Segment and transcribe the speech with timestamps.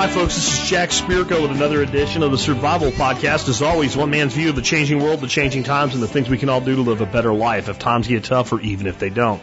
[0.00, 0.34] Hi, folks.
[0.34, 3.50] This is Jack Spirko with another edition of the Survival Podcast.
[3.50, 6.26] As always, one man's view of the changing world, the changing times, and the things
[6.30, 8.86] we can all do to live a better life if times get tough or even
[8.86, 9.42] if they don't.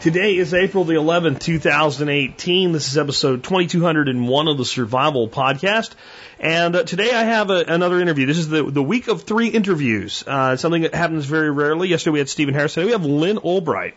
[0.00, 2.72] Today is April the 11th, 2018.
[2.72, 5.92] This is episode 2201 of the Survival Podcast.
[6.40, 8.26] And uh, today I have a, another interview.
[8.26, 10.24] This is the, the week of three interviews.
[10.26, 11.86] Uh, something that happens very rarely.
[11.86, 12.74] Yesterday we had Stephen Harris.
[12.74, 13.94] Today we have Lyn Ulbricht,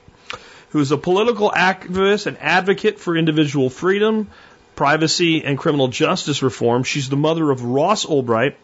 [0.69, 4.29] who is a political activist and advocate for individual freedom,
[4.77, 6.83] privacy, and criminal justice reform.
[6.83, 8.55] She's the mother of Ross Ulbricht,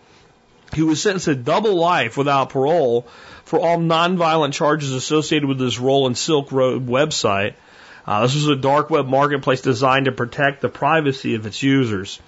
[0.76, 3.08] who was sentenced to double life without parole
[3.44, 7.56] for all nonviolent charges associated with his role in Silk Road website.
[8.06, 12.20] Uh, this was a dark web marketplace designed to protect the privacy of its users.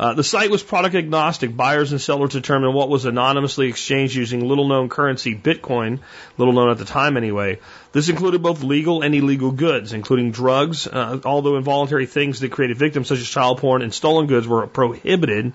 [0.00, 1.54] Uh, the site was product agnostic.
[1.54, 5.98] Buyers and sellers determined what was anonymously exchanged using little known currency, Bitcoin,
[6.38, 7.58] little known at the time anyway.
[7.92, 12.78] This included both legal and illegal goods, including drugs, uh, although involuntary things that created
[12.78, 15.52] victims such as child porn and stolen goods were prohibited.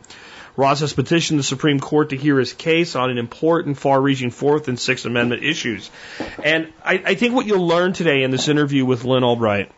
[0.56, 4.30] Ross has petitioned the Supreme Court to hear his case on an important far reaching
[4.30, 5.90] Fourth and Sixth Amendment issues.
[6.44, 9.72] And I, I think what you'll learn today in this interview with Lyn Ulbricht,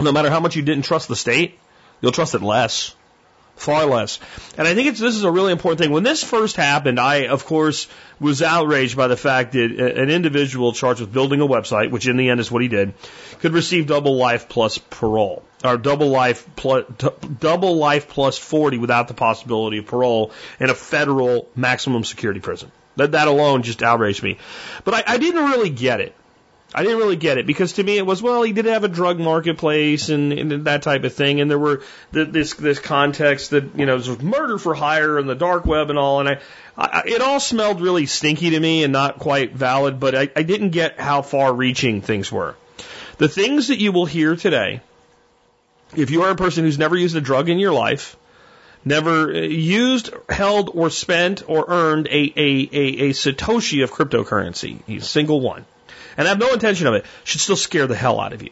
[0.00, 1.58] no matter how much you didn't trust the state,
[2.00, 2.94] you'll trust it less.
[3.56, 4.18] Far less.
[4.58, 5.90] And I think it's, this is a really important thing.
[5.90, 7.86] When this first happened, I, of course,
[8.18, 12.16] was outraged by the fact that an individual charged with building a website, which in
[12.16, 12.94] the end is what he did,
[13.40, 16.84] could receive double life plus parole, or double life plus,
[17.38, 22.72] double life plus 40 without the possibility of parole in a federal maximum security prison.
[22.96, 24.38] That, that alone just outraged me.
[24.84, 26.14] But I, I didn't really get it.
[26.74, 28.88] I didn't really get it because to me it was well he did have a
[28.88, 33.50] drug marketplace and, and that type of thing and there were the, this this context
[33.50, 36.38] that you know was murder for hire and the dark web and all and I,
[36.76, 40.42] I it all smelled really stinky to me and not quite valid but I, I
[40.42, 42.56] didn't get how far reaching things were.
[43.18, 44.80] The things that you will hear today,
[45.96, 48.16] if you are a person who's never used a drug in your life,
[48.84, 54.80] never uh, used, held, or spent or earned a, a, a, a Satoshi of cryptocurrency,
[54.88, 55.64] a single one
[56.16, 58.50] and have no intention of it, should still scare the hell out of you.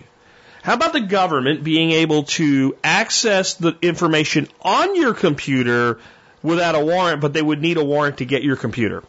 [0.62, 5.98] How about the government being able to access the information on your computer
[6.42, 9.02] without a warrant, but they would need a warrant to get your computer?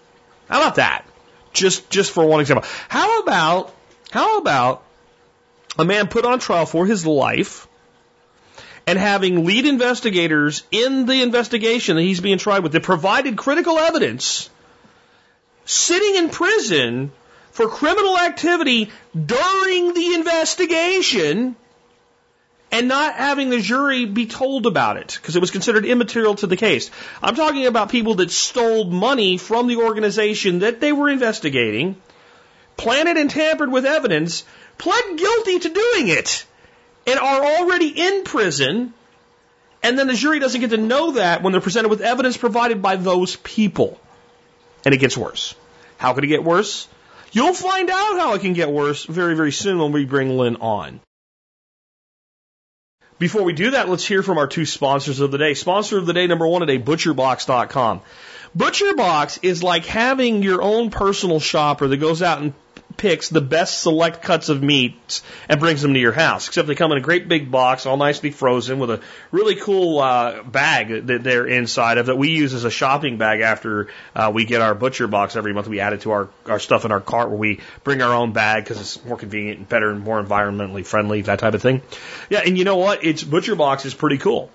[0.50, 1.06] How about that?
[1.54, 2.68] Just, just for one example.
[2.90, 3.74] How about,
[4.10, 4.84] how about
[5.78, 7.68] a man put on trial for his life
[8.86, 13.78] and having lead investigators in the investigation that he's being tried with that provided critical
[13.78, 14.50] evidence
[15.66, 17.12] sitting in prison
[17.54, 21.56] for criminal activity during the investigation
[22.72, 26.48] and not having the jury be told about it because it was considered immaterial to
[26.48, 26.90] the case.
[27.22, 31.96] I'm talking about people that stole money from the organization that they were investigating,
[32.76, 34.46] planted and tampered with evidence,
[34.80, 36.48] pled guilty to doing it,
[37.06, 38.96] and are already in prison.
[39.84, 42.82] And then the jury doesn't get to know that when they're presented with evidence provided
[42.82, 44.00] by those people.
[44.84, 45.54] And it gets worse.
[45.98, 46.88] How could it get worse?
[47.34, 50.58] You'll find out how it can get worse very, very soon when we bring Lyn
[50.58, 51.02] on.
[53.18, 55.56] Before we do that, let's hear from our two sponsors of the day.
[55.56, 58.02] Sponsor of the day number one today, butcherbox.com.
[58.56, 62.54] ButcherBox is like having your own personal shopper that goes out and
[62.98, 66.48] picks the best select cuts of meats and brings them to your house.
[66.48, 70.00] Except they come in a great big box, all nicely frozen, with a really cool
[70.00, 74.32] uh, bag that they're inside of that we use as a shopping bag after uh,
[74.34, 75.68] we get our butcher box every month.
[75.68, 78.34] We add it to our, our stuff in our cart where we bring our own
[78.34, 81.82] bag because it's more convenient and better and more environmentally friendly, that type of thing.
[82.30, 83.04] Yeah, and you know what?
[83.04, 84.50] It's butcher box is pretty cool.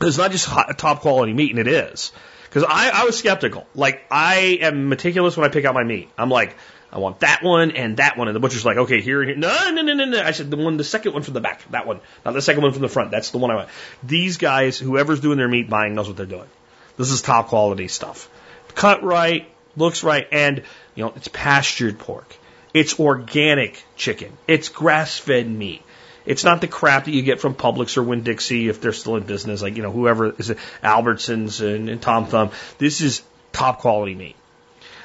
[0.00, 2.12] It's not just hot, top quality meat, and it is.
[2.44, 3.66] Because I, I was skeptical.
[3.76, 6.10] Like, I am meticulous when I pick out my meat.
[6.18, 6.56] I'm like,
[6.92, 8.28] I want that one and that one.
[8.28, 9.36] And the butcher's like, okay, here here.
[9.36, 10.22] No, no, no, no, no.
[10.22, 12.00] I said, the one, the second one from the back, that one.
[12.24, 13.10] Not the second one from the front.
[13.10, 13.68] That's the one I want.
[14.02, 16.48] These guys, whoever's doing their meat buying knows what they're doing.
[16.96, 18.28] This is top quality stuff.
[18.74, 20.62] Cut right, looks right, and,
[20.94, 22.36] you know, it's pastured pork.
[22.74, 24.32] It's organic chicken.
[24.46, 25.82] It's grass fed meat.
[26.26, 29.16] It's not the crap that you get from Publix or Winn Dixie if they're still
[29.16, 32.50] in business, like, you know, whoever is it, Albertsons and, and Tom Thumb.
[32.78, 33.22] This is
[33.52, 34.36] top quality meat.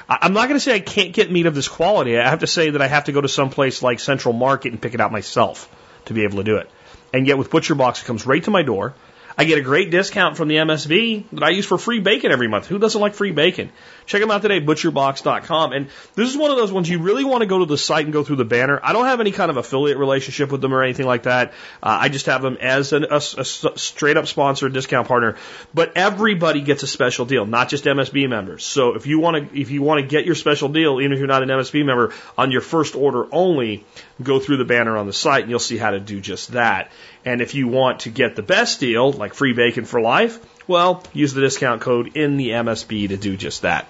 [0.08, 2.16] I'm not going to say I can't get meat of this quality.
[2.18, 4.72] I have to say that I have to go to some place like Central Market
[4.72, 5.68] and pick it out myself
[6.04, 6.70] to be able to do it.
[7.12, 8.94] And yet with Butcher Box, it comes right to my door.
[9.38, 12.48] I get a great discount from the MSB that I use for free bacon every
[12.48, 12.66] month.
[12.68, 13.70] Who doesn't like free bacon?
[14.06, 15.72] Check them out today, butcherbox.com.
[15.72, 18.04] And this is one of those ones you really want to go to the site
[18.04, 18.80] and go through the banner.
[18.82, 21.52] I don't have any kind of affiliate relationship with them or anything like that.
[21.82, 25.36] Uh, I just have them as an, a, a straight up sponsor, discount partner.
[25.74, 28.64] But everybody gets a special deal, not just MSB members.
[28.64, 31.18] So if you want to, if you want to get your special deal, even if
[31.18, 33.84] you're not an MSB member, on your first order only,
[34.22, 36.90] go through the banner on the site and you'll see how to do just that.
[37.26, 40.38] And if you want to get the best deal, like free bacon for life,
[40.68, 43.88] well, use the discount code in the MSB to do just that.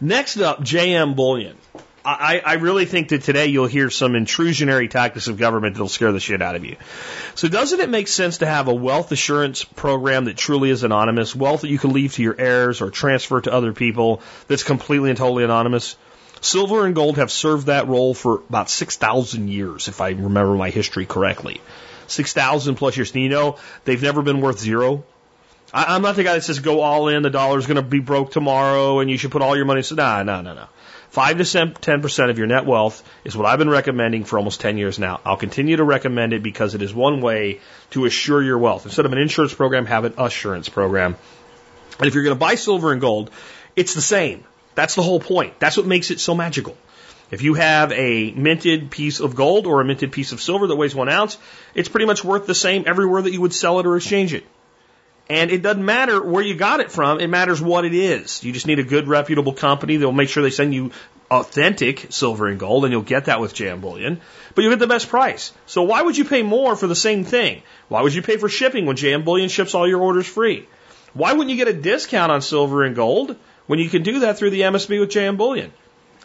[0.00, 1.56] Next up, JM Bullion.
[2.04, 6.12] I, I really think that today you'll hear some intrusionary tactics of government that'll scare
[6.12, 6.76] the shit out of you.
[7.34, 11.34] So doesn't it make sense to have a wealth assurance program that truly is anonymous,
[11.34, 15.10] wealth that you can leave to your heirs or transfer to other people that's completely
[15.10, 15.96] and totally anonymous?
[16.40, 20.70] Silver and gold have served that role for about 6,000 years, if I remember my
[20.70, 21.60] history correctly.
[22.08, 23.14] 6,000 plus years.
[23.14, 25.04] You know, they've never been worth zero.
[25.72, 28.00] I, I'm not the guy that says go all in, the dollar's going to be
[28.00, 29.82] broke tomorrow and you should put all your money.
[29.82, 30.66] So, nah, no, no, no.
[31.10, 34.76] 5 to 10% of your net wealth is what I've been recommending for almost 10
[34.76, 35.20] years now.
[35.24, 37.60] I'll continue to recommend it because it is one way
[37.90, 38.84] to assure your wealth.
[38.84, 41.16] Instead of an insurance program, have an assurance program.
[41.98, 43.30] And if you're going to buy silver and gold,
[43.76, 44.44] it's the same.
[44.74, 45.58] That's the whole point.
[45.58, 46.76] That's what makes it so magical.
[47.30, 50.76] If you have a minted piece of gold or a minted piece of silver that
[50.76, 51.38] weighs one ounce,
[51.74, 54.44] it's pretty much worth the same everywhere that you would sell it or exchange it.
[55.28, 58.44] And it doesn't matter where you got it from, it matters what it is.
[58.44, 60.92] You just need a good, reputable company that will make sure they send you
[61.28, 64.20] authentic silver and gold, and you'll get that with JM Bullion,
[64.54, 65.52] but you'll get the best price.
[65.66, 67.62] So why would you pay more for the same thing?
[67.88, 70.68] Why would you pay for shipping when JM Bullion ships all your orders free?
[71.12, 73.34] Why wouldn't you get a discount on silver and gold
[73.66, 75.72] when you can do that through the MSB with JM Bullion?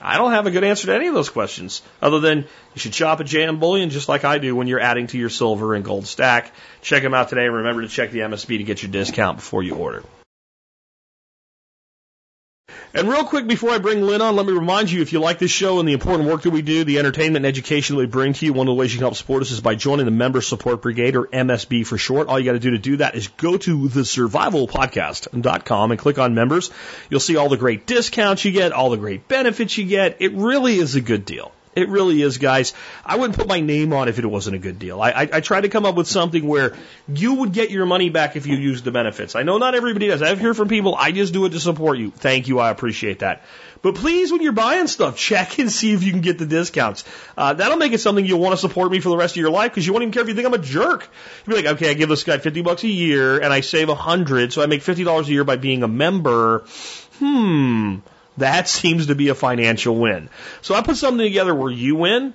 [0.01, 2.94] I don't have a good answer to any of those questions other than you should
[2.94, 5.86] shop at JM Bullion just like I do when you're adding to your silver and
[5.86, 6.51] gold stack.
[6.81, 9.63] Check them out today and remember to check the MSB to get your discount before
[9.63, 10.03] you order.
[12.93, 15.39] And real quick before I bring Lyn on, let me remind you if you like
[15.39, 18.05] this show and the important work that we do, the entertainment and education that we
[18.05, 20.05] bring to you, one of the ways you can help support us is by joining
[20.05, 22.27] the Member Support Brigade or MSB for short.
[22.27, 26.19] All you got to do to do that is go to the survivalpodcast.com and click
[26.19, 26.69] on members.
[27.09, 30.17] You'll see all the great discounts you get, all the great benefits you get.
[30.19, 31.53] It really is a good deal.
[31.73, 32.73] It really is, guys.
[33.06, 35.01] I wouldn't put my name on if it wasn't a good deal.
[35.01, 36.75] I, I, I try to come up with something where
[37.07, 39.35] you would get your money back if you used the benefits.
[39.35, 40.21] I know not everybody does.
[40.21, 42.12] I've heard from people, I just do it to support you.
[42.12, 42.59] Thank you.
[42.59, 43.44] I appreciate that.
[43.81, 47.06] But please, when you're buying stuff, check and see if you can get the discounts.
[47.38, 49.50] Uh, that'll make it something you'll want to support me for the rest of your
[49.50, 51.07] life because you won't even care if you think I'm a jerk.
[51.45, 53.88] You'll be like, okay, I give this guy 50 bucks a year and I save
[53.88, 56.65] a 100, so I make $50 a year by being a member.
[57.19, 58.00] Hmm.
[58.38, 60.30] That seems to be a financial win.
[60.62, 62.33] So I put something together where you win,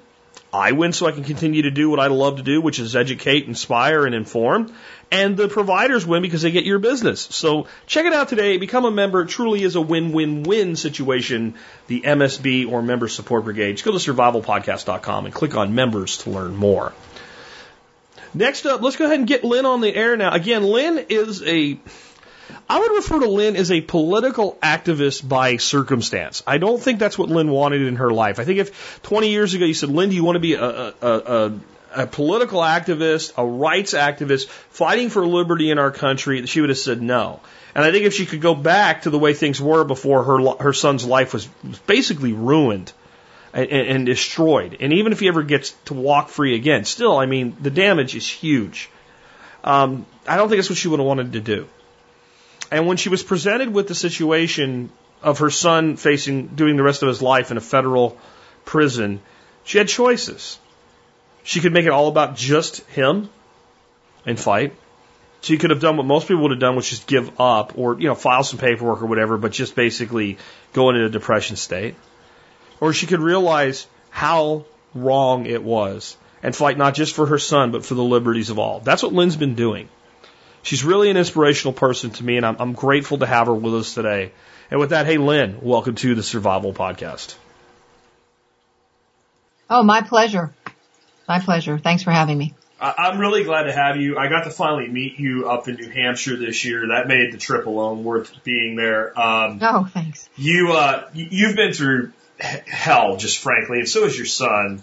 [0.53, 2.97] I win so I can continue to do what I love to do, which is
[2.97, 4.73] educate, inspire, and inform.
[5.11, 7.21] And the providers win because they get your business.
[7.21, 8.57] So check it out today.
[8.57, 9.23] Become a member.
[9.23, 11.55] It truly is a win-win-win situation.
[11.89, 13.73] The MSB or Member Support Brigade.
[13.73, 16.93] Just go to survivalpodcast.com and click on members to learn more.
[18.35, 20.33] Next up, let's go ahead and get Lyn on the air now.
[20.33, 21.79] Again, Lyn is a
[22.69, 26.43] I would refer to Lyn as a political activist by circumstance.
[26.47, 28.39] I don't think that's what Lyn wanted in her life.
[28.39, 30.65] I think if 20 years ago you said, Lyn, do you want to be a,
[30.65, 31.53] a, a,
[31.95, 36.79] a political activist, a rights activist, fighting for liberty in our country, she would have
[36.79, 37.41] said no.
[37.75, 40.65] And I think if she could go back to the way things were before her
[40.65, 41.47] her son's life was,
[41.87, 42.93] basically ruined
[43.53, 47.27] and, and, destroyed, and even if he ever gets to walk free again, still, I
[47.27, 48.91] mean, the damage is huge.
[49.65, 51.69] Um, I don't think that's what she would have wanted to do.
[52.71, 54.91] And when she was presented with the situation
[55.23, 58.19] of her son facing doing the rest of his life in a federal
[58.65, 59.21] prison,
[59.65, 60.59] she had choices.
[61.43, 63.29] She could make it all about just him
[64.25, 64.75] and fight.
[65.43, 68.01] She could have done what most people would have done, which is give up or,
[68.01, 70.39] you know, file some paperwork or whatever, but just basically
[70.73, 71.95] go into a depression state.
[72.81, 77.71] Or she could realize how wrong it was and fight not just for her son,
[77.71, 78.81] but for the liberties of all.
[78.81, 79.89] That's what Lyn's been doing.
[80.67, 83.73] She's really an inspirational person to me, and I'm, I'm grateful to have her with
[83.73, 84.33] us today.
[84.69, 87.37] And with that, hey, Lyn, welcome to the Survival Podcast.
[89.71, 90.53] Oh, my pleasure.
[91.29, 91.79] My pleasure.
[91.79, 92.53] Thanks for having me.
[92.81, 94.19] I'm really glad to have you.
[94.19, 96.89] I got to finally meet you up in New Hampshire this year.
[96.89, 99.17] That made the trip alone worth being there.
[99.17, 100.29] Um, oh, thanks.
[100.35, 104.83] You, uh, you've been through hell, just frankly, and so has your son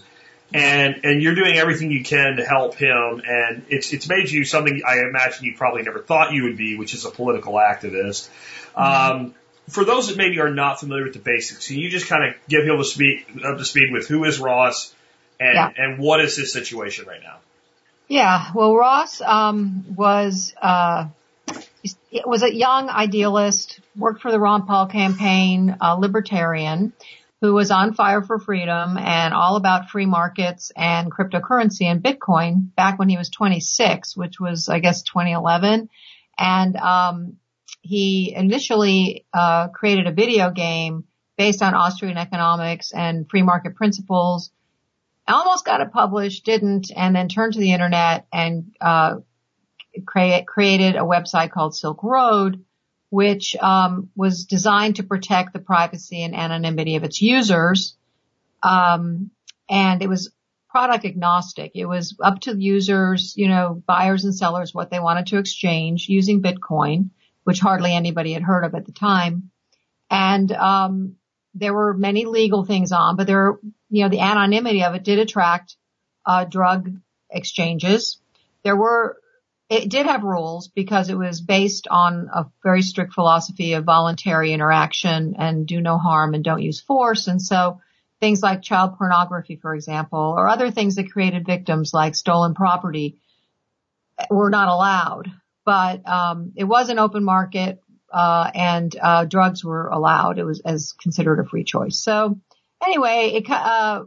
[0.52, 4.44] and and you're doing everything you can to help him, and it's it's made you
[4.44, 8.28] something I imagine you probably never thought you would be, which is a political activist.
[8.76, 9.16] Mm-hmm.
[9.16, 9.34] Um,
[9.68, 12.34] for those that maybe are not familiar with the basics, can you just kind of
[12.48, 14.94] give people to speed up to speed with who is Ross
[15.40, 15.70] and yeah.
[15.76, 17.38] and what is his situation right now?
[18.06, 21.08] Yeah, well, Ross um, was uh,
[22.26, 26.92] was a young idealist, worked for the Ron Paul campaign, a libertarian
[27.44, 32.74] who was on fire for freedom and all about free markets and cryptocurrency and Bitcoin
[32.74, 35.90] back when he was 26, which was, I guess, 2011.
[36.38, 37.36] And, um,
[37.82, 41.04] he initially, uh, created a video game
[41.36, 44.50] based on Austrian economics and free market principles
[45.28, 49.16] almost got it published, didn't, and then turned to the internet and, uh,
[50.06, 52.64] create, created a website called Silk Road,
[53.10, 57.96] which, um, was designed to protect the privacy and anonymity of its users.
[58.62, 59.30] Um,
[59.68, 60.32] and it was
[60.68, 61.72] product agnostic.
[61.74, 66.08] It was up to users, you know, buyers and sellers, what they wanted to exchange
[66.08, 67.10] using Bitcoin,
[67.44, 69.50] which hardly anybody had heard of at the time.
[70.10, 71.16] And, um,
[71.54, 73.58] there were many legal things on, but there,
[73.88, 75.76] you know, the anonymity of it did attract,
[76.26, 76.90] uh, drug
[77.30, 78.18] exchanges.
[78.64, 79.16] There were,
[79.68, 84.52] it did have rules because it was based on a very strict philosophy of voluntary
[84.52, 87.28] interaction and do no harm and don't use force.
[87.28, 87.80] And so
[88.20, 93.18] things like child pornography, for example, or other things that created victims like stolen property
[94.30, 95.32] were not allowed.
[95.64, 97.80] But um, it was an open market,
[98.12, 100.38] uh, and uh, drugs were allowed.
[100.38, 101.98] It was as considered a free choice.
[101.98, 102.38] So
[102.82, 104.04] anyway, it uh,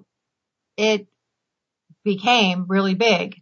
[0.77, 1.07] it
[2.03, 3.41] became really big.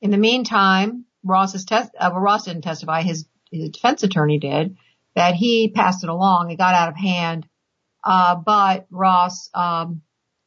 [0.00, 3.02] In the meantime, Ross's test, uh, well, Ross didn't testify.
[3.02, 4.76] His his defense attorney did
[5.14, 6.50] that he passed it along.
[6.50, 7.46] It got out of hand.
[8.02, 10.02] Uh, but Ross, um,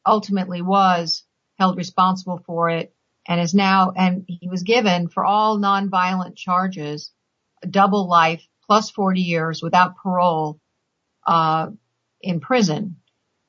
[0.06, 1.24] ultimately was
[1.58, 2.94] held responsible for it
[3.26, 7.12] and is now, and he was given for all nonviolent charges,
[7.68, 10.60] double life plus 40 years without parole,
[11.26, 11.70] uh,
[12.20, 12.96] in prison.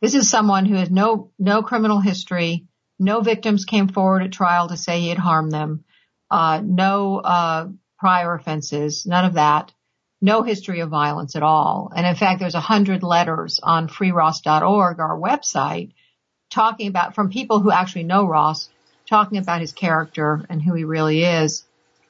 [0.02, 2.68] This is someone who has no, no criminal history.
[3.00, 5.85] No victims came forward at trial to say he had harmed them.
[6.30, 7.68] Uh, no, uh,
[7.98, 9.72] prior offenses, none of that.
[10.22, 11.92] No history of violence at all.
[11.96, 15.92] And in fact, there's a hundred letters on freeross.org, our website,
[16.50, 18.70] talking about from people who actually know Ross,
[19.08, 21.64] talking about his character and who he really is.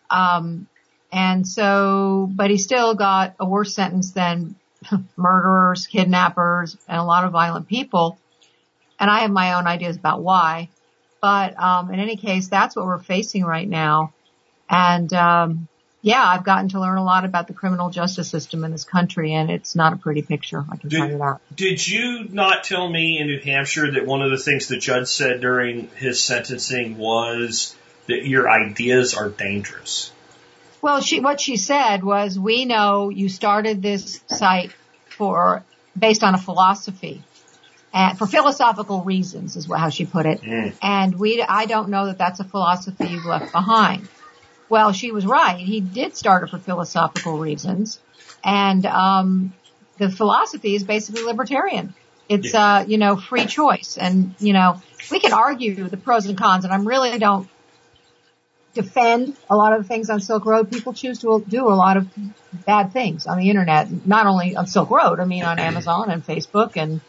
[0.10, 0.67] Um,
[1.12, 4.55] and so, but he still got a worse sentence than
[5.15, 8.19] murderers, kidnappers, and a lot of violent people.
[9.00, 10.69] And I have my own ideas about why.
[11.25, 14.13] But um, in any case, that's what we're facing right now.
[14.70, 15.67] And um,
[16.03, 19.34] yeah, I've gotten to learn a lot about the criminal justice system in this country,
[19.34, 20.63] and it's not a pretty picture.
[20.72, 21.39] I can did, tell you that.
[21.55, 25.08] Did you not tell me in New Hampshire that one of the things the judge
[25.08, 30.12] said during his sentencing was that your ideas are dangerous?
[30.84, 34.72] Well, she what she said was, "We know you started this site
[35.10, 35.63] for
[35.98, 37.24] based on a philosophy."
[37.96, 40.42] And for philosophical reasons is how she put it.
[40.42, 40.75] Mm.
[40.82, 44.10] And we, I don't know that that's a philosophy you've left behind.
[44.68, 45.58] Well, she was right.
[45.58, 48.02] He did start it for philosophical reasons.
[48.44, 49.54] And, um,
[49.98, 51.94] the philosophy is basically libertarian.
[52.28, 52.80] It's, yeah.
[52.80, 53.98] uh, you know, free choice.
[53.98, 57.48] And, you know, we can argue the pros and cons and I really don't
[58.74, 60.70] defend a lot of the things on Silk Road.
[60.70, 62.10] People choose to do a lot of
[62.66, 66.25] bad things on the internet, not only on Silk Road, I mean on Amazon and
[66.25, 67.00] Facebook and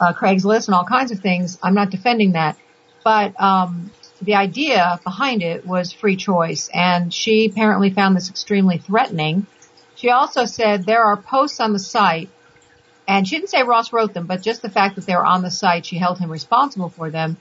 [0.00, 1.58] uh, Craigslist and all kinds of things.
[1.62, 2.56] I'm not defending that.
[3.04, 3.90] But um,
[4.20, 9.46] the idea behind it was free choice and she apparently found this extremely threatening.
[9.94, 12.28] She also said there are posts on the site
[13.06, 15.42] and she didn't say Ross wrote them, but just the fact that they were on
[15.42, 17.38] the site, she held him responsible for them,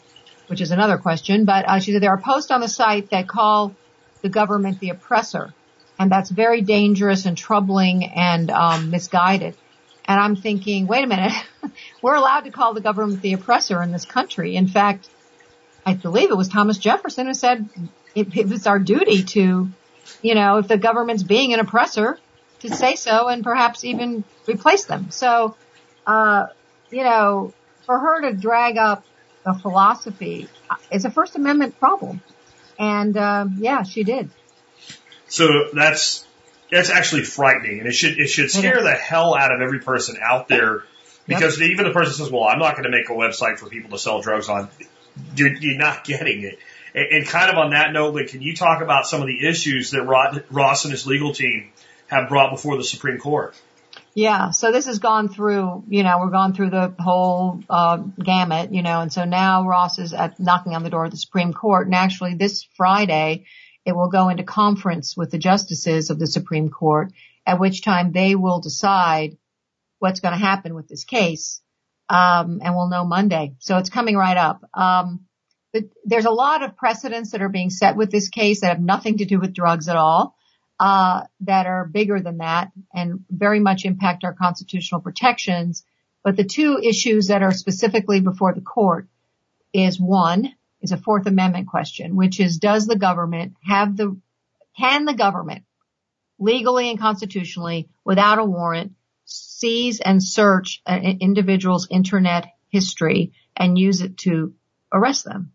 [0.47, 1.43] which is another question.
[1.43, 3.75] But uh, she said there are posts on the site that call
[4.21, 5.53] the government the oppressor,
[5.99, 9.55] and that's very dangerous and troubling and um, misguided.
[10.07, 11.33] And I'm thinking, wait a minute,
[12.01, 14.55] we're allowed to call the government the oppressor in this country.
[14.55, 15.09] In fact,
[15.85, 17.67] I believe it was Thomas Jefferson who said
[18.15, 19.69] if, if it's our duty to,
[20.21, 22.19] you know, if the government's being an oppressor,
[22.59, 25.11] to say so and perhaps even replace them.
[25.11, 25.55] So,
[26.05, 26.47] uh,
[26.89, 27.53] you know,
[27.85, 29.05] for her to drag up
[29.45, 30.47] a philosophy,
[30.91, 32.21] it's a First Amendment problem.
[32.79, 34.29] And, uh, yeah, she did.
[35.27, 36.25] So that's,
[36.71, 40.17] that's actually frightening and it should, it should scare the hell out of every person
[40.21, 40.83] out there
[41.27, 41.69] because yep.
[41.71, 43.99] even the person says, well, I'm not going to make a website for people to
[43.99, 44.69] sell drugs on
[45.35, 46.59] you're, you're not getting it.
[46.93, 49.47] And, and kind of on that note, like, can you talk about some of the
[49.47, 50.03] issues that
[50.49, 51.71] Ross and his legal team
[52.07, 53.55] have brought before the Supreme Court?
[54.13, 58.73] Yeah, so this has gone through, you know, we've gone through the whole uh, gamut,
[58.73, 61.53] you know, and so now Ross is at, knocking on the door of the Supreme
[61.53, 63.45] Court, and actually this Friday
[63.87, 67.13] it will go into conference with the justices of the Supreme Court,
[67.45, 69.37] at which time they will decide
[69.99, 71.61] what's going to happen with this case
[72.09, 73.55] um, and we'll know Monday.
[73.59, 74.61] So it's coming right up.
[74.73, 75.21] Um,
[75.71, 78.81] but there's a lot of precedents that are being set with this case that have
[78.81, 80.35] nothing to do with drugs at all,
[80.81, 85.85] uh, that are bigger than that and very much impact our constitutional protections.
[86.23, 89.07] But the two issues that are specifically before the court
[89.73, 94.17] is one is a Fourth Amendment question, which is does the government have the,
[94.77, 95.63] can the government
[96.39, 98.93] legally and constitutionally without a warrant
[99.25, 104.53] seize and search an individual's internet history and use it to
[104.93, 105.51] arrest them.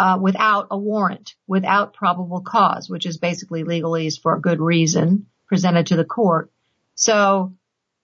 [0.00, 5.26] uh, without a warrant, without probable cause, which is basically legalese for a good reason
[5.46, 6.50] presented to the court.
[6.94, 7.54] So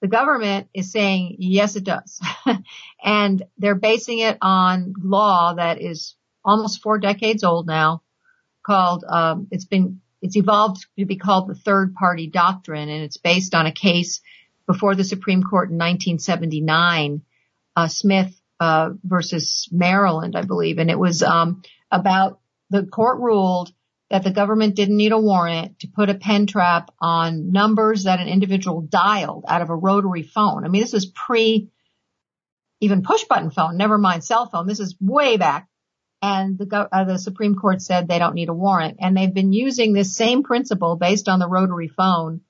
[0.02, 2.20] the government is saying, yes, it does.
[3.02, 6.15] and they're basing it on law that is
[6.46, 8.02] almost four decades old now
[8.64, 13.18] called, um, it's been, it's evolved to be called the third party doctrine and it's
[13.18, 14.20] based on a case
[14.66, 17.22] before the Supreme Court in 1979,
[17.76, 20.78] uh, Smith, uh, versus Maryland, I believe.
[20.78, 23.72] And it was, um, about the court ruled
[24.10, 28.20] that the government didn't need a warrant to put a pen trap on numbers that
[28.20, 30.64] an individual dialed out of a rotary phone.
[30.64, 31.70] I mean, this is pre
[32.80, 34.66] even push button phone, never mind cell phone.
[34.66, 35.68] This is way back.
[36.22, 38.96] And the, uh, the Supreme Court said they don't need a warrant.
[39.00, 42.40] And they've been using this same principle based on the rotary phone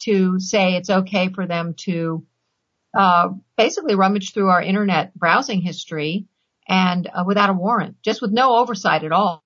[0.00, 2.24] to say it's okay for them to
[2.94, 6.26] uh, basically rummage through our internet browsing history
[6.66, 9.44] and uh, without a warrant, just with no oversight at all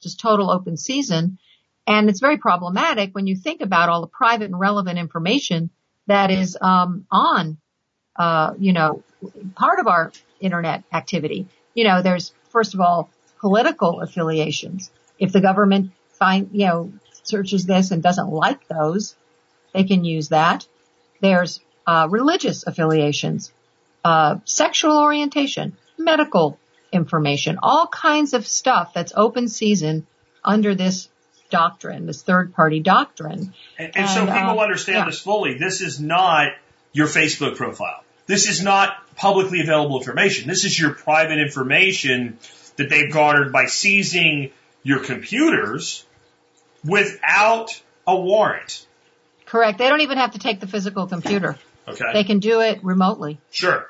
[0.00, 1.38] just total open season.
[1.86, 5.70] And it's very problematic when you think about all the private and relevant information
[6.06, 7.58] that is um, on,
[8.16, 9.02] uh, you know,
[9.54, 11.48] part of our internet activity.
[11.74, 14.90] You know, there's first of all political affiliations.
[15.18, 16.92] If the government find, you know,
[17.22, 19.16] searches this and doesn't like those,
[19.72, 20.66] they can use that.
[21.20, 23.52] There's uh, religious affiliations,
[24.04, 26.58] uh, sexual orientation, medical
[26.92, 30.06] information, all kinds of stuff that's open season
[30.44, 31.08] under this
[31.50, 33.54] doctrine, this third party doctrine.
[33.78, 35.06] And, and, and so people uh, understand yeah.
[35.06, 35.58] this fully.
[35.58, 36.52] This is not
[36.92, 38.02] your Facebook profile.
[38.26, 40.48] This is not publicly available information.
[40.48, 42.38] This is your private information
[42.76, 44.50] that they've garnered by seizing
[44.82, 46.06] your computers
[46.84, 48.86] without a warrant.
[49.44, 49.78] Correct.
[49.78, 51.58] They don't even have to take the physical computer.
[51.86, 52.12] Okay.
[52.14, 53.38] They can do it remotely.
[53.50, 53.88] Sure.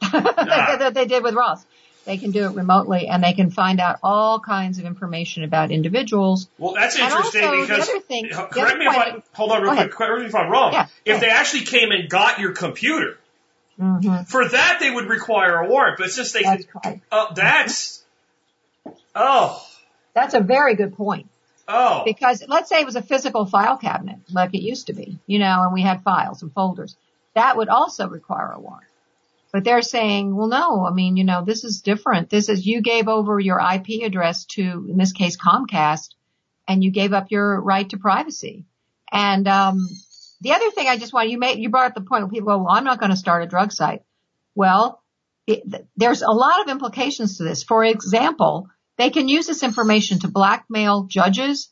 [0.00, 1.64] that they did with Ross.
[2.04, 5.70] They can do it remotely and they can find out all kinds of information about
[5.70, 6.48] individuals.
[6.58, 10.20] Well, that's interesting also, because, thing, correct me if I, hold on real quick, correct
[10.20, 10.72] me if I'm wrong.
[10.72, 13.18] Yeah, if they actually came and got your computer,
[13.80, 14.22] mm-hmm.
[14.24, 17.00] for that they would require a warrant, but since they, that's, right.
[17.10, 18.02] uh, that's,
[19.14, 19.64] oh.
[20.14, 21.28] That's a very good point.
[21.68, 22.02] Oh.
[22.04, 25.38] Because let's say it was a physical file cabinet, like it used to be, you
[25.38, 26.96] know, and we had files and folders.
[27.34, 28.86] That would also require a warrant.
[29.52, 32.30] But they're saying, well, no, I mean, you know, this is different.
[32.30, 36.10] This is you gave over your IP address to, in this case, Comcast,
[36.68, 38.64] and you gave up your right to privacy.
[39.12, 39.88] And um,
[40.40, 42.48] the other thing I just want you made you brought up the point where people
[42.48, 44.02] go, well, I'm not going to start a drug site.
[44.54, 45.02] Well,
[45.46, 45.62] it,
[45.96, 47.62] there's a lot of implications to this.
[47.62, 48.68] For example,
[48.98, 51.70] they can use this information to blackmail judges,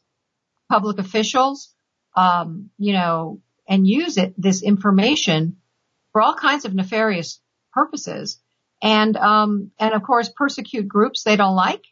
[0.70, 1.74] public officials,
[2.16, 5.56] um, you know, and use it this information
[6.12, 7.40] for all kinds of nefarious
[7.72, 8.40] purposes.
[8.82, 11.84] And, um, and of course persecute groups they don't like.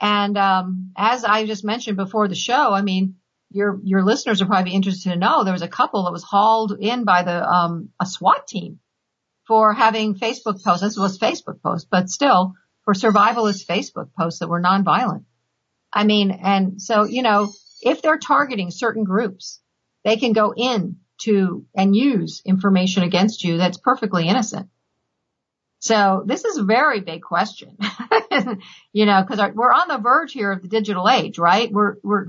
[0.00, 3.16] And, um, as I just mentioned before the show, I mean,
[3.54, 6.76] your, your listeners are probably interested to know there was a couple that was hauled
[6.78, 8.80] in by the, um, a SWAT team
[9.46, 10.82] for having Facebook posts.
[10.82, 15.24] This was Facebook posts, but still for survivalist Facebook posts that were nonviolent.
[15.92, 19.60] I mean, and so, you know, if they're targeting certain groups,
[20.04, 24.68] they can go in to and use information against you that's perfectly innocent.
[25.78, 27.76] So this is a very big question,
[28.92, 31.70] you know, because we're on the verge here of the digital age, right?
[31.72, 32.26] We're we're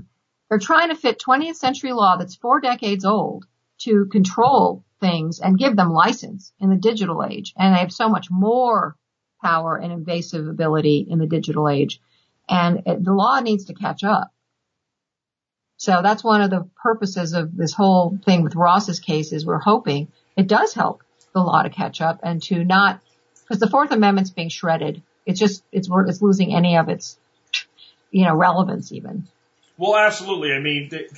[0.48, 3.46] they're trying to fit 20th century law that's four decades old
[3.78, 8.08] to control things and give them license in the digital age, and they have so
[8.08, 8.96] much more
[9.42, 12.00] power and invasive ability in the digital age,
[12.48, 14.32] and it, the law needs to catch up.
[15.76, 19.58] So that's one of the purposes of this whole thing with Ross's case is we're
[19.58, 21.02] hoping it does help
[21.34, 23.00] the law to catch up and to not
[23.42, 25.02] because the Fourth Amendment's being shredded.
[25.26, 27.18] It's just it's it's losing any of its
[28.10, 29.28] you know relevance even.
[29.76, 30.52] Well, absolutely.
[30.52, 31.08] I mean, the,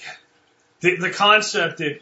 [0.80, 2.00] the, the concept that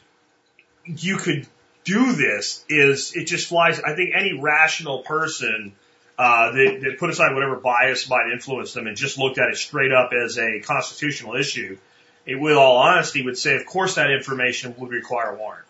[0.84, 1.46] you could
[1.84, 3.80] do this is it just flies.
[3.80, 5.74] I think any rational person
[6.16, 9.56] uh, that, that put aside whatever bias might influence them and just looked at it
[9.56, 11.76] straight up as a constitutional issue,
[12.24, 15.66] it, with all honesty, would say, of course, that information would require a warrant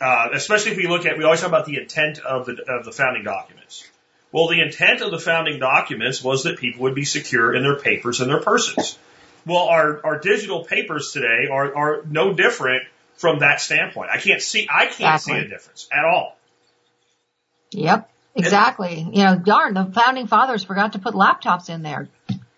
[0.00, 2.84] uh, especially if we look at, we always talk about the intent of the, of
[2.84, 3.88] the founding documents.
[4.32, 7.76] Well, the intent of the founding documents was that people would be secure in their
[7.76, 8.98] papers and their persons.
[9.46, 12.82] Well, our, our digital papers today are, are no different
[13.14, 14.10] from that standpoint.
[14.12, 15.34] I can't see, I can't exactly.
[15.34, 16.36] see a difference at all.
[17.70, 19.00] Yep, exactly.
[19.00, 22.08] And, you know, darn, the founding fathers forgot to put laptops in there.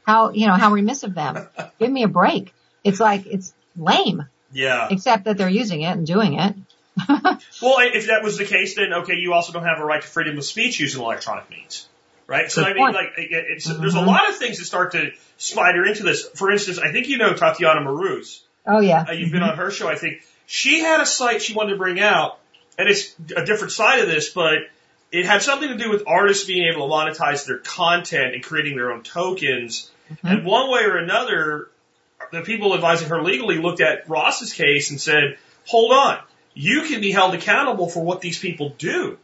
[0.05, 1.47] How, you know, how remiss of them.
[1.79, 2.55] Give me a break.
[2.83, 4.25] It's like, it's lame.
[4.51, 4.89] Yeah.
[4.91, 6.55] Except that they're using it and doing it.
[7.09, 10.09] well, if that was the case, then okay, you also don't have a right to
[10.09, 11.87] freedom of speech using electronic means.
[12.27, 12.51] right?
[12.51, 12.95] So Good I mean, point.
[12.95, 13.81] like, it's, mm-hmm.
[13.81, 16.29] there's a lot of things that start to spider into this.
[16.35, 18.41] For instance, I think you know Tatiana Moroz.
[18.67, 19.07] Oh yeah.
[19.09, 20.23] Uh, you've been on her show, I think.
[20.47, 22.39] She had a site she wanted to bring out,
[22.79, 24.59] and it's a different side of this, but
[25.11, 28.77] it had something to do with artists being able to monetize their content and creating
[28.77, 29.91] their own tokens.
[30.11, 30.27] Mm-hmm.
[30.27, 31.71] And one way or another,
[32.33, 36.19] the people advising her legally looked at Ross's case and said, hold on,
[36.55, 39.19] you can be held accountable for what these people do.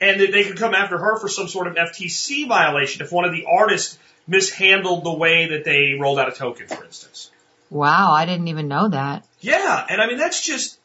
[0.00, 3.24] And that they could come after her for some sort of FTC violation if one
[3.24, 7.30] of the artists mishandled the way that they rolled out a token, for instance.
[7.70, 9.26] Wow, I didn't even know that.
[9.40, 10.78] Yeah, and I mean that's just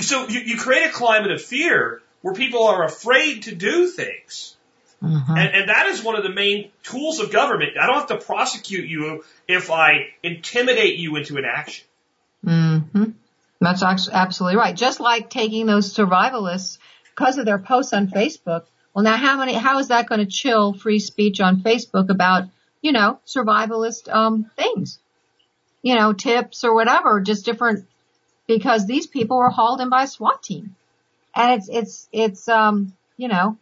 [0.00, 4.56] so you, you create a climate of fear where people are afraid to do things.
[5.02, 5.36] Mm-hmm.
[5.36, 7.72] And, and that is one of the main tools of government.
[7.80, 11.86] I don't have to prosecute you if I intimidate you into an action.
[12.44, 13.04] Mm-hmm.
[13.60, 14.74] That's absolutely right.
[14.74, 18.64] Just like taking those survivalists because of their posts on Facebook.
[18.94, 19.54] Well, now how many?
[19.54, 22.48] How is that going to chill free speech on Facebook about
[22.80, 24.98] you know survivalist um, things?
[25.82, 27.86] You know, tips or whatever, just different
[28.46, 30.74] because these people were hauled in by a SWAT team,
[31.34, 33.56] and it's it's it's um you know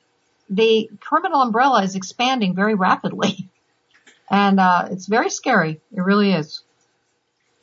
[0.48, 3.48] the criminal umbrella is expanding very rapidly.
[4.28, 5.80] And, uh, it's very scary.
[5.92, 6.60] It really is.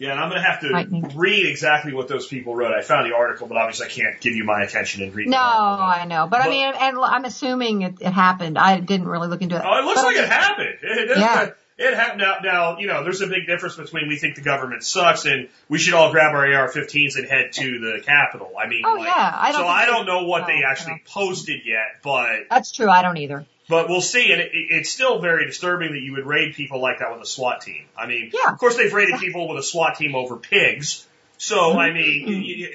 [0.04, 2.74] Yeah, and I'm going to have to read exactly what those people wrote.
[2.74, 5.30] I found the article, but obviously I can't give you my attention and read.
[5.30, 8.58] No, I know, but, but, I mean, and I'm assuming it, it, happened.
[8.58, 9.62] I didn't really look into it.
[9.66, 10.78] Oh, it looks but like it happened.
[10.82, 11.52] It, it yeah.
[11.78, 14.84] It happened now, now, you know, there's a big difference between we think the government
[14.84, 18.52] sucks and we should all grab our AR-15s and head to the Capitol.
[18.62, 19.62] I mean, oh like, yeah, I don't.
[19.62, 22.90] So I don't know what they actually posted yet, but that's true.
[22.90, 23.46] I don't either.
[23.70, 27.00] But we'll see, and it, it's still very disturbing that you would raid people like
[27.00, 27.86] that with a SWAT team.
[27.98, 28.52] I mean, yeah.
[28.52, 31.08] of course they've raided people with a SWAT team over pigs.
[31.38, 31.80] So mm-hmm.
[31.80, 32.74] I mean, you, you,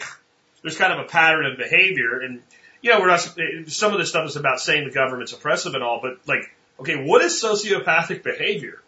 [0.62, 2.42] there's kind of a pattern of behavior, and
[2.81, 3.20] you know, we're not.
[3.66, 6.96] Some of this stuff is about saying the government's oppressive and all, but like, okay,
[6.96, 8.81] what is sociopathic behavior?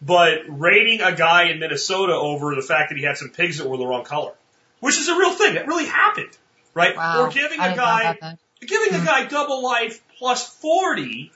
[0.00, 3.68] but raiding a guy in Minnesota over the fact that he had some pigs that
[3.68, 4.32] were the wrong color,
[4.80, 5.54] which is a real thing.
[5.54, 6.36] That really happened,
[6.74, 6.96] right?
[6.96, 7.24] Wow.
[7.24, 8.16] Or giving a guy,
[8.60, 9.02] giving mm-hmm.
[9.02, 11.32] a guy double life plus 40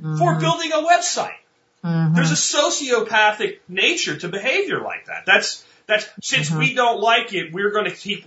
[0.00, 0.16] mm-hmm.
[0.16, 1.36] for building a website.
[1.84, 2.14] Mm-hmm.
[2.14, 5.24] There's a sociopathic nature to behavior like that.
[5.26, 6.76] That's, that's, since we mm-hmm.
[6.76, 8.26] don't like it, we're going to keep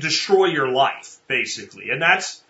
[0.00, 1.90] destroy your life, basically.
[1.90, 2.42] And that's,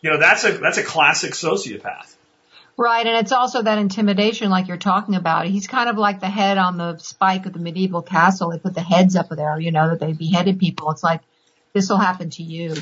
[0.00, 2.14] you know, that's a, that's a classic sociopath.
[2.76, 5.46] Right, and it's also that intimidation like you're talking about.
[5.46, 8.50] He's kind of like the head on the spike of the medieval castle.
[8.50, 10.92] They put the heads up there, you know, that they beheaded people.
[10.92, 11.20] It's like,
[11.72, 12.76] this will happen to you.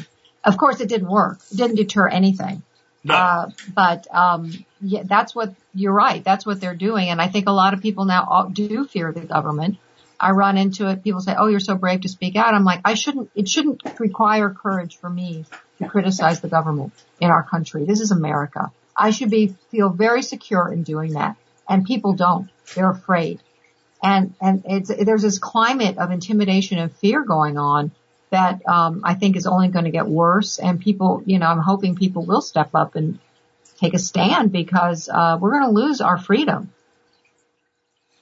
[0.44, 1.38] Of course it didn't work.
[1.50, 2.62] It didn't deter anything.
[3.11, 6.23] Uh, but, um, yeah, that's what, you're right.
[6.25, 7.09] That's what they're doing.
[7.11, 9.79] And I think a lot of people now do fear the government.
[10.19, 11.05] I run into it.
[11.05, 12.55] People say, oh, you're so brave to speak out.
[12.55, 15.45] I'm like, I shouldn't, it shouldn't require courage for me
[15.79, 17.85] to criticize the government in our country.
[17.85, 18.73] This is America.
[18.97, 21.37] I should be feel very secure in doing that.
[21.69, 22.49] And people don't.
[22.75, 23.40] They're afraid.
[24.03, 27.90] And and it's there's this climate of intimidation and fear going on
[28.37, 30.59] that um, I think is only going to get worse.
[30.59, 33.18] And people, you know, I'm hoping people will step up and
[33.79, 36.70] take a stand because uh, we're going to lose our freedom.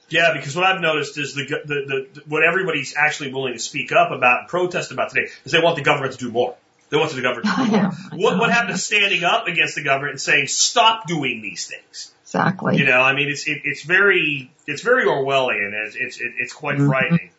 [0.09, 3.91] Yeah, because what I've noticed is the, the, the what everybody's actually willing to speak
[3.91, 6.55] up about and protest about today is they want the government to do more.
[6.91, 7.91] They want the government to do more.
[8.31, 12.13] What, what happened to standing up against the government and saying, stop doing these things?
[12.23, 12.77] Exactly.
[12.77, 15.73] You know, I mean, it's, it, it's very, it's very Orwellian.
[15.87, 16.89] It's, it's, it's quite mm-hmm.
[16.89, 17.31] frightening.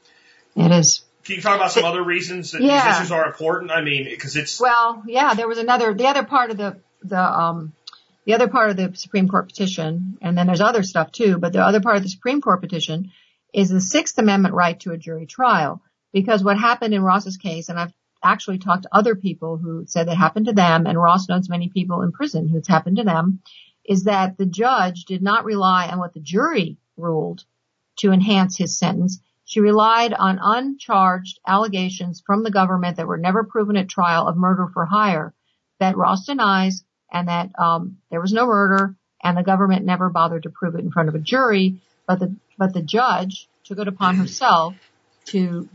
[0.57, 1.04] It is.
[1.25, 2.87] Can you talk about some other reasons that yeah.
[2.87, 3.71] these issues are important?
[3.71, 4.59] I mean, because it's.
[4.59, 7.73] Well, yeah, there was another, the other part of the, the, um,
[8.25, 11.51] the other part of the Supreme Court petition, and then there's other stuff too, but
[11.51, 13.11] the other part of the Supreme Court petition
[13.53, 15.81] is the Sixth Amendment right to a jury trial.
[16.13, 20.07] Because what happened in Ross's case, and I've actually talked to other people who said
[20.07, 23.03] it happened to them, and Ross knows many people in prison who it's happened to
[23.03, 23.41] them,
[23.83, 27.43] is that the judge did not rely on what the jury ruled
[27.97, 29.19] to enhance his sentence.
[29.45, 34.35] She relied on uncharged allegations from the government that were never proven at trial of
[34.35, 35.33] murder for hire
[35.79, 40.43] that Ross denies and that um, there was no murder and the government never bothered
[40.43, 43.87] to prove it in front of a jury, but the but the judge took it
[43.87, 44.75] upon herself
[45.25, 45.67] to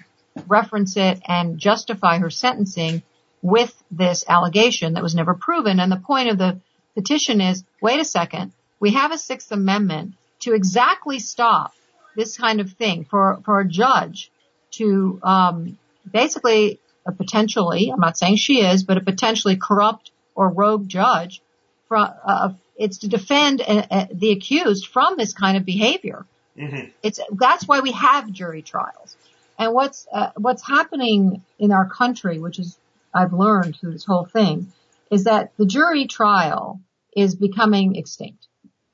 [0.46, 3.02] reference it and justify her sentencing
[3.42, 5.80] with this allegation that was never proven.
[5.80, 6.60] And the point of the
[6.94, 11.72] petition is, wait a second, we have a Sixth Amendment to exactly stop
[12.16, 14.30] this kind of thing for, for a judge
[14.72, 15.78] to um,
[16.10, 21.42] basically a potentially, I'm not saying she is, but a potentially corrupt or rogue judge.
[21.88, 26.24] From, uh, it's to defend uh, uh, the accused from this kind of behavior.
[26.56, 26.90] Mm-hmm.
[27.02, 29.16] It's that's why we have jury trials.
[29.58, 32.78] And what's uh, what's happening in our country, which is
[33.12, 34.72] I've learned through this whole thing,
[35.10, 36.80] is that the jury trial
[37.16, 38.46] is becoming extinct.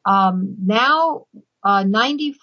[0.06, 1.26] um, now
[1.66, 2.36] uh, 98%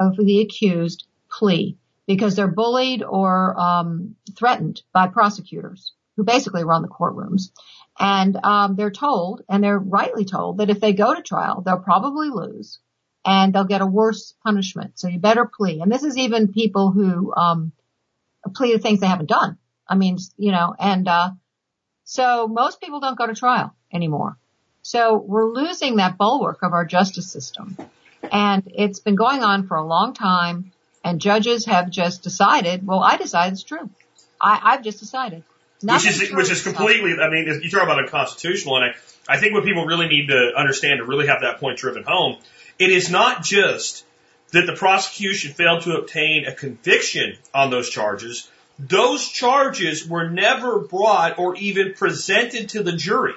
[0.00, 6.82] of the accused plea because they're bullied or um, threatened by prosecutors who basically run
[6.82, 7.50] the courtrooms.
[7.96, 11.78] And um, they're told, and they're rightly told, that if they go to trial, they'll
[11.78, 12.80] probably lose
[13.24, 14.98] and they'll get a worse punishment.
[14.98, 15.80] So you better plea.
[15.80, 17.70] And this is even people who um,
[18.52, 19.58] plea to things they haven't done.
[19.88, 21.30] I mean, you know, and uh,
[22.02, 24.38] so most people don't go to trial anymore.
[24.86, 27.76] So we're losing that bulwark of our justice system.
[28.30, 30.70] And it's been going on for a long time
[31.02, 33.90] and judges have just decided, well, I decide it's true.
[34.40, 35.42] I, I've just decided.
[35.82, 39.54] Which is, which is completely, I mean, you talk about unconstitutional and I, I think
[39.54, 42.36] what people really need to understand to really have that point driven home,
[42.78, 44.04] it is not just
[44.52, 48.48] that the prosecution failed to obtain a conviction on those charges.
[48.78, 53.34] Those charges were never brought or even presented to the jury.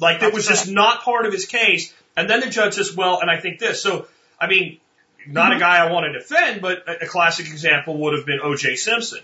[0.00, 1.92] Like that was just not part of his case.
[2.16, 3.82] And then the judge says, well, and I think this.
[3.82, 4.06] So,
[4.40, 4.78] I mean,
[5.26, 5.56] not mm-hmm.
[5.56, 8.76] a guy I want to defend, but a, a classic example would have been O.J.
[8.76, 9.20] Simpson.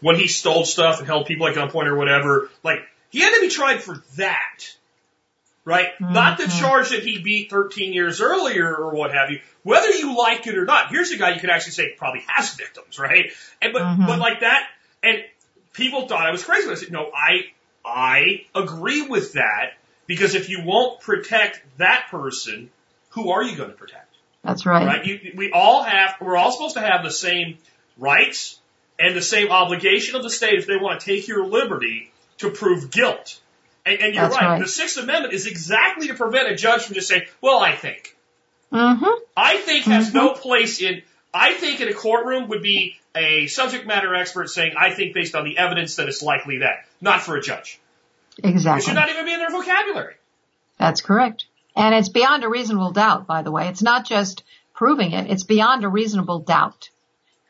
[0.00, 2.80] When he stole stuff and held people at gunpoint or whatever, like,
[3.10, 4.64] he had to be tried for that.
[5.64, 5.90] Right?
[6.00, 6.12] Mm-hmm.
[6.12, 9.40] Not the charge that he beat 13 years earlier or what have you.
[9.62, 12.52] Whether you like it or not, here's a guy you could actually say probably has
[12.54, 13.26] victims, right?
[13.60, 14.06] And, but, mm-hmm.
[14.06, 14.66] but like that,
[15.04, 15.18] and
[15.72, 16.68] people thought I was crazy.
[16.68, 17.42] I said, no, I,
[17.84, 19.74] I agree with that
[20.06, 22.70] because if you won't protect that person,
[23.10, 24.14] who are you going to protect?
[24.42, 24.86] That's right.
[24.86, 25.06] Right?
[25.06, 27.58] You, we all have, we're all supposed to have the same
[27.96, 28.58] rights
[28.98, 32.50] and the same obligation of the state if they want to take your liberty to
[32.50, 33.40] prove guilt.
[33.84, 34.42] And, and you're right.
[34.42, 34.60] right.
[34.60, 38.16] The Sixth Amendment is exactly to prevent a judge from just saying, well, I think.
[38.72, 39.22] Mm-hmm.
[39.36, 40.16] I think has mm-hmm.
[40.16, 44.74] no place in, I think in a courtroom would be a subject matter expert saying,
[44.78, 47.80] I think based on the evidence that it's likely that, not for a judge.
[48.42, 48.80] Exactly.
[48.80, 50.14] It should not even be in their vocabulary.
[50.78, 51.46] That's correct.
[51.76, 53.68] And it's beyond a reasonable doubt, by the way.
[53.68, 56.90] It's not just proving it, it's beyond a reasonable doubt.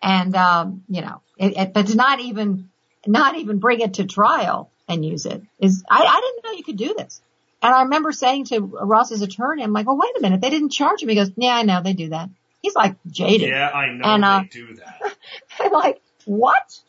[0.03, 2.69] And, um, you know, it, it, but to not even,
[3.07, 6.65] not even bring it to trial and use it is, I, I didn't know you
[6.65, 7.21] could do this.
[7.63, 10.71] And I remember saying to Ross's attorney, I'm like, well, wait a minute, they didn't
[10.71, 11.09] charge him.
[11.09, 12.29] He goes, yeah, I know, they do that.
[12.61, 13.49] He's like jaded.
[13.49, 15.17] Yeah, I know and, uh, they do that.
[15.61, 16.81] I'm like, what?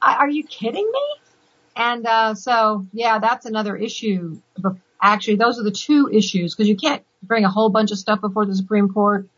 [0.00, 1.21] I, are you kidding me?
[1.74, 4.40] And, uh, so yeah, that's another issue
[5.02, 8.20] actually those are the two issues because you can't bring a whole bunch of stuff
[8.20, 9.28] before the Supreme Court.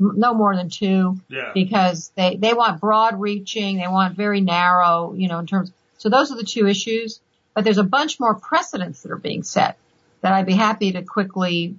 [0.00, 1.20] No more than two.
[1.28, 1.52] Yeah.
[1.54, 3.76] Because they, they want broad reaching.
[3.76, 5.70] They want very narrow, you know, in terms.
[5.98, 7.20] So those are the two issues.
[7.54, 9.76] But there's a bunch more precedents that are being set
[10.22, 11.76] that I'd be happy to quickly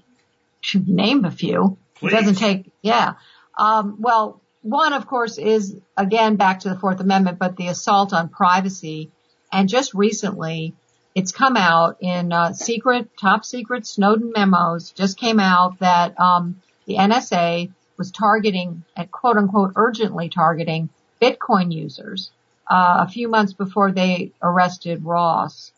[0.74, 1.78] name a few.
[1.96, 2.14] Please.
[2.14, 3.16] It doesn't take, yeah.
[3.58, 8.14] Um, well, one, of course, is again back to the Fourth Amendment, but the assault
[8.14, 9.10] on privacy.
[9.54, 10.74] And just recently,
[11.14, 14.92] it's come out in uh, secret, top secret Snowden memos.
[14.92, 20.90] Just came out that um, the NSA was targeting, and quote unquote, urgently targeting
[21.22, 22.32] Bitcoin users
[22.68, 25.72] uh, a few months before they arrested Ross.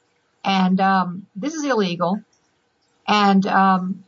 [0.45, 2.21] And um, this is illegal.
[3.05, 4.05] And um,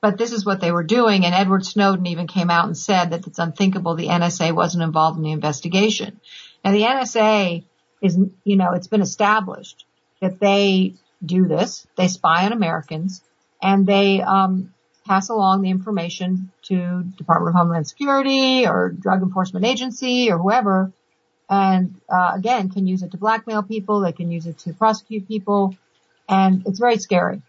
[0.00, 1.24] but this is what they were doing.
[1.24, 5.18] And Edward Snowden even came out and said that it's unthinkable the NSA wasn't involved
[5.18, 6.20] in the investigation.
[6.64, 7.62] Now the NSA
[8.00, 9.84] is, you know, it's been established
[10.20, 11.86] that they do this.
[11.96, 13.22] They spy on Americans
[13.62, 14.74] and they um,
[15.06, 20.92] pass along the information to Department of Homeland Security or Drug Enforcement Agency or whoever.
[21.48, 24.00] And uh, again, can use it to blackmail people.
[24.00, 25.76] They can use it to prosecute people,
[26.26, 27.42] and it's very scary.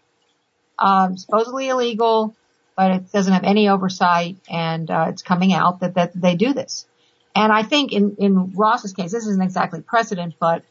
[0.78, 2.36] Um, supposedly illegal,
[2.76, 6.52] but it doesn't have any oversight, and uh, it's coming out that that they do
[6.52, 6.86] this.
[7.36, 10.64] And I think in in Ross's case, this isn't exactly precedent, but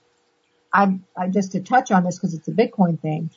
[0.73, 3.29] I, I just to touch on this because it's a Bitcoin thing.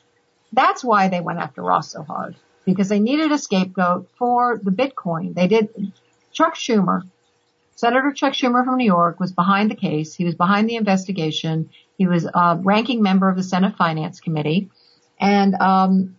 [0.53, 4.71] That's why they went after Ross so hard because they needed a scapegoat for the
[4.71, 5.35] Bitcoin.
[5.35, 5.93] They did.
[6.33, 7.03] Chuck Schumer,
[7.75, 10.15] Senator Chuck Schumer from New York, was behind the case.
[10.15, 11.69] He was behind the investigation.
[11.99, 14.71] He was a ranking member of the Senate Finance Committee,
[15.21, 16.17] and um,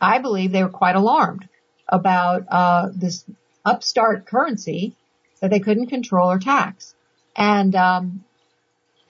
[0.00, 1.48] I believe they were quite alarmed
[1.88, 3.24] about uh, this
[3.64, 4.94] upstart currency
[5.44, 6.94] that they couldn't control or tax.
[7.36, 8.24] And um,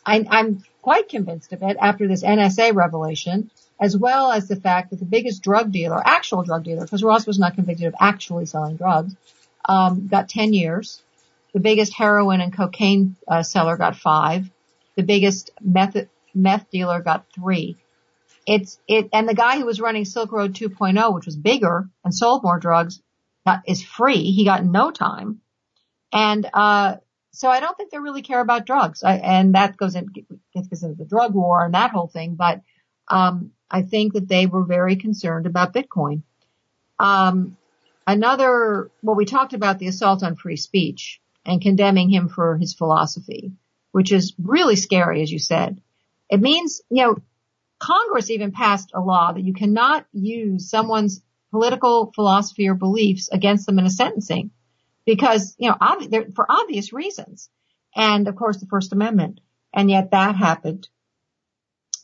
[0.04, 4.90] I, I'm quite convinced of it after this NSA revelation, as well as the fact
[4.90, 8.46] that the biggest drug dealer, actual drug dealer, because Ross was not convicted of actually
[8.46, 9.14] selling drugs,
[9.68, 11.00] um, got 10 years.
[11.54, 14.50] The biggest heroin and cocaine uh, seller got five.
[14.96, 15.96] The biggest meth
[16.34, 17.76] meth dealer got three.
[18.48, 22.12] It's it, and the guy who was running Silk Road 2.0, which was bigger and
[22.12, 23.00] sold more drugs,
[23.46, 24.32] got, is free.
[24.32, 25.40] He got no time.
[26.12, 26.96] And, uh,
[27.32, 29.04] so I don't think they really care about drugs.
[29.04, 30.08] I, and that goes in,
[30.54, 32.34] into the drug war and that whole thing.
[32.34, 32.62] But,
[33.08, 36.22] um, I think that they were very concerned about Bitcoin.
[36.98, 37.56] Um,
[38.06, 42.74] another, well, we talked about the assault on free speech and condemning him for his
[42.74, 43.52] philosophy,
[43.92, 45.80] which is really scary, as you said.
[46.30, 47.16] It means, you know,
[47.78, 53.66] Congress even passed a law that you cannot use someone's political philosophy or beliefs against
[53.66, 54.50] them in a sentencing
[55.08, 57.48] because, you know, for obvious reasons.
[57.96, 59.40] And of course the First Amendment.
[59.72, 60.86] And yet that happened.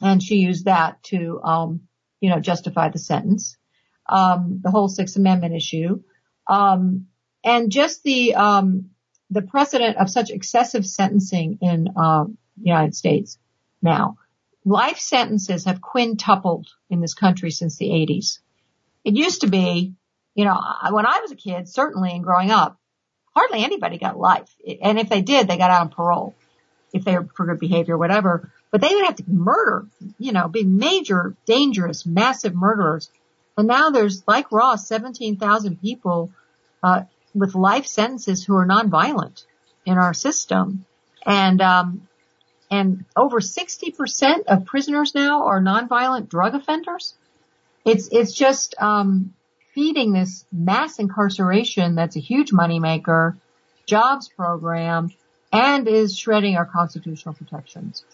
[0.00, 1.80] And she used that to, um,
[2.20, 3.58] you know, justify the sentence.
[4.08, 6.02] Um, the whole Sixth Amendment issue.
[6.48, 7.08] Um,
[7.44, 8.88] and just the, um,
[9.28, 13.36] the precedent of such excessive sentencing in, uh, the United States
[13.82, 14.16] now.
[14.64, 18.38] Life sentences have quintupled in this country since the 80s.
[19.04, 19.92] It used to be,
[20.34, 20.58] you know,
[20.90, 22.80] when I was a kid, certainly and growing up,
[23.34, 24.48] hardly anybody got life.
[24.82, 26.34] And if they did, they got out on parole
[26.94, 28.50] if they were for good behavior, or whatever.
[28.70, 29.86] But they would have to murder,
[30.18, 33.10] you know, be major, dangerous, massive murderers.
[33.58, 36.30] And now there's, like Ross, 17,000 people,
[36.82, 37.02] uh,
[37.34, 39.44] with life sentences who are nonviolent
[39.84, 40.86] in our system.
[41.26, 42.08] And, um,
[42.70, 47.14] and over 60% of prisoners now are nonviolent drug offenders.
[47.84, 49.34] It's, it's just, um,
[49.74, 53.37] feeding this mass incarceration that's a huge moneymaker,
[53.87, 55.12] jobs program,
[55.52, 58.04] and is shredding our constitutional protections.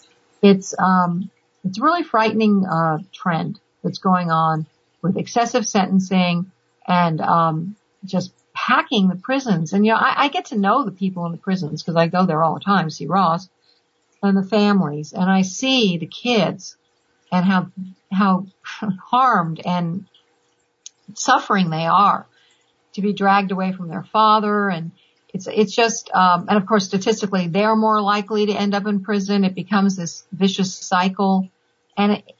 [0.42, 1.30] It's, um,
[1.64, 4.66] it's a really frightening, uh, trend that's going on
[5.02, 6.50] with excessive sentencing
[6.86, 9.72] and, um, just packing the prisons.
[9.72, 12.08] And you know, I, I get to know the people in the prisons because I
[12.08, 13.48] go there all the time see Ross
[14.22, 16.76] and the families and I see the kids
[17.32, 17.70] and how,
[18.10, 18.46] how
[19.10, 20.06] harmed and
[21.14, 22.26] suffering they are
[22.94, 24.68] to be dragged away from their father.
[24.68, 24.92] And
[25.32, 29.00] it's it's just um, and of course statistically they're more likely to end up in
[29.02, 29.44] prison.
[29.44, 31.48] It becomes this vicious cycle.
[31.96, 32.32] And it,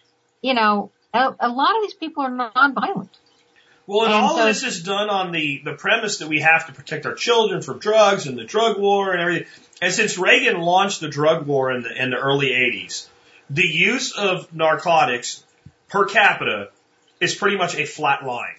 [0.42, 3.10] you know a, a, lot of these people are nonviolent.
[3.86, 6.40] Well and, and all so, of this is done on the the premise that we
[6.40, 9.48] have to protect our children from drugs and the drug war and everything.
[9.82, 13.08] And since Reagan launched the drug war in the in the early 80s
[13.50, 15.44] the use of narcotics
[15.88, 16.70] per capita
[17.20, 18.54] is pretty much a flat line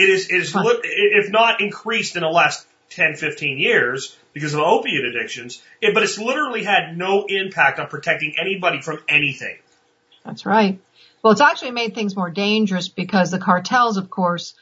[0.00, 0.64] it is, it is, huh.
[0.82, 6.02] if not increased in the last 10, 15 years because of opiate addictions, it, but
[6.02, 9.58] it's literally had no impact on protecting anybody from anything.
[10.24, 10.80] That's right.
[11.22, 14.54] Well, it's actually made things more dangerous because the cartels, of course,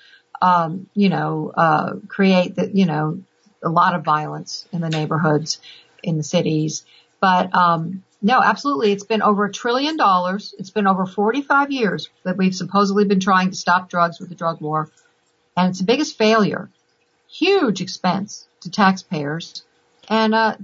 [0.43, 3.23] um, you know, uh, create the, you know,
[3.63, 5.61] a lot of violence in the neighborhoods,
[6.03, 6.85] in the cities.
[7.21, 8.91] But, um, no, absolutely.
[8.91, 10.53] It's been over a trillion dollars.
[10.59, 14.35] It's been over 45 years that we've supposedly been trying to stop drugs with the
[14.35, 14.91] drug war
[15.59, 16.71] and it's the biggest failure.
[17.29, 19.63] Huge expense to taxpayers.
[20.09, 20.57] And, uh,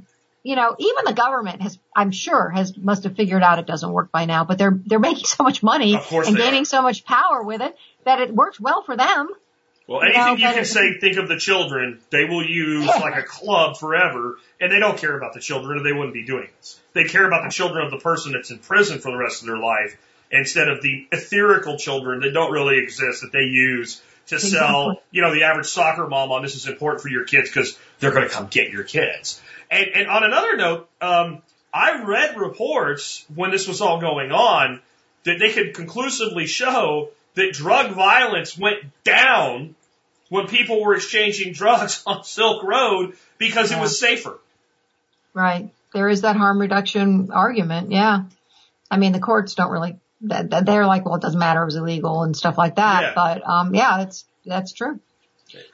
[0.42, 3.90] you know, even the government has, I'm sure, has must have figured out it doesn't
[3.90, 4.44] work by now.
[4.44, 6.66] But they're they're making so much money and gaining are.
[6.66, 9.30] so much power with it that it works well for them.
[9.86, 12.00] Well, anything you, know, you can say, think of the children.
[12.08, 15.82] They will use like a club forever, and they don't care about the children, or
[15.82, 16.80] they wouldn't be doing this.
[16.94, 19.46] They care about the children of the person that's in prison for the rest of
[19.48, 19.98] their life,
[20.30, 25.22] instead of the etherical children that don't really exist that they use to sell, you
[25.22, 28.26] know, the average soccer mom on this is important for your kids because they're going
[28.26, 29.40] to come get your kids.
[29.70, 34.80] And, and on another note, um, I read reports when this was all going on
[35.24, 39.74] that they could conclusively show that drug violence went down
[40.28, 43.78] when people were exchanging drugs on Silk Road because yeah.
[43.78, 44.38] it was safer.
[45.32, 45.70] Right.
[45.92, 47.90] There is that harm reduction argument.
[47.90, 48.24] Yeah.
[48.90, 49.96] I mean, the courts don't really
[50.28, 53.02] that, they're like, well, it doesn't matter, it was illegal and stuff like that.
[53.02, 53.12] Yeah.
[53.14, 55.00] But um, yeah, that's that's true.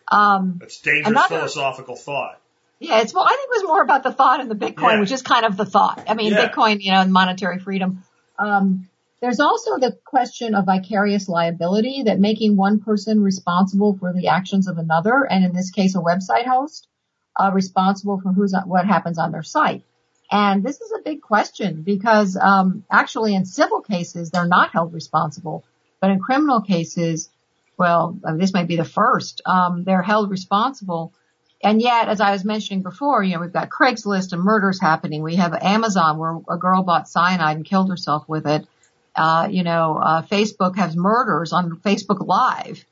[0.08, 2.40] Um, that's dangerous another, philosophical thought.
[2.78, 5.00] Yeah, it's well, I think it was more about the thought in the Bitcoin, yeah.
[5.00, 6.04] which is kind of the thought.
[6.08, 6.48] I mean, yeah.
[6.48, 8.02] Bitcoin, you know, and monetary freedom.
[8.38, 8.88] Um,
[9.20, 14.66] there's also the question of vicarious liability that making one person responsible for the actions
[14.66, 16.88] of another, and in this case, a website host,
[17.38, 19.82] uh, responsible for who's what happens on their site.
[20.30, 24.92] And this is a big question because um, actually in civil cases they're not held
[24.92, 25.64] responsible,
[26.00, 27.28] but in criminal cases,
[27.76, 29.42] well, this might be the first.
[29.44, 31.12] Um, they're held responsible.
[31.62, 35.22] And yet, as I was mentioning before, you know, we've got Craigslist and murders happening.
[35.22, 38.66] We have Amazon where a girl bought cyanide and killed herself with it.
[39.14, 42.84] Uh, you know, uh, Facebook has murders on Facebook Live.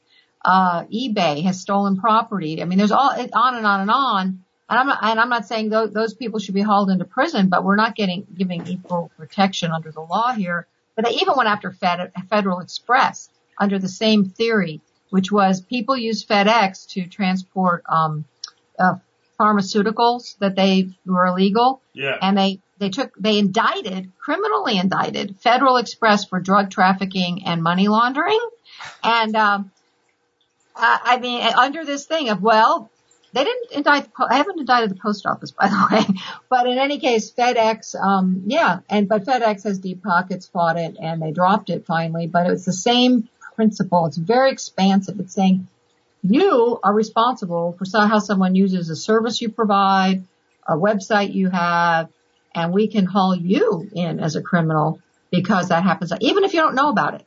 [0.44, 2.60] Uh, eBay has stolen property.
[2.60, 4.44] I mean, there's all on and on and on.
[4.70, 7.48] And I'm not, and I'm not saying those, those people should be hauled into prison,
[7.48, 10.66] but we're not getting, giving equal protection under the law here.
[10.94, 15.96] But they even went after Fed, Federal Express under the same theory, which was people
[15.96, 18.24] use FedEx to transport, um,
[18.78, 18.96] uh,
[19.40, 21.80] pharmaceuticals that they were illegal.
[21.94, 22.16] Yeah.
[22.20, 27.88] And they, they took, they indicted, criminally indicted Federal Express for drug trafficking and money
[27.88, 28.40] laundering.
[29.02, 29.70] And, um,
[30.80, 32.90] I mean, under this thing of, well,
[33.32, 36.98] they didn't indict, I haven't indicted the post office, by the way, but in any
[36.98, 41.70] case, FedEx, um, yeah, and, but FedEx has deep pockets fought it and they dropped
[41.70, 44.06] it finally, but it's the same principle.
[44.06, 45.20] It's very expansive.
[45.20, 45.68] It's saying
[46.22, 50.24] you are responsible for how someone uses a service you provide,
[50.66, 52.08] a website you have,
[52.54, 55.00] and we can haul you in as a criminal
[55.30, 57.26] because that happens, even if you don't know about it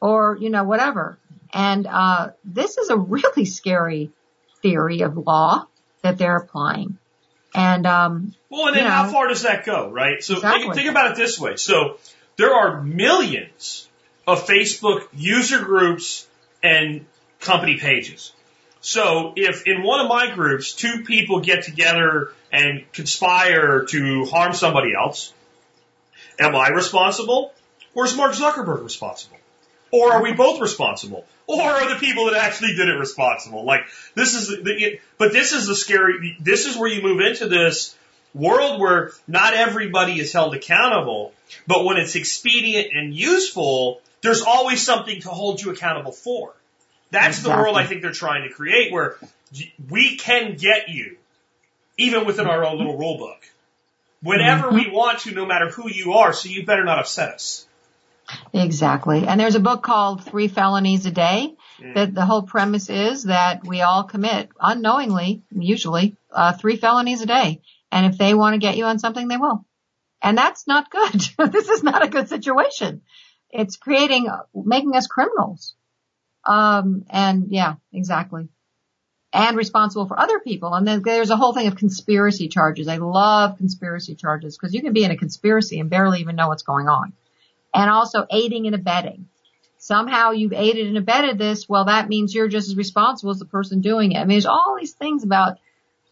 [0.00, 1.18] or, you know, whatever.
[1.52, 4.10] And, uh, this is a really scary
[4.62, 5.66] theory of law
[6.02, 6.98] that they're applying.
[7.54, 10.22] And, um, well, and then how far does that go, right?
[10.22, 10.62] So exactly.
[10.62, 11.56] think, think about it this way.
[11.56, 11.98] So
[12.36, 13.88] there are millions
[14.26, 16.26] of Facebook user groups
[16.62, 17.04] and
[17.40, 18.32] company pages.
[18.80, 24.54] So if in one of my groups, two people get together and conspire to harm
[24.54, 25.32] somebody else,
[26.38, 27.52] am I responsible?
[27.94, 29.36] Or is Mark Zuckerberg responsible?
[29.92, 31.26] Or are we both responsible?
[31.46, 33.64] Or are the people that actually did it responsible?
[33.64, 33.82] Like
[34.14, 37.94] this is the, but this is the scary, this is where you move into this
[38.34, 41.34] world where not everybody is held accountable,
[41.66, 46.54] but when it's expedient and useful, there's always something to hold you accountable for.
[47.10, 47.52] That's exactly.
[47.52, 49.18] the world I think they're trying to create where
[49.90, 51.18] we can get you
[51.98, 53.38] even within our own little rule book
[54.22, 54.76] whenever mm-hmm.
[54.76, 56.32] we want to, no matter who you are.
[56.32, 57.66] So you better not upset us.
[58.52, 59.26] Exactly.
[59.26, 61.94] And there's a book called Three Felonies a Day mm.
[61.94, 67.26] that the whole premise is that we all commit unknowingly, usually, uh, three felonies a
[67.26, 67.60] day.
[67.90, 69.64] And if they want to get you on something, they will.
[70.22, 71.20] And that's not good.
[71.52, 73.02] this is not a good situation.
[73.50, 75.74] It's creating, making us criminals.
[76.44, 78.48] Um, and yeah, exactly.
[79.34, 80.74] And responsible for other people.
[80.74, 82.88] And then there's a whole thing of conspiracy charges.
[82.88, 86.48] I love conspiracy charges because you can be in a conspiracy and barely even know
[86.48, 87.12] what's going on.
[87.74, 89.28] And also aiding and abetting.
[89.78, 91.68] Somehow you've aided and abetted this.
[91.68, 94.18] Well, that means you're just as responsible as the person doing it.
[94.18, 95.58] I mean, there's all these things about,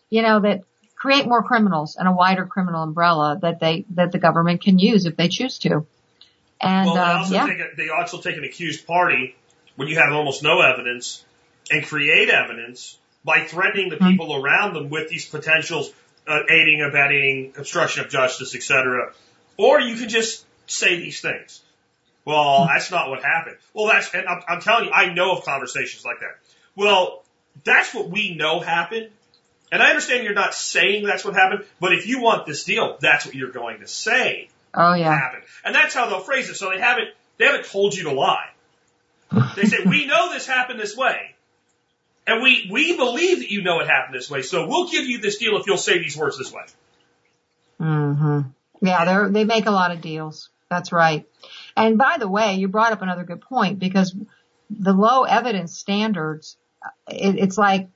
[0.09, 0.63] you know, that
[0.97, 5.07] create more criminals and a wider criminal umbrella that they, that the government can use
[5.07, 5.87] if they choose to.
[6.61, 7.47] And, well, they uh, yeah.
[7.47, 9.37] take a, they also take an accused party
[9.77, 11.25] when you have almost no evidence
[11.71, 14.09] and create evidence by threatening the mm-hmm.
[14.09, 15.93] people around them with these potentials,
[16.27, 19.13] uh, aiding, abetting, obstruction of justice, etc.
[19.57, 21.63] Or you can just say these things.
[22.25, 23.57] Well, that's not what happened.
[23.75, 26.39] Well, that's, and I'm, I'm telling you, I know of conversations like that.
[26.77, 27.23] Well,
[27.65, 29.11] that's what we know happened.
[29.73, 32.97] And I understand you're not saying that's what happened, but if you want this deal,
[33.01, 34.49] that's what you're going to say.
[34.75, 35.17] Oh yeah.
[35.17, 35.45] Happened.
[35.65, 36.57] And that's how they'll phrase it.
[36.57, 37.09] So they haven't,
[37.39, 38.51] they haven't told you to lie.
[39.55, 41.37] They say, we know this happened this way.
[42.27, 44.43] And we, we believe that you know it happened this way.
[44.43, 46.65] So we'll give you this deal if you'll say these words this way.
[47.81, 48.41] Mm-hmm.
[48.83, 50.51] Yeah, they they make a lot of deals.
[50.71, 51.27] That's right.
[51.77, 54.15] And by the way, you brought up another good point because
[54.71, 56.57] the low evidence standards,
[57.09, 57.89] it, it's like,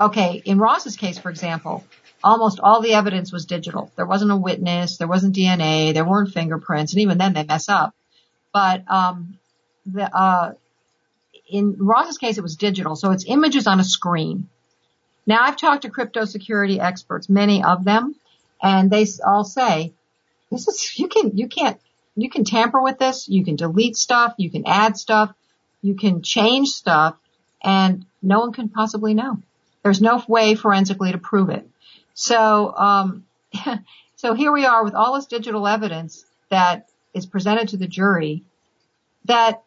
[0.00, 1.84] okay, in Ross's case, for example,
[2.22, 3.92] almost all the evidence was digital.
[3.94, 7.68] There wasn't a witness, there wasn't DNA, there weren't fingerprints, and even then they mess
[7.68, 7.94] up.
[8.52, 9.38] But um,
[9.86, 10.54] the, uh,
[11.48, 14.48] in Ross's case, it was digital, so it's images on a screen.
[15.24, 18.16] Now, I've talked to crypto security experts, many of them,
[18.60, 19.92] and they all say,
[20.50, 21.78] "This is you can you can't
[22.16, 23.28] you can tamper with this.
[23.28, 24.34] You can delete stuff.
[24.36, 25.32] You can add stuff.
[25.80, 27.16] You can change stuff,
[27.62, 29.38] and no one can possibly know.
[29.82, 31.68] There's no way forensically to prove it.
[32.14, 33.24] So, um,
[34.16, 38.44] so here we are with all this digital evidence that is presented to the jury
[39.24, 39.62] that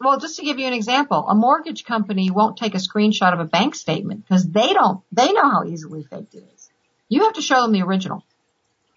[0.00, 3.40] well, just to give you an example, a mortgage company won't take a screenshot of
[3.40, 6.68] a bank statement because they don't, they know how easily faked it is.
[7.08, 8.24] You have to show them the original.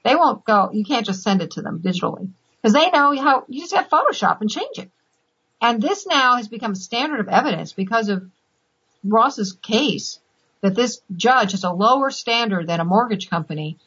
[0.07, 2.29] They won't go, you can't just send it to them digitally
[2.61, 4.89] because they know how, you just have Photoshop and change it.
[5.61, 8.23] And this now has become a standard of evidence because of
[9.03, 10.19] Ross's case
[10.61, 13.79] that this judge has a lower standard than a mortgage company.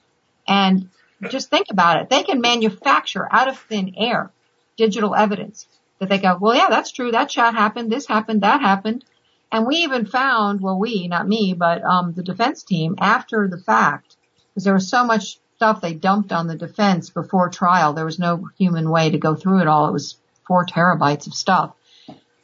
[0.47, 0.91] And
[1.31, 2.11] just think about it.
[2.11, 4.31] They can manufacture out of thin air
[4.77, 5.67] digital evidence
[6.01, 7.13] that they go, well, yeah, that's true.
[7.13, 7.91] That shot happened.
[7.91, 8.43] This happened.
[8.43, 9.07] That happened.
[9.51, 13.57] And we even found, well, we, not me, but, um, the defense team after the
[13.57, 14.17] fact,
[14.51, 17.93] because there was so much stuff they dumped on the defense before trial.
[17.93, 19.91] There was no human way to go through it all.
[19.91, 21.75] It was four terabytes of stuff.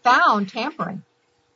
[0.02, 1.02] Found tampering.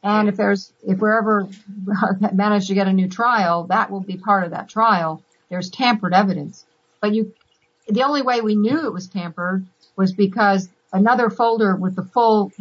[0.02, 1.50] And if there's, if we're ever
[2.32, 5.22] managed to get a new trial, that will be part of that trial.
[5.50, 6.64] There's tampered evidence.
[7.02, 7.34] But you,
[7.86, 12.52] the only way we knew it was tampered was because another folder with the full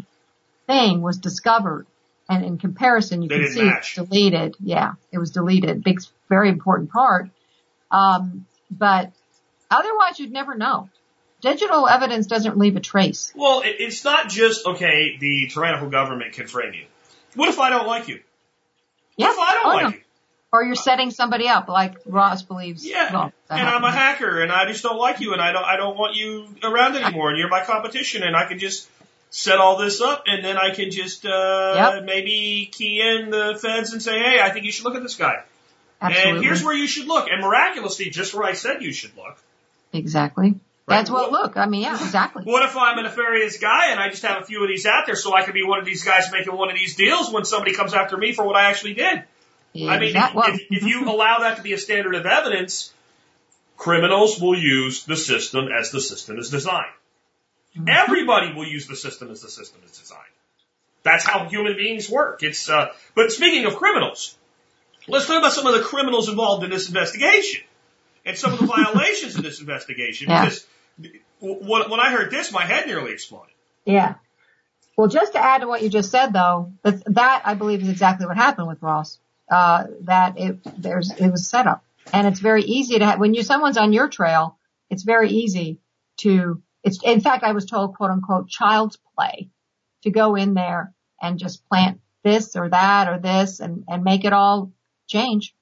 [0.67, 1.87] thing was discovered.
[2.27, 3.97] And in comparison, you they can see match.
[3.97, 4.57] it's deleted.
[4.59, 5.85] Yeah, it was deleted.
[5.85, 7.29] Big, very important part.
[7.91, 9.11] Um, but
[9.69, 10.89] otherwise you'd never know.
[11.41, 13.31] Digital evidence doesn't leave a trace.
[13.35, 16.85] Well, it's not just, okay, the tyrannical government can frame you.
[17.35, 18.19] What if I don't like you?
[19.15, 19.27] Yeah.
[19.27, 19.89] What if I don't oh, like no.
[19.89, 20.03] you?
[20.51, 22.83] Or you're setting somebody up, like Ross believes.
[22.85, 25.63] Yeah, well, and I'm a hacker, and I just don't like you, and I don't
[25.63, 28.89] I don't want you around anymore, and you're my competition, and I can just
[29.29, 32.03] set all this up, and then I can just uh, Yep.
[32.05, 35.15] maybe key in the feds and say, hey, I think you should look at this
[35.15, 35.43] guy,
[36.01, 36.31] Absolutely.
[36.37, 39.37] and here's where you should look, and miraculously, just where I said you should look.
[39.91, 40.55] Exactly.
[40.87, 41.29] That's Right.
[41.29, 42.43] what, look, I mean, yeah, exactly.
[42.45, 45.05] What if I'm a nefarious guy and I just have a few of these out
[45.05, 47.45] there, so I could be one of these guys making one of these deals when
[47.45, 49.23] somebody comes after me for what I actually did?
[49.73, 52.25] Yeah, I mean, Exact- well, if, if you allow that to be a standard of
[52.25, 52.91] evidence,
[53.77, 56.85] criminals will use the system as the system is designed.
[57.87, 60.21] Everybody will use the system as the system is designed.
[61.03, 62.41] That's how human beings work.
[62.43, 64.35] It's, uh, but speaking of criminals,
[65.09, 67.63] let's talk about some of the criminals involved in this investigation
[68.25, 70.29] and some of the violations of this investigation.
[70.29, 70.45] Yeah.
[70.45, 70.67] Because
[71.39, 73.53] when, when I heard this, my head nearly exploded.
[73.85, 74.15] Yeah.
[74.97, 77.89] Well, just to add to what you just said, though, that, that I believe is
[77.89, 79.19] exactly what happened with Ross.
[79.49, 81.83] Uh, that it there's it was set up,
[82.13, 84.59] and it's very easy to have, when you someone's on your trail.
[84.91, 85.79] It's very easy
[86.17, 86.61] to.
[86.83, 89.49] It's in fact, I was told, quote unquote, child's play,
[90.03, 94.23] to go in there and just plant this or that or this and and make
[94.23, 94.71] it all
[95.09, 95.53] change.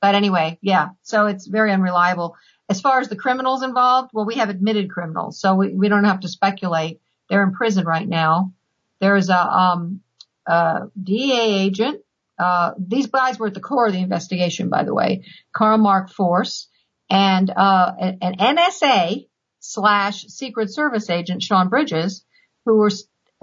[0.00, 0.90] But anyway, yeah.
[1.02, 2.36] So it's very unreliable.
[2.68, 6.04] As far as the criminals involved, well, we have admitted criminals, so we, we don't
[6.04, 7.00] have to speculate.
[7.28, 8.52] They're in prison right now.
[9.00, 10.00] There's a, um,
[10.46, 12.02] a DA agent.
[12.38, 15.24] Uh, these guys were at the core of the investigation, by the way.
[15.52, 16.68] Carl Mark Force
[17.10, 19.26] and, uh, an an NSA
[19.58, 22.24] slash Secret Service agent, Shaun Bridges,
[22.64, 22.90] who were,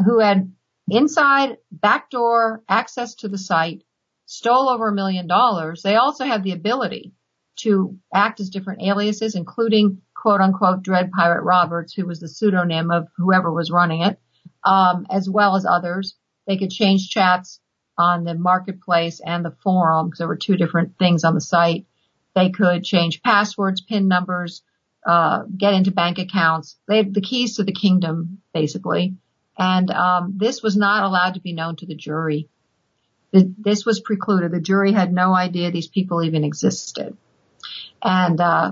[0.03, 0.51] who had
[0.89, 3.84] inside backdoor access to the site,
[4.28, 5.82] stole over a million dollars.
[5.82, 7.13] They also have the ability
[7.61, 12.91] to act as different aliases, including quote unquote Dread Pirate Roberts, who was the pseudonym
[12.91, 14.19] of whoever was running it,
[14.63, 16.15] um, as well as others.
[16.45, 17.59] They could change chats
[17.97, 21.88] on the marketplace and the forum because there were two different things on the site.
[22.36, 24.61] They could change passwords, PIN numbers,
[25.05, 26.78] uh, get into bank accounts.
[26.88, 29.15] They had the keys to the kingdom, basically.
[29.57, 32.49] And um, this was not allowed to be known to the jury.
[33.34, 34.51] Th- This was precluded.
[34.51, 37.15] The jury had no idea these people even existed.
[38.01, 38.71] And uh,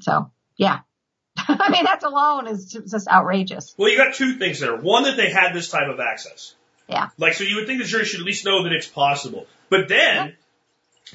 [0.00, 0.80] so, yeah.
[1.36, 3.74] I mean, that alone is just outrageous.
[3.78, 4.76] Well, you got two things there.
[4.76, 6.54] One, that they had this type of access.
[6.88, 7.08] Yeah.
[7.18, 9.46] Like, so you would think the jury should at least know that it's possible.
[9.68, 10.34] But then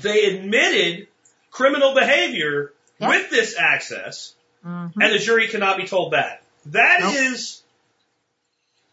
[0.01, 1.07] they admitted
[1.51, 3.09] criminal behavior Yeah.
[3.09, 4.33] with this access,
[4.65, 4.91] Mhm.
[5.01, 6.41] and the jury cannot be told that.
[6.67, 7.61] That is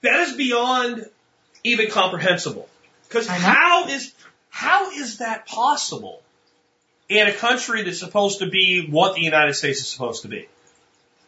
[0.02, 0.12] Nope.
[0.14, 1.06] that is beyond
[1.64, 2.68] even comprehensible.
[3.10, 4.14] Because how is
[4.50, 6.22] how is that possible
[7.08, 10.48] in a country that's supposed to be what the United States is supposed to be?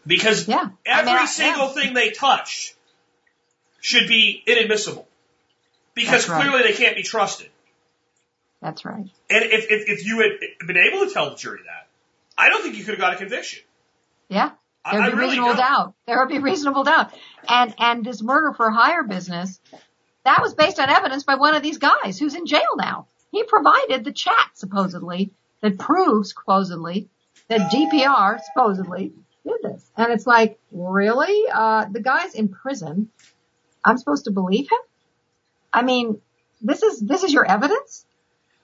[0.06, 0.68] Because Yeah.
[0.86, 1.72] I every mean, I- single yeah.
[1.72, 2.74] thing they touch
[3.80, 5.08] should be inadmissible.
[5.94, 6.40] Because right.
[6.42, 7.48] clearly they can't be trusted.
[8.60, 9.10] That's right.
[9.28, 11.88] And if, if, if you had been able to tell the jury that,
[12.38, 13.60] I don't think you could have got a conviction.
[14.28, 14.52] Yeah.
[14.84, 15.58] I, There'd I be really reasonable don't.
[15.58, 15.94] doubt.
[16.06, 17.12] There would be reasonable doubt.
[17.48, 19.60] And, and this murder for hire business,
[20.24, 23.06] that was based on evidence by one of these guys who's in jail now.
[23.30, 27.08] He provided the chat supposedly that proves supposedly
[27.48, 29.12] that DPR supposedly
[29.44, 29.90] did this.
[29.96, 31.44] And it's like, really?
[31.52, 33.08] Uh, the guy's in prison.
[33.84, 34.78] I'm supposed to believe him?
[35.72, 36.20] I mean,
[36.60, 38.04] this is, this is your evidence?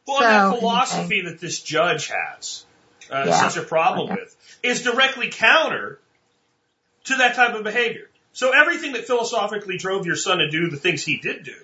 [0.07, 2.65] Well, and that So, philosophy that this judge has
[3.11, 3.49] uh, Yeah.
[3.49, 4.21] such a problem Okay.
[4.21, 5.99] with is directly counter
[7.05, 8.09] to that type of behavior.
[8.39, 11.57] So everything that philosophically drove your son to do the things he did do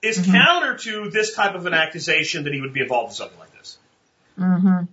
[0.00, 0.30] is Mhm.
[0.30, 3.50] counter to this type of an accusation that he would be involved in something like
[3.58, 3.78] this.
[4.38, 4.84] Mm-hmm.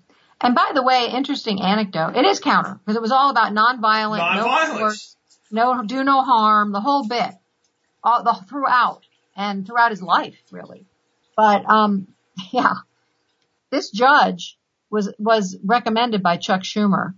[0.42, 2.16] And by the way, interesting anecdote.
[2.16, 4.80] It is counter because it was all about nonviolent, no Nonviolence.
[4.80, 5.16] force,
[5.52, 7.36] no do no harm, the whole bit,
[8.04, 9.06] all the throughout
[9.36, 10.88] and throughout his life, really.
[11.38, 12.08] But um,
[12.52, 12.74] yeah,
[13.70, 14.58] this judge
[14.90, 17.14] was was recommended by Chuck Schumer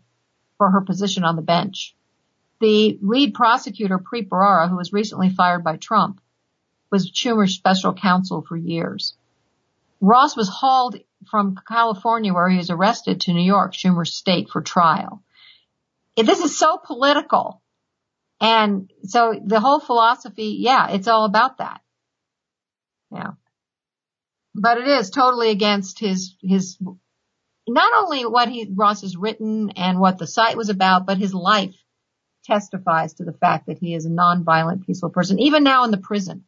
[0.57, 1.95] for her position on the bench.
[2.64, 6.22] The lead prosecutor, Preet Bharara, who was recently fired by Trump,
[6.89, 9.16] was Schumer's special counsel for years.
[9.99, 10.95] Ross was hauled
[11.30, 15.22] from California where he was arrested to New York, Schumer's state for trial.
[16.16, 17.61] This is so political.
[18.39, 21.82] And so the whole philosophy, yeah, it's all about that.
[23.11, 23.32] Yeah.
[24.55, 26.78] But it is totally against his, his,
[27.68, 31.34] not only what he, Ross has written and what the site was about, but his
[31.34, 31.76] life
[32.43, 35.97] testifies to the fact that he is a nonviolent, peaceful person, even now in the
[35.97, 36.43] prison.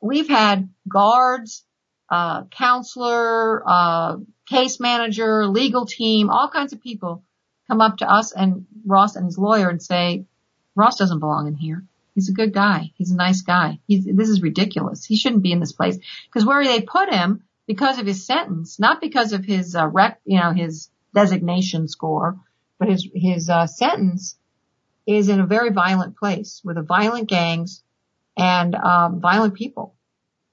[0.00, 1.64] We've had guards,
[2.10, 4.16] uh, counselor, uh,
[4.48, 7.24] case manager, legal team, all kinds of people
[7.66, 10.24] come up to us and Ross and his lawyer and say,
[10.74, 11.84] Ross doesn't belong in here.
[12.14, 12.92] He's a good guy.
[12.94, 13.78] He's a nice guy.
[13.86, 15.04] He's, this is ridiculous.
[15.04, 18.78] He shouldn't be in this place because where they put him because of his sentence,
[18.78, 22.36] not because of his uh, rec, you know, his designation score,
[22.78, 24.36] but his his uh, sentence
[25.06, 27.82] is in a very violent place with a violent gangs
[28.36, 29.94] and um, violent people,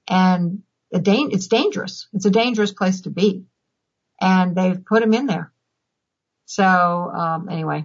[0.08, 2.08] and da- it's dangerous.
[2.12, 3.44] It's a dangerous place to be,
[4.20, 5.52] and they've put him in there.
[6.46, 7.84] So um, anyway,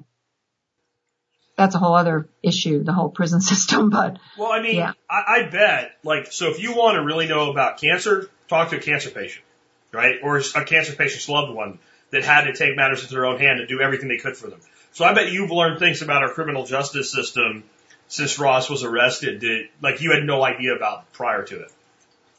[1.57, 3.89] that's a whole other issue, the whole prison system.
[3.89, 4.93] But well, I mean, yeah.
[5.09, 8.77] I, I bet like so if you want to really know about cancer, talk to
[8.77, 9.45] a cancer patient,
[9.91, 11.79] right, or a cancer patient's loved one
[12.11, 14.49] that had to take matters into their own hand and do everything they could for
[14.49, 14.59] them.
[14.93, 17.63] So I bet you've learned things about our criminal justice system
[18.07, 21.71] since Ross was arrested that like you had no idea about prior to it.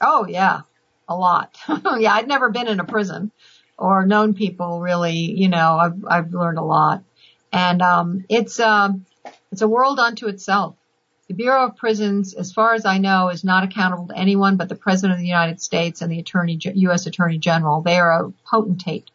[0.01, 0.63] Oh yeah,
[1.09, 1.57] a lot.
[1.99, 3.31] yeah, I'd never been in a prison
[3.81, 7.03] or known people really, you know, I've, I've learned a lot.
[7.53, 9.07] And, um, it's, um,
[9.51, 10.77] it's a world unto itself.
[11.27, 14.69] The Bureau of Prisons, as far as I know, is not accountable to anyone but
[14.69, 17.07] the President of the United States and the Attorney, U.S.
[17.07, 17.81] Attorney General.
[17.81, 19.11] They are a potentate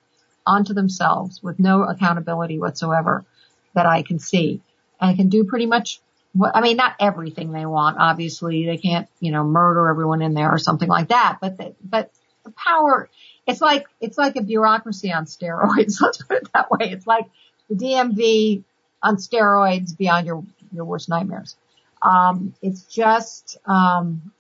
[0.46, 3.26] onto themselves with no accountability whatsoever
[3.74, 4.62] that I can see.
[5.00, 6.00] And can do pretty much
[6.34, 8.66] what, I mean, not everything they want, obviously.
[8.66, 12.12] They can't, you know, murder everyone in there or something like that, but, the, but
[12.44, 13.10] the power,
[13.48, 15.96] it's like, it's like a bureaucracy on steroids.
[16.02, 16.92] Let's put it that way.
[16.92, 17.28] It's like
[17.70, 18.64] the DMV
[19.02, 20.44] on steroids beyond your,
[20.74, 21.56] your worst nightmares.
[22.02, 24.32] Um, it's just, um,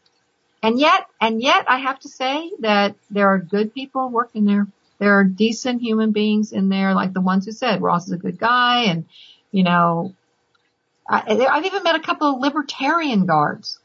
[0.62, 4.68] and yet, and yet I have to say that there are good people working there.
[4.98, 8.18] There are decent human beings in there, like the ones who said Ross is a
[8.18, 9.06] good guy and,
[9.52, 10.14] you know,
[11.08, 13.80] I, I've even met a couple of libertarian guards,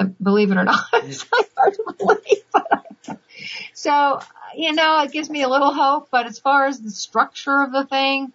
[0.00, 0.84] uh, believe it or not.
[0.94, 3.18] it's like hard to believe,
[3.74, 4.20] so,
[4.56, 7.72] you know, it gives me a little hope, but as far as the structure of
[7.72, 8.32] the thing,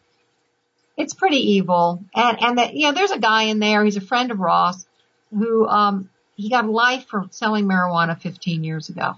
[0.95, 2.03] it's pretty evil.
[2.13, 4.86] And, and that, you know, there's a guy in there, he's a friend of Ross,
[5.32, 9.15] who, um, he got a life for selling marijuana 15 years ago.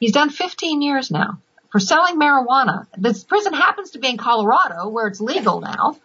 [0.00, 1.38] He's done 15 years now
[1.72, 2.86] for selling marijuana.
[2.96, 5.96] This prison happens to be in Colorado where it's legal now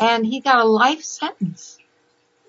[0.00, 1.78] and he got a life sentence.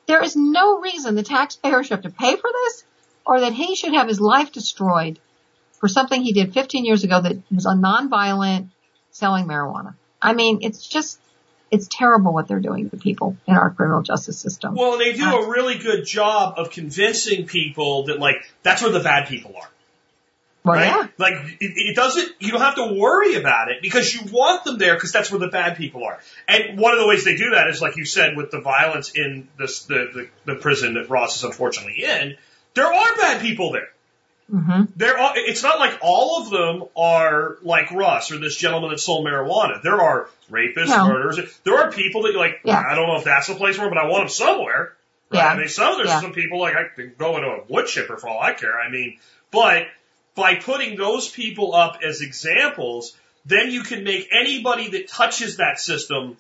[0.07, 2.85] There is no reason the taxpayer should have to pay for this
[3.25, 5.19] or that he should have his life destroyed
[5.73, 8.69] for something he did 15 years ago that was a nonviolent
[9.11, 9.95] selling marijuana.
[10.21, 11.19] I mean, it's just,
[11.69, 14.75] it's terrible what they're doing to people in our criminal justice system.
[14.75, 19.01] Well, they do a really good job of convincing people that like, that's where the
[19.01, 19.69] bad people are.
[20.63, 20.85] Well, right?
[20.87, 21.07] yeah.
[21.17, 24.77] Like it, it doesn't, you don't have to worry about it because you want them
[24.77, 26.19] there because that's where the bad people are.
[26.47, 29.11] And one of the ways they do that is like you said with the violence
[29.11, 32.37] in this, the, the, the prison that Ross is unfortunately in,
[32.75, 33.89] there are bad people there.
[34.51, 34.83] Mm-hmm.
[34.97, 38.99] There are, it's not like all of them are like Russ or this gentleman that
[38.99, 39.81] sold marijuana.
[39.81, 41.07] There are rapists, No.
[41.07, 41.39] murderers.
[41.63, 42.81] There are people that you're like, Yeah.
[42.87, 44.93] I don't know if that's the place for them, but I want them somewhere.
[45.31, 45.39] Right?
[45.39, 45.47] Yeah.
[45.47, 46.21] I mean, some, there's Yeah.
[46.21, 48.77] some people like I could go into a wood chipper for all I care.
[48.79, 49.17] I mean,
[49.51, 49.87] but
[50.35, 53.15] by putting those people up as examples,
[53.45, 56.37] then you can make anybody that touches that system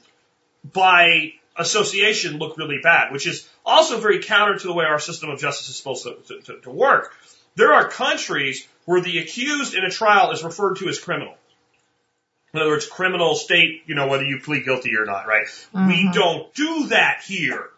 [0.71, 5.29] by association look really bad, which is also very counter to the way our system
[5.29, 7.13] of justice is supposed to, to, to work.
[7.55, 11.35] There are countries where the accused in a trial is referred to as criminal.
[12.53, 15.47] In other words, criminal state, you know, whether you plead guilty or not, right?
[15.73, 16.11] We mm-hmm.
[16.11, 17.69] don't do that here.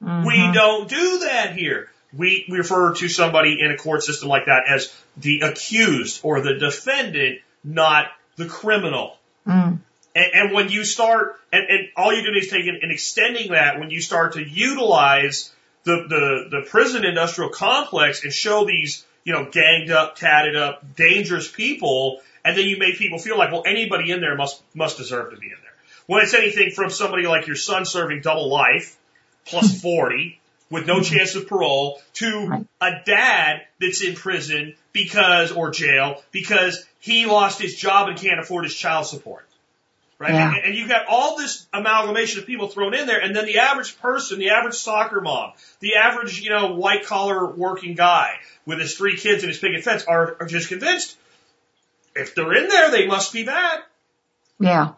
[0.00, 0.52] We mm-hmm.
[0.52, 1.90] don't do that here.
[2.16, 6.54] We, refer to somebody in a court system like that as the accused or the
[6.54, 8.06] defendant, not
[8.36, 9.18] the criminal.
[9.46, 9.78] Mm.
[10.14, 13.78] And, and when you start, and, and all you're doing is taking and extending that
[13.78, 15.52] when you start to utilize
[15.84, 20.96] the, the, the prison industrial complex and show these, you know, ganged up, tatted up,
[20.96, 24.96] dangerous people, and then you make people feel like, well, anybody in there must, must
[24.96, 25.72] deserve to be in there.
[26.06, 28.96] When it's anything from somebody like your son serving double life,
[29.44, 30.40] plus 40,
[30.70, 36.84] with no chance of parole, to a dad that's in prison because, or jail, because
[36.98, 39.46] he lost his job and can't afford his child support.
[40.18, 40.32] Right?
[40.32, 40.54] Yeah.
[40.54, 43.58] And, and you've got all this amalgamation of people thrown in there, and then the
[43.58, 48.32] average person, the average soccer mom, the average, you know, white collar working guy
[48.64, 51.16] with his three kids and his picket fence are, are just convinced
[52.16, 53.80] if they're in there, they must be bad.
[54.58, 54.92] Yeah.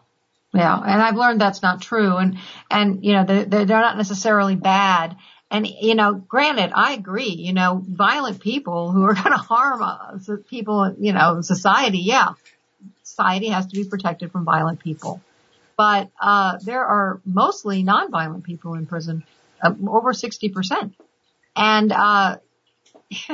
[0.53, 0.75] Yeah.
[0.75, 2.17] And I've learned that's not true.
[2.17, 2.37] And,
[2.71, 5.15] and, you know, they're, they're not necessarily bad.
[5.51, 9.81] And, you know, granted, I agree, you know, violent people who are going to harm
[9.81, 12.33] us, people, you know, society, yeah.
[13.03, 15.21] Society has to be protected from violent people.
[15.75, 19.23] But, uh, there are mostly nonviolent people in prison,
[19.61, 20.93] uh, over 60%.
[21.55, 22.37] And, uh,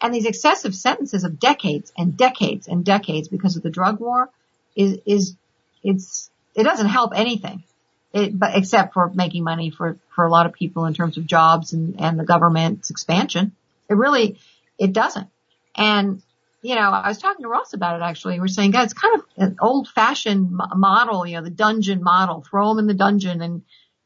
[0.00, 4.28] and these excessive sentences of decades and decades and decades because of the drug war
[4.74, 5.36] is, is,
[5.84, 7.62] it's, it doesn't help anything.
[8.12, 11.26] It, but except for making money for, for a lot of people in terms of
[11.26, 13.52] jobs and, and the government's expansion.
[13.88, 14.38] It really,
[14.78, 15.28] it doesn't.
[15.76, 16.22] And,
[16.62, 18.38] you know, I was talking to Ross about it actually.
[18.38, 22.02] We are saying, God, it's kind of an old fashioned model, you know, the dungeon
[22.02, 23.62] model, throw them in the dungeon and,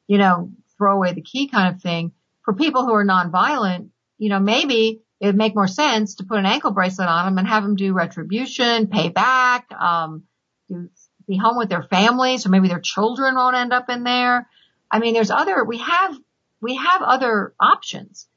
[0.06, 2.12] you know, throw away the key kind of thing.
[2.42, 3.88] For people who are nonviolent,
[4.18, 7.38] you know, maybe it would make more sense to put an ankle bracelet on them
[7.38, 10.24] and have them do retribution, pay back, um,
[10.68, 10.90] do
[11.26, 14.48] be home with their families or maybe their children won't end up in there.
[14.90, 16.16] I mean, there's other, we have,
[16.60, 18.28] we have other options.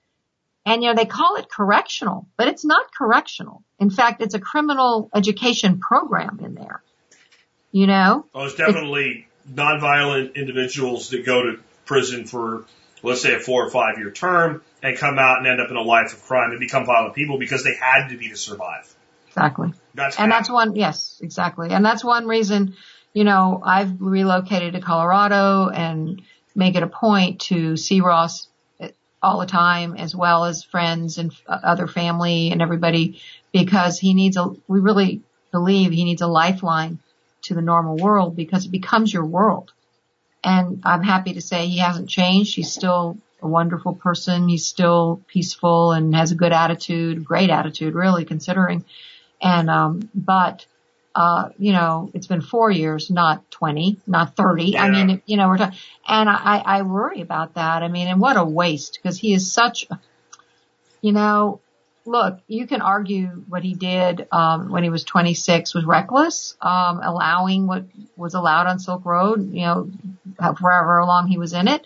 [0.65, 3.63] And you know, they call it correctional, but it's not correctional.
[3.79, 6.83] In fact, it's a criminal education program in there.
[7.71, 8.25] You know?
[8.33, 12.65] Oh, it's definitely it's, nonviolent individuals that go to prison for,
[13.01, 15.77] let's say, a four or five year term and come out and end up in
[15.77, 18.93] a life of crime and become violent people because they had to be to survive.
[19.38, 19.73] Exactly.
[19.93, 21.69] That's and that's one, yes, exactly.
[21.69, 22.75] And that's one reason,
[23.13, 26.21] you know, I've relocated to Colorado and
[26.55, 28.47] make it a point to see Ross
[28.79, 28.89] eh,
[29.21, 33.21] all the time as well as friends and uh, other family and everybody
[33.51, 35.21] because he needs a, we really
[35.51, 36.99] believe he needs a lifeline
[37.43, 39.71] to the normal world because it becomes your world.
[40.43, 42.55] And I'm happy to say he hasn't changed.
[42.55, 44.47] He's still a wonderful person.
[44.47, 48.85] He's still peaceful and has a good attitude, great attitude really considering.
[49.41, 50.65] And, um, but,
[51.15, 54.63] uh, you know, it's been four years, not 20, not 30.
[54.65, 54.83] Yeah.
[54.83, 55.77] I mean, you know, we're talking,
[56.07, 57.83] and I, I worry about that.
[57.83, 59.88] I mean, and what a waste because he is such,
[61.01, 61.59] you know,
[62.05, 67.01] look, you can argue what he did, um, when he was 26 was reckless, um,
[67.03, 67.83] allowing what
[68.15, 69.91] was allowed on Silk Road, you know,
[70.39, 71.85] however long he was in it.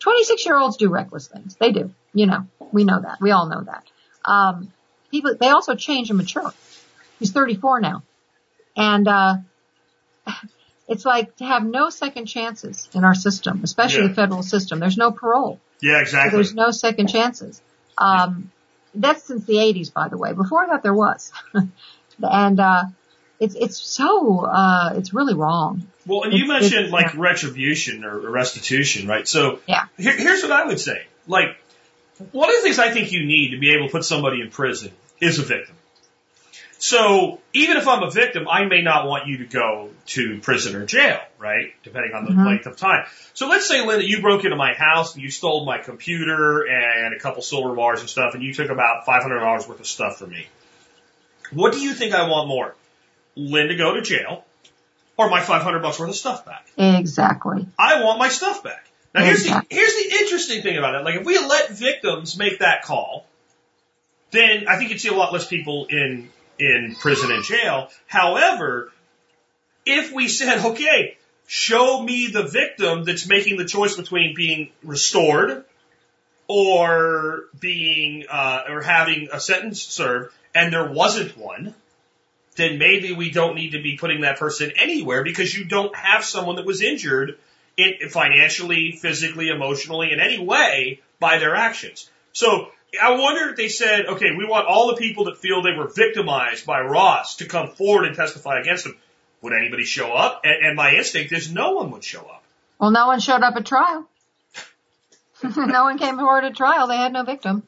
[0.00, 1.56] 26 year olds do reckless things.
[1.56, 1.92] They do.
[2.14, 3.18] You know, we know that.
[3.20, 3.84] We all know that.
[4.24, 4.72] Um,
[5.10, 6.52] people, they also change and mature.
[7.18, 8.02] He's 34 now.
[8.76, 9.36] And, uh,
[10.88, 14.08] it's like to have no second chances in our system, especially yeah.
[14.08, 14.80] the federal system.
[14.80, 15.60] There's no parole.
[15.80, 16.30] Yeah, exactly.
[16.30, 17.60] So there's no second chances.
[17.98, 18.50] Um,
[18.94, 20.32] that's since the 80s, by the way.
[20.32, 21.30] Before that, there was.
[22.22, 22.84] and, uh,
[23.38, 25.86] it's, it's so, uh, it's really wrong.
[26.06, 27.20] Well, and you it's, mentioned it's, like yeah.
[27.20, 29.28] retribution or restitution, right?
[29.28, 29.84] So yeah.
[29.96, 31.06] Here, here's what I would say.
[31.26, 31.56] Like,
[32.32, 34.50] one of the things I think you need to be able to put somebody in
[34.50, 34.90] prison
[35.20, 35.76] is a victim.
[36.78, 40.76] So even if I'm a victim, I may not want you to go to prison
[40.76, 41.74] or jail, right?
[41.82, 42.46] Depending on the mm-hmm.
[42.46, 43.04] length of time.
[43.34, 47.14] So let's say, Linda, you broke into my house and you stole my computer and
[47.14, 50.30] a couple silver bars and stuff, and you took about $500 worth of stuff from
[50.30, 50.46] me.
[51.52, 52.74] What do you think I want more?
[53.34, 54.44] Linda to go to jail
[55.16, 56.68] or my 500 bucks worth of stuff back?
[56.76, 57.66] Exactly.
[57.76, 58.86] I want my stuff back.
[59.14, 61.04] Now here's the, here's the interesting thing about it.
[61.04, 63.26] Like if we let victims make that call,
[64.30, 67.88] then I think you'd see a lot less people in in prison and jail.
[68.06, 68.92] However,
[69.86, 75.64] if we said, okay, show me the victim that's making the choice between being restored
[76.46, 81.74] or being uh, or having a sentence served, and there wasn't one,
[82.56, 86.24] then maybe we don't need to be putting that person anywhere because you don't have
[86.24, 87.38] someone that was injured
[87.76, 92.10] in, financially, physically, emotionally, in any way by their actions.
[92.32, 95.76] So I wonder if they said, okay, we want all the people that feel they
[95.76, 98.96] were victimized by Ross to come forward and testify against him.
[99.42, 100.40] Would anybody show up?
[100.44, 102.42] And, and my instinct is no one would show up.
[102.78, 104.08] Well, no one showed up at trial.
[105.56, 106.88] no one came forward at trial.
[106.88, 107.62] They had no victim.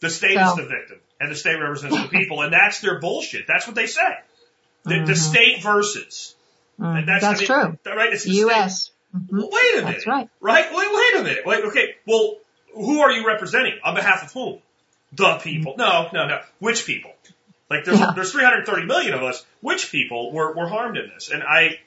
[0.00, 0.50] The state so.
[0.50, 3.46] is the victim, and the state represents the people, and that's their bullshit.
[3.48, 4.02] That's what they say.
[4.84, 5.06] The, mm-hmm.
[5.06, 6.36] the state versus.
[6.78, 7.96] Mm, that's, that's I mean, true.
[7.96, 8.12] Right?
[8.12, 8.90] It's the U.S.
[9.16, 9.36] Mm-hmm.
[9.36, 9.92] Well, wait a minute.
[9.92, 10.28] That's right.
[10.40, 10.66] Right?
[10.72, 11.46] Wait, wait a minute.
[11.46, 11.96] Wait, okay.
[12.06, 12.36] Well,
[12.74, 13.74] who are you representing?
[13.84, 14.58] On behalf of whom?
[15.12, 15.74] The people.
[15.78, 16.40] No, no, no.
[16.58, 17.12] Which people?
[17.70, 18.12] Like there's yeah.
[18.14, 19.44] there's 330 million of us.
[19.60, 21.30] Which people were were harmed in this?
[21.30, 21.78] And I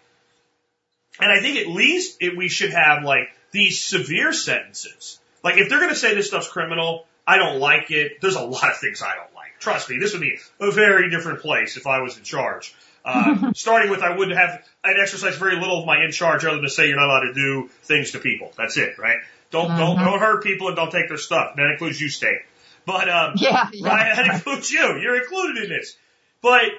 [1.19, 5.19] and I think at least it, we should have like these severe sentences.
[5.43, 8.21] Like if they're going to say this stuff's criminal, I don't like it.
[8.21, 9.59] There's a lot of things I don't like.
[9.59, 12.73] Trust me, this would be a very different place if I was in charge.
[13.03, 16.55] Uh, starting with I wouldn't have, I'd exercise very little of my in charge other
[16.55, 18.51] than to say you're not allowed to do things to people.
[18.57, 19.17] That's it, right?
[19.51, 19.77] Don't mm-hmm.
[19.77, 21.55] don't don't hurt people and don't take their stuff.
[21.55, 22.39] That includes you, state.
[22.85, 24.97] But um, yeah, yeah, right, that includes you.
[24.99, 25.95] You're included in this.
[26.41, 26.71] But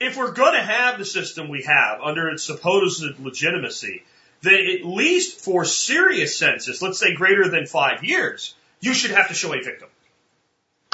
[0.00, 4.02] if we're going to have the system we have under its supposed legitimacy,
[4.42, 9.28] then at least for serious sentences, let's say greater than five years, you should have
[9.28, 9.88] to show a victim.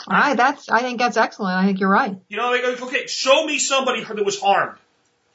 [0.06, 1.56] I that's I think that's excellent.
[1.56, 2.16] I think you're right.
[2.28, 4.78] You know, okay, show me somebody that was harmed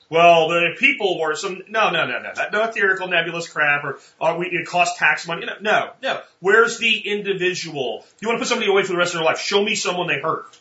[0.10, 4.00] well, the people were some, no, no, no, no, no, no theoretical nebulous crap or,
[4.20, 5.46] or we, it costs tax money.
[5.46, 6.22] No, no, no.
[6.40, 8.06] Where's the individual?
[8.22, 9.40] You want to put somebody away for the rest of their life?
[9.40, 10.58] Show me someone they hurt.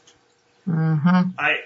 [0.69, 1.31] Mm-hmm.
[1.39, 1.59] I,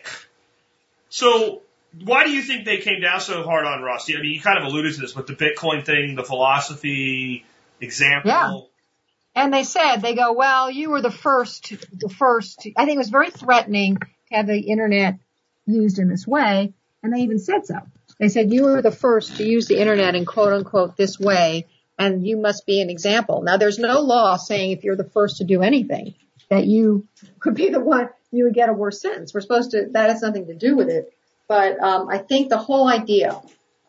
[1.08, 1.62] so
[2.04, 4.10] why do you think they came down so hard on Ross?
[4.10, 7.44] I mean, you kind of alluded to this, but the Bitcoin thing, the philosophy
[7.80, 8.30] example.
[8.30, 8.60] Yeah.
[9.42, 12.98] And they said, they go, well, you were the first, the first, I think it
[12.98, 15.18] was very threatening to have the internet
[15.66, 16.74] used in this way.
[17.02, 17.76] And they even said so.
[18.18, 21.66] They said, you were the first to use the internet in quote unquote this way.
[21.98, 23.42] And you must be an example.
[23.42, 26.14] Now there's no law saying if you're the first to do anything
[26.48, 27.06] that you
[27.38, 29.34] could be the one, you would get a worse sentence.
[29.34, 31.12] We're supposed to, that has nothing to do with it.
[31.46, 33.40] But, um, I think the whole idea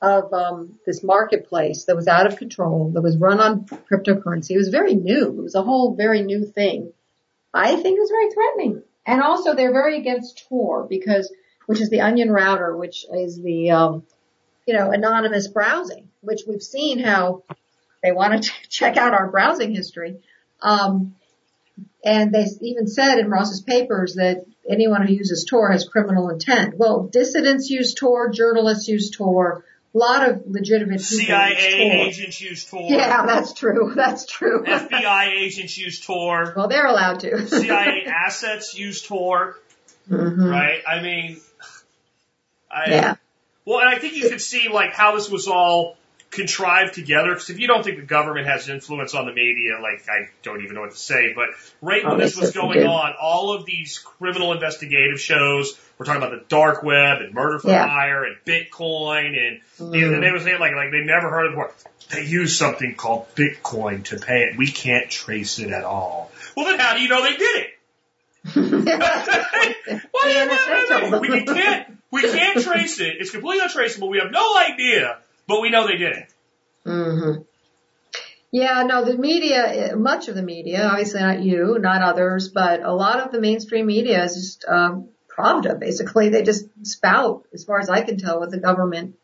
[0.01, 4.51] of um, this marketplace that was out of control, that was run on cryptocurrency.
[4.51, 5.27] It was very new.
[5.27, 6.91] It was a whole very new thing.
[7.53, 8.83] I think it was very threatening.
[9.05, 11.31] And also they're very against Tor because,
[11.71, 14.03] which is the onion router, which is the, um,
[14.67, 17.43] you know, anonymous browsing, which we've seen how
[18.03, 20.17] they want to check out our browsing history.
[20.61, 21.15] Um,
[22.03, 26.77] and they even said in Ross's papers that anyone who uses Tor has criminal intent.
[26.77, 29.63] Well, dissidents use Tor, journalists use Tor,
[29.95, 32.89] a lot of legitimate people CIA agents use Tor.
[32.89, 33.93] Yeah, that's true.
[33.95, 34.65] That's true.
[34.65, 36.53] FBI agents use Tor.
[36.53, 37.47] Well, they're allowed to.
[37.47, 39.55] CIA assets use Tor.
[40.09, 40.43] Mm-hmm.
[40.43, 40.81] Right?
[40.85, 41.39] I mean,
[42.73, 43.15] I, yeah.
[43.65, 45.97] Well, and I think you could see like how this was all
[46.31, 47.29] contrived together.
[47.33, 50.61] Because if you don't think the government has influence on the media, like I don't
[50.63, 51.33] even know what to say.
[51.35, 51.49] But
[51.81, 52.85] right when Oh, this was going do.
[52.85, 55.77] on, all of these criminal investigative shows.
[55.97, 57.87] We're talking about the dark web and murder for Yeah.
[57.87, 60.13] hire and Bitcoin and, Mhm.
[60.15, 61.73] and they were saying like like they never heard of it before.
[62.09, 64.57] They use something called Bitcoin to pay it.
[64.57, 66.31] We can't trace it at all.
[66.57, 67.67] Well, then how do you know they did it?
[68.55, 68.83] The
[70.27, 73.15] yeah, NSA well, we can't we can't trace it.
[73.19, 74.09] It's completely untraceable.
[74.09, 76.33] We have no idea, but we know they did it.
[76.83, 77.41] hmm
[78.51, 82.93] Yeah, no, the media, much of the media, obviously not you, not others, but a
[82.93, 86.29] lot of the mainstream media is just um, Pravda, basically.
[86.29, 89.15] They just spout, as far as I can tell, what the government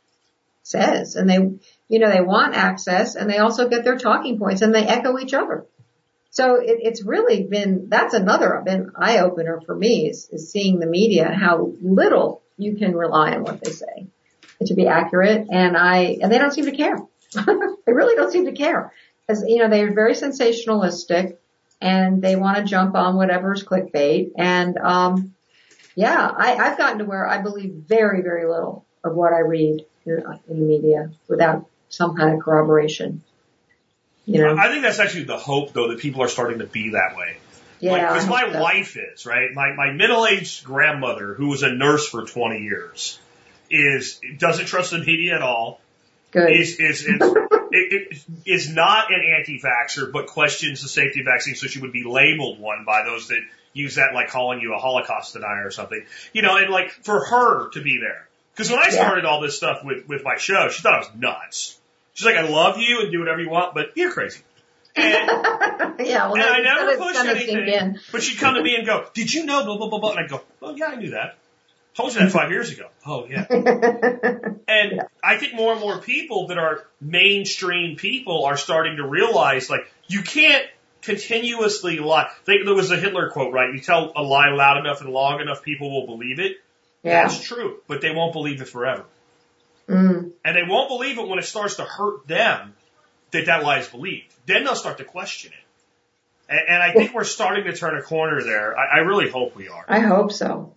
[0.64, 1.16] says.
[1.16, 1.38] And they,
[1.88, 5.18] you know, they want access and they also get their talking points and they echo
[5.20, 5.66] each other.
[6.30, 10.80] So it, it's really been, that's another been eye opener for me is, is seeing
[10.80, 14.08] the media how little you can rely on what they say
[14.66, 15.48] to be accurate.
[15.52, 16.98] And I, and they don't seem to care.
[17.34, 18.92] they really don't seem to care.
[19.30, 21.38] As, you know, they're very sensationalistic
[21.82, 24.32] and they want to jump on whatever's clickbait.
[24.38, 25.36] And, um,
[25.96, 29.86] yeah, I, I've gotten to where I believe very, very little of what I read
[30.06, 33.24] in, in the media without some kind of corroboration.
[34.26, 34.58] You know?
[34.58, 37.38] I think that's actually the hope, though, that people are starting to be that way.
[37.80, 38.14] Yeah.
[38.14, 39.54] Because I my wife is, right?
[39.54, 43.20] My, my middle-aged grandmother, who was a nurse for 20 years,
[43.70, 45.80] is, doesn't trust the media at all,
[46.32, 46.52] Good.
[46.52, 47.22] is, is, is,
[47.72, 51.92] it, it, is not an anti-vaxxer, but questions the safety of vaccines, so she would
[51.94, 53.42] be labeled one by those that
[53.74, 56.04] use that like calling you a Holocaust denier or something.
[56.34, 58.28] You know, and like for her to be there.
[58.54, 59.04] Because when I Yeah.
[59.04, 61.78] started all this stuff with, with my show, she thought I was nuts.
[62.16, 64.40] She's like, I love you and do whatever you want, but you're crazy.
[64.98, 68.00] And, yeah, well, and I never pushed anything.
[68.12, 70.20] But she'd come to me and go, "Did you know blah blah blah blah?" And
[70.20, 71.38] I go, "Oh yeah, I knew that.
[71.96, 73.46] Told you that five years ago." Oh yeah.
[74.70, 75.04] And Yeah.
[75.24, 79.90] I think more and more people that are mainstream people are starting to realize, like,
[80.08, 80.66] you can't
[81.02, 82.30] continuously lie.
[82.46, 83.74] They, there was a Hitler quote, right?
[83.74, 86.58] You tell a lie loud enough and long enough, people will believe it.
[87.02, 87.24] yeah.
[87.24, 89.06] That's true, but they won't believe it forever.
[89.88, 90.32] Mm.
[90.44, 92.74] And they won't believe it when it starts to hurt them
[93.32, 94.34] that that lie is believed.
[94.46, 95.66] Then they'll start to question it.
[96.50, 98.78] And, and I think we're starting to turn a corner there.
[98.78, 99.86] I, I really hope we are.
[99.88, 100.76] I hope so.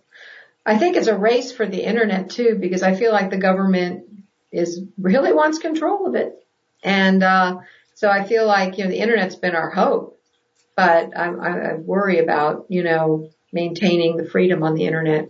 [0.65, 4.05] I think it's a race for the internet too, because I feel like the government
[4.51, 6.45] is really wants control of it.
[6.83, 7.59] And, uh,
[7.93, 10.19] so I feel like, you know, the internet's been our hope,
[10.75, 15.29] but I, I I worry about, you know, maintaining the freedom on the internet.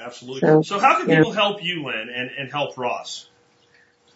[0.00, 0.40] Absolutely.
[0.40, 3.28] So, So, how can people help you, Lyn, and, and help Ross?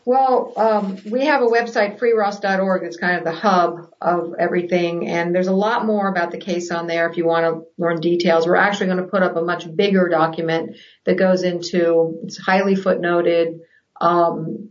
[0.06, 2.84] Well, um, we have a website, freeross.org.
[2.84, 5.08] It's kind of the hub of everything.
[5.08, 8.00] And there's a lot more about the case on there if you want to learn
[8.00, 8.46] details.
[8.46, 10.76] We're actually going to put up a much bigger document
[11.06, 13.58] that goes into, it's highly footnoted,
[14.00, 14.70] um,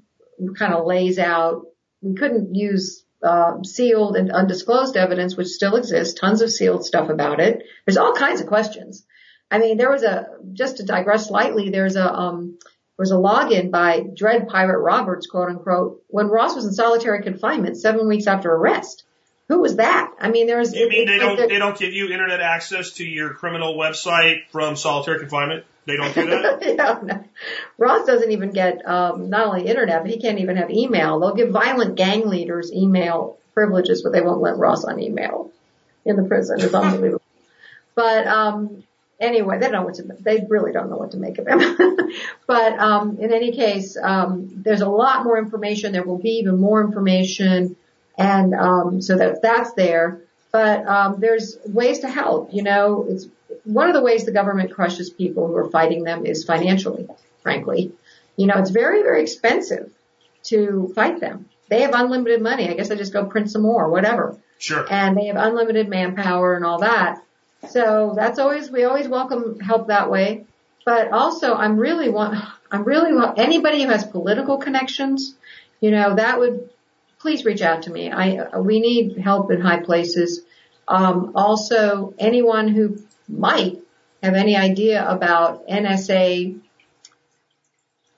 [0.58, 1.64] kind of lays out.
[2.02, 7.10] We couldn't use uh, sealed and undisclosed evidence, which still exists, tons of sealed stuff
[7.10, 7.62] about it.
[7.86, 9.06] There's all kinds of questions.
[9.52, 12.58] I mean, there was a, just to digress slightly, there's a, um,
[12.98, 17.78] was a login by Dread Pirate Roberts, quote unquote, when Ross was in solitary confinement
[17.78, 19.04] seven weeks after arrest.
[19.48, 20.12] Who was that?
[20.20, 20.74] I mean, there was.
[20.74, 24.48] You mean they don't the- they don't give you internet access to your criminal website
[24.52, 25.66] from solitary confinement?
[25.86, 26.62] They don't do that.
[26.66, 27.24] yeah, no.
[27.78, 31.20] Ross doesn't even get um, not only internet, but he can't even have email.
[31.20, 35.52] They'll give violent gang leaders email privileges, but they won't let Ross on email
[36.04, 36.60] in the prison.
[36.60, 37.22] It's unbelievable.
[37.94, 38.84] But um,
[39.20, 41.78] anyway, they don't know what to, they really don't know what to make of him.
[42.48, 45.92] but, um, in any case, um, there's a lot more information.
[45.92, 47.76] There will be even more information.
[48.18, 50.22] And, um, so that that's there.
[50.52, 53.28] But, um, there's ways to help, you know, it's
[53.64, 57.08] one of the ways the government crushes people who are fighting them is financially,
[57.42, 57.92] frankly.
[58.38, 59.92] You know, it's very, very expensive
[60.46, 61.50] to fight them.
[61.70, 62.70] They have unlimited money.
[62.70, 64.38] I guess I just go print some more, whatever.
[64.60, 64.86] Sure.
[64.90, 67.22] And they have unlimited manpower and all that.
[67.70, 70.46] So that's always, we always welcome help that way.
[70.86, 75.36] But also I'm really want, I'm really want, anybody who has political connections,
[75.82, 76.70] you know, that would,
[77.20, 78.12] please reach out to me.
[78.12, 80.42] I, we need help in high places.
[80.88, 83.80] Um, also anyone who might
[84.22, 86.60] have any idea about NSA,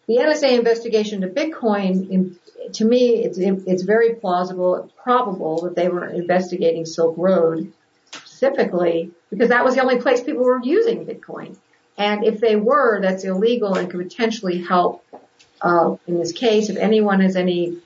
[0.08, 2.40] the NSA investigation to Bitcoin, in,
[2.74, 7.72] to me, it's, it's very plausible, probable that they were investigating Silk Road
[8.38, 11.58] specifically because that was the only place people were using Bitcoin.
[11.98, 15.04] And if they were, that's illegal and could potentially help,
[15.62, 17.78] uh, in this case, if anyone has any,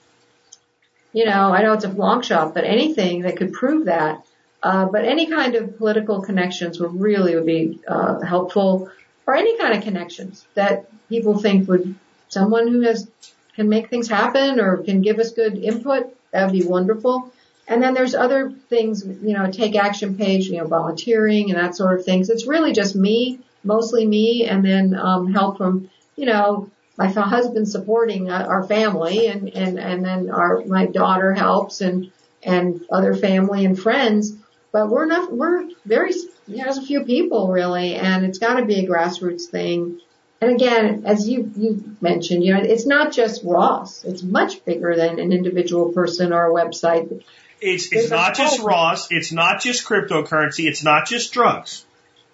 [1.14, 4.24] you know, I know it's a long shot, but anything that could prove that,
[4.62, 8.92] uh, but any kind of political connections would really would be, uh, helpful
[9.26, 11.96] or any kind of connections that people think would,
[12.28, 13.10] someone who has,
[13.56, 17.32] can make things happen or can give us good input, that would be wonderful.
[17.68, 21.76] And then there's other things, you know, take action page, you know, volunteering and that
[21.76, 22.30] sort of things.
[22.30, 27.68] It's really just me, mostly me, and then um, help from, you know, my husband
[27.68, 32.12] supporting uh, our family, and and and then our my daughter helps, and
[32.44, 34.34] and other family and friends.
[34.72, 36.14] But we're not, we're very,
[36.48, 40.00] you know, there's a few people really, and it's got to be a grassroots thing.
[40.40, 44.04] And again, as you you mentioned, you know, it's not just Ross.
[44.04, 47.24] It's much bigger than an individual person or a website.
[47.62, 49.12] It's it's not just Ross.
[49.12, 50.68] It's not just cryptocurrency.
[50.68, 51.86] It's not just drugs.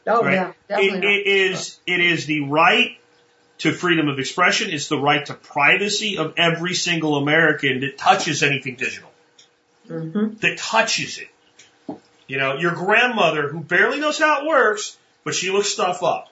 [0.07, 0.33] Oh right?
[0.33, 0.99] yeah, definitely.
[0.99, 2.97] It, it is it is the right
[3.59, 4.71] to freedom of expression.
[4.71, 9.09] It's the right to privacy of every single American that touches anything digital.
[9.89, 10.37] Mm-hmm.
[10.37, 11.99] That touches it.
[12.27, 16.29] You know, your grandmother who barely knows how it works, but she looks stuff up.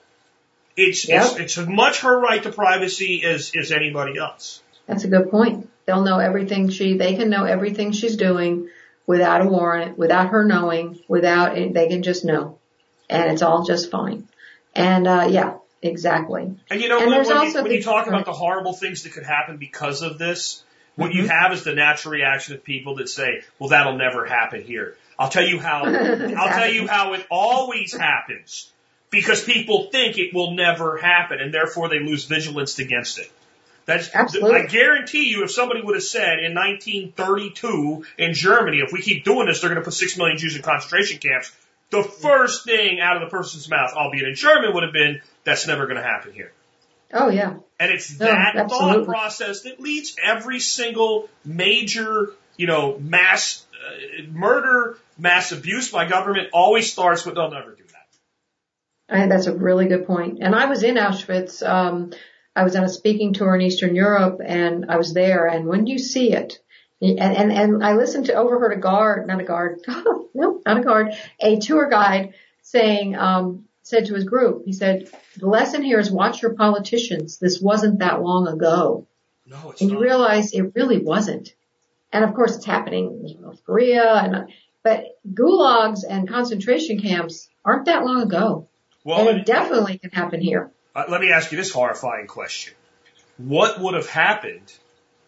[0.76, 1.24] It's yep.
[1.24, 4.62] it's, it's as much her right to privacy as as anybody else.
[4.86, 5.68] That's a good point.
[5.84, 8.68] They'll know everything she they can know everything she's doing
[9.06, 12.58] without a warrant, without her knowing, without they can just know,
[13.08, 14.28] and it's all just fine.
[14.74, 16.54] And uh, yeah, exactly.
[16.70, 19.12] And you know, and when, when, you, when you talk about the horrible things that
[19.12, 20.62] could happen because of this,
[20.96, 21.18] what mm-hmm.
[21.18, 24.96] you have is the natural reaction of people that say, "Well, that'll never happen here."
[25.18, 25.84] I'll tell you how.
[25.86, 28.70] I'll tell you how it always happens
[29.10, 33.30] because people think it will never happen, and therefore they lose vigilance against it.
[33.86, 34.60] That's, Absolutely.
[34.60, 39.24] I guarantee you, if somebody would have said in 1932 in Germany, if we keep
[39.24, 41.52] doing this, they're going to put six million Jews in concentration camps.
[41.90, 45.68] The first thing out of the person's mouth, albeit in German, would have been, that's
[45.68, 46.52] never going to happen here.
[47.12, 47.54] Oh yeah.
[47.78, 54.98] And it's that thought process that leads every single major, you know, mass uh, murder,
[55.16, 59.16] mass abuse by government always starts with they'll never do that.
[59.20, 60.38] And that's a really good point.
[60.40, 62.12] And I was in Auschwitz um,
[62.56, 65.84] I was on a speaking tour in Eastern Europe and I was there and when
[65.84, 66.58] do you see it,
[67.00, 69.80] and, and, and I listened to, overheard a guard, not a guard,
[70.34, 75.08] no, not a guard, a tour guide saying, um, said to his group, he said,
[75.36, 77.38] the lesson here is watch your politicians.
[77.38, 79.06] This wasn't that long ago.
[79.46, 79.98] No, it's and not.
[79.98, 81.54] you realize it really wasn't.
[82.12, 84.48] And of course it's happening in North Korea and,
[84.82, 88.68] but gulags and concentration camps aren't that long ago.
[89.04, 90.72] Well, and it definitely can happen here.
[90.96, 92.72] Uh, let me ask you this horrifying question.
[93.36, 94.72] What would have happened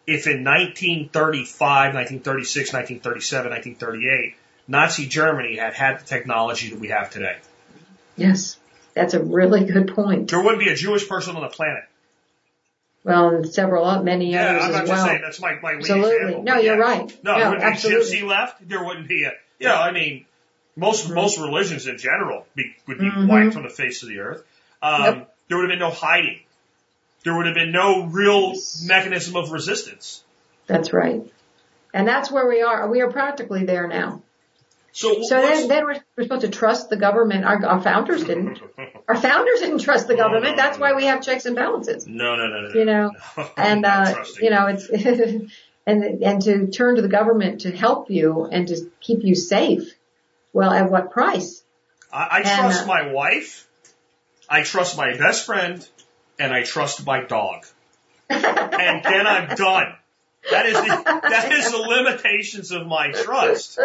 [0.07, 7.11] if in 1935, 1936, 1937, 1938, Nazi Germany had had the technology that we have
[7.11, 7.37] today?
[8.17, 8.57] Yes,
[8.95, 10.31] that's a really good point.
[10.31, 11.85] There wouldn't be a Jewish person on the planet.
[13.05, 15.07] Well, and several, uh, many yeah, others I'm not as just well.
[15.07, 16.17] saying that's my, my absolutely.
[16.17, 16.43] example.
[16.45, 17.19] No, you're right.
[17.23, 18.11] No, no there wouldn't absolutely.
[18.11, 18.67] be gypsy left.
[18.67, 20.25] There wouldn't be a, you know, I mean,
[20.77, 21.15] most, mm-hmm.
[21.15, 23.29] most religions in general be, would be mm-hmm.
[23.29, 24.43] wiped from the face of the earth.
[24.81, 26.41] Um, yep there would have been no hiding.
[27.25, 30.23] There would have been no real mechanism of resistance.
[30.67, 31.23] That's right.
[31.93, 32.89] And that's where we are.
[32.89, 34.23] We are practically there now.
[34.93, 37.45] So, so then, then we're, we're, supposed to trust the government.
[37.45, 38.61] Our, our founders didn't.
[39.09, 40.45] Our founders didn't trust the government.
[40.45, 42.07] No, no, that's no, why we have checks and balances.
[42.07, 42.75] No, no, no, no.
[42.75, 43.13] You know,
[43.57, 44.89] and uh, you know, it's
[45.87, 49.95] and and to turn to the government to help you and to keep you safe.
[50.53, 51.63] Well, at what price?
[52.13, 53.68] I, I and, trust uh, my wife
[54.49, 55.87] I trust my best friend
[56.39, 57.67] and I trust my dog.
[58.31, 59.95] and then I'm done.
[60.51, 63.79] That is the, that is the limitations of my trust.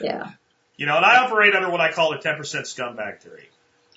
[0.00, 0.30] Yeah.
[0.76, 3.48] You know, and I operate under what I call the 10% scumbag theory.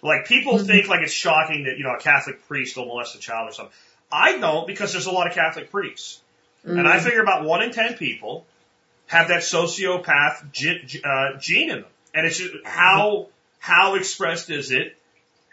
[0.01, 0.65] Like people mm-hmm.
[0.65, 3.53] think like it's shocking that, you know, a Catholic priest will molest a child or
[3.53, 3.73] something.
[4.11, 6.21] I don't because there's a lot of Catholic priests.
[6.65, 6.79] Mm-hmm.
[6.79, 7.03] And I mm.
[7.03, 8.45] figure about one in ten people
[9.07, 10.43] have that sociopath
[11.03, 11.91] uh, gene in them.
[12.13, 13.27] And it's just how,
[13.59, 14.95] how expressed is it?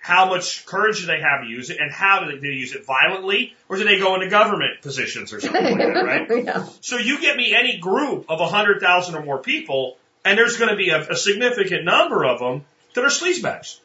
[0.00, 1.78] How much courage do they have to use it?
[1.78, 3.54] And how do they, do they use it violently?
[3.68, 6.28] Or do they go into government positions or something like that, right?
[6.44, 6.66] yeah.
[6.80, 10.76] So you get me any group of 100,000 or more people, and there's going to
[10.76, 13.78] be a, a significant number of them that are sleazebags.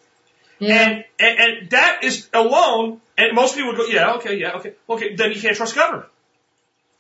[0.60, 0.76] Yeah.
[0.76, 4.74] And, and, and that is alone, and most people would go, yeah, okay, yeah, okay,
[4.90, 6.10] okay, then you can't trust government.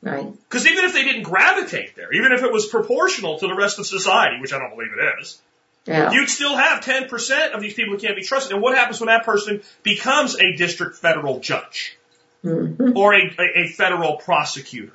[0.02, 0.32] Right.
[0.50, 3.80] Because even if they didn't gravitate there, even if it was proportional to the rest
[3.80, 5.42] of society, which I don't believe it is,
[5.86, 6.12] yeah.
[6.12, 8.54] you'd still have 10% of these people who can't be trusted.
[8.54, 11.98] And what happens when that person becomes a district federal judge?
[12.44, 12.96] Mm-hmm.
[12.96, 14.94] Or a, a, a, federal prosecutor,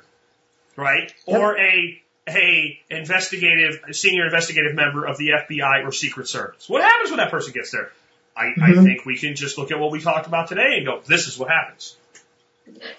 [0.77, 1.13] right?
[1.27, 1.37] Yep.
[1.37, 6.69] Or a, a investigative, a senior investigative member of the FBI or Secret Service.
[6.69, 7.91] What happens when that person gets there?
[8.37, 8.63] I, mm-hmm.
[8.63, 11.27] I think we can just look at what we talked about today and go, this
[11.27, 11.97] is what happens.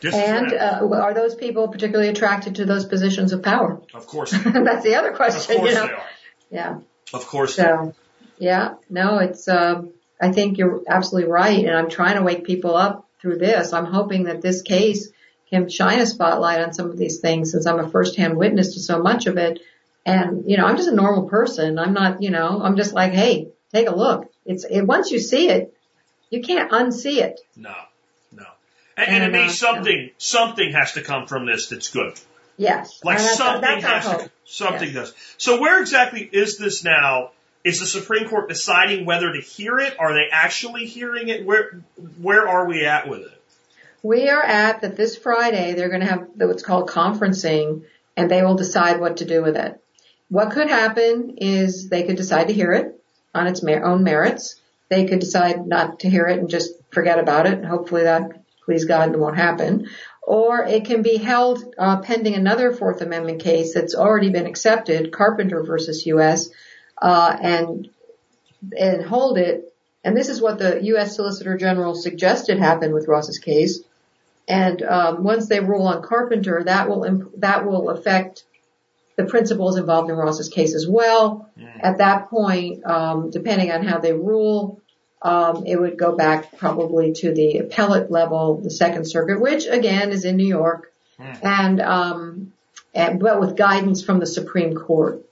[0.01, 3.81] This and uh, are those people particularly attracted to those positions of power?
[3.95, 4.31] Of course.
[4.45, 5.55] That's the other question.
[5.55, 5.87] Of course you know?
[5.87, 6.07] they are.
[6.51, 6.79] Yeah.
[7.13, 7.57] Of course.
[7.57, 7.95] So,
[8.39, 9.49] yeah, no, it's.
[9.49, 9.91] Um,
[10.21, 13.73] I think you're absolutely right, and I'm trying to wake people up through this.
[13.73, 15.11] I'm hoping that this case
[15.51, 18.81] can shine a spotlight on some of these things, since I'm a firsthand witness to
[18.81, 19.61] so much of it.
[20.07, 21.79] And you know, I'm just a normal person.
[21.79, 24.33] I'm not, you know, I'm just like, hey, take a look.
[24.45, 25.75] It's it, once you see it,
[26.31, 27.41] you can't unsee it.
[27.57, 27.75] No.
[28.97, 30.13] And, and, and it means something, yeah.
[30.19, 32.19] something has to come from this that's good.
[32.63, 33.01] Yes.
[33.03, 35.11] Like that's, something that's has to, something yes.
[35.11, 35.15] does.
[35.37, 37.33] So where exactly is this now?
[37.65, 39.99] Is the Supreme Court deciding whether to hear it?
[39.99, 41.45] Are they actually hearing it?
[41.45, 41.81] Where,
[42.21, 43.43] where are we at with it?
[44.03, 47.85] We are at that this Friday they're going to have what's called conferencing
[48.17, 49.81] and they will decide what to do with it.
[50.29, 53.01] What could happen is they could decide to hear it
[53.35, 54.61] on its own merits.
[54.89, 57.65] They could decide not to hear it and just forget about it.
[57.65, 59.89] Hopefully that please God, it won't happen.
[60.23, 65.13] Or it can be held uh, pending another Fourth Amendment case that's already been accepted,
[65.13, 66.49] Carpenter versus U.S.,
[67.01, 67.89] uh, and
[68.79, 69.75] and hold it.
[70.05, 71.17] And this is what the U.S.
[71.17, 73.81] Solicitor General suggested happen with Ross's case.
[74.49, 78.45] And um, once they rule on Carpenter, that will imp- that will affect
[79.17, 81.51] the principles involved in Ross's case as well.
[81.59, 81.81] Mm.
[81.81, 84.82] At that point, um, depending on how they rule,
[85.23, 90.11] um, it would go back probably to the appellate level, the Second Circuit, which again
[90.11, 91.45] is in New York, mm.
[91.45, 92.53] and um,
[92.95, 95.25] and but with guidance from the Supreme Court.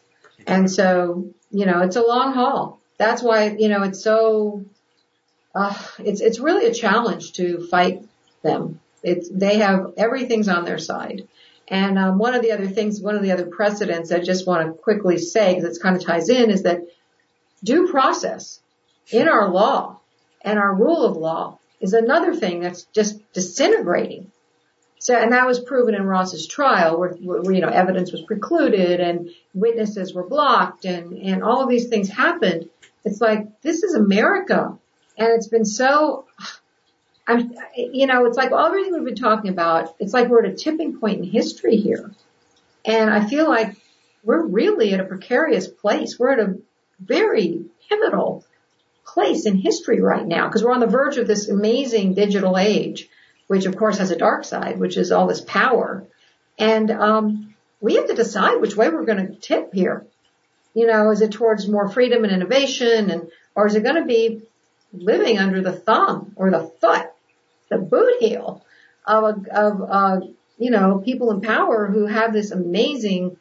[0.47, 2.80] And so, you know, it's a long haul.
[2.97, 4.64] That's why, you know, it's so,
[5.55, 8.03] uh, it's, it's really a challenge to fight
[8.43, 8.80] them.
[9.03, 11.28] It's, they have, everything's on their side.
[11.68, 14.66] And, um, one of the other things, one of the other precedents I just want
[14.66, 16.80] to quickly say, because it kind of ties in, is that
[17.62, 18.61] due process
[19.12, 19.98] in our law
[20.42, 24.30] and our rule of law is another thing that's just disintegrating.
[24.98, 29.00] So, and that was proven in Ross's trial where, where, you know, evidence was precluded
[29.00, 32.68] and witnesses were blocked and, and all of these things happened.
[33.04, 34.76] It's like, this is America.
[35.16, 36.26] And it's been so,
[37.26, 40.52] I'm, you know, it's like all everything we've been talking about, it's like we're at
[40.52, 42.11] a tipping point in history here.
[42.84, 43.76] And I feel like
[44.22, 46.18] we're really at a precarious place.
[46.18, 46.58] We're at a
[46.98, 48.44] very pivotal
[49.14, 53.09] place in history right now because we're on the verge of this amazing digital age,
[53.47, 56.05] which of course has a dark side, which is all this power.
[56.59, 60.06] And um, we have to decide which way we're going to tip here.
[60.74, 64.05] You know, is it towards more freedom and innovation, and or is it going to
[64.05, 64.43] be
[64.93, 67.09] living under the thumb or the foot,
[67.68, 68.64] the boot heel
[69.05, 70.20] of of uh,
[70.59, 73.36] you know people in power who have this amazing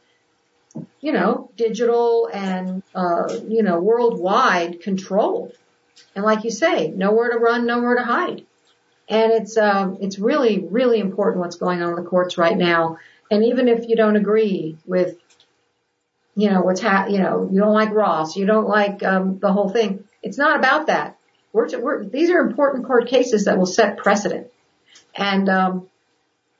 [1.01, 5.51] you know, digital and, uh, you know, worldwide control.
[6.15, 8.45] And like you say, nowhere to run, nowhere to hide.
[9.07, 12.97] And it's, um, it's really, really important what's going on in the courts right now.
[13.31, 15.17] And even if you don't agree with,
[16.35, 19.51] you know, what's ha- you know, you don't like Ross, you don't like, um, the
[19.51, 20.05] whole thing.
[20.21, 21.17] It's not about that.
[21.53, 24.47] We're, we're, these are important court cases that will set precedent.
[25.15, 25.88] And, um,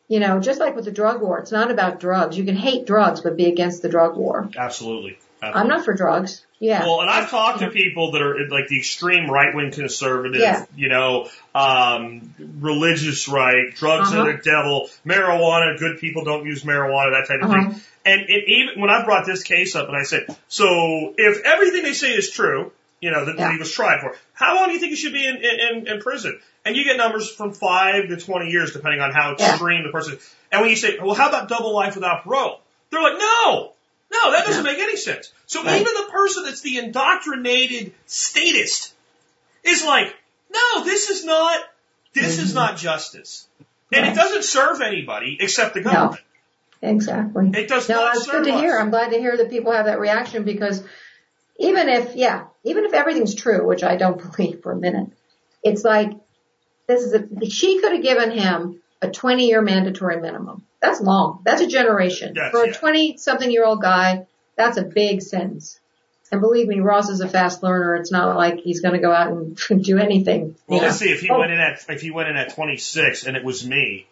[0.10, 2.38] you know, just like with the drug war, it's not about drugs.
[2.38, 4.50] You can hate drugs, but be against the drug war.
[4.58, 5.18] Absolutely.
[5.42, 5.62] Absolutely.
[5.62, 6.46] I'm not for drugs.
[6.60, 6.84] Yeah.
[6.84, 10.66] Well, and I've talked to people that are like the extreme right wing conservative, yeah.
[10.76, 14.22] you know, um, religious right, drugs uh-huh.
[14.22, 17.70] are the devil, marijuana, good people don't use marijuana, that type of uh-huh.
[17.70, 17.82] thing.
[18.06, 21.84] And it, even when I brought this case up and I said, so if everything
[21.84, 23.46] they say is true, you know, that, yeah.
[23.46, 25.88] that he was tried for, how long do you think he should be in, in,
[25.88, 26.40] in prison?
[26.66, 29.88] And you get numbers from five to 20 years, depending on how extreme yeah.
[29.88, 30.36] the person is.
[30.52, 32.60] And when you say, well, how about double life without parole?
[32.92, 33.74] They're like, no,
[34.12, 34.72] no, that doesn't yeah.
[34.72, 35.32] make any sense.
[35.46, 35.82] So right.
[35.82, 38.94] even the person that's the indoctrinated statist
[39.64, 40.16] is like,
[40.52, 41.60] No, this is not,
[42.14, 42.46] this mm-hmm.
[42.46, 43.48] is not justice.
[43.92, 46.22] And it doesn't serve anybody except the government.
[46.82, 47.52] No, exactly.
[47.56, 48.62] It does no, not that's serve good to us.
[48.62, 48.78] hear.
[48.78, 50.84] I'm glad to hear that people have that reaction because
[51.60, 55.10] even if, yeah, even if everything's true, which I don't believe for a minute,
[55.64, 56.12] it's like,
[56.88, 60.66] this is a, she could have given him a 20 year mandatory minimum.
[60.82, 61.42] That's long.
[61.46, 62.34] That's a generation.
[62.36, 62.74] Yes, For a yeah.
[62.74, 64.26] 20 something year old guy,
[64.56, 65.80] that's a big sentence.
[66.32, 67.96] And believe me, Ross is a fast learner.
[67.96, 70.56] It's not like he's going to go out and do anything.
[70.68, 71.12] Well, you let's see.
[71.12, 71.94] If he Oh, went in at oh.
[71.94, 74.08] if he went in at 26 and it was me,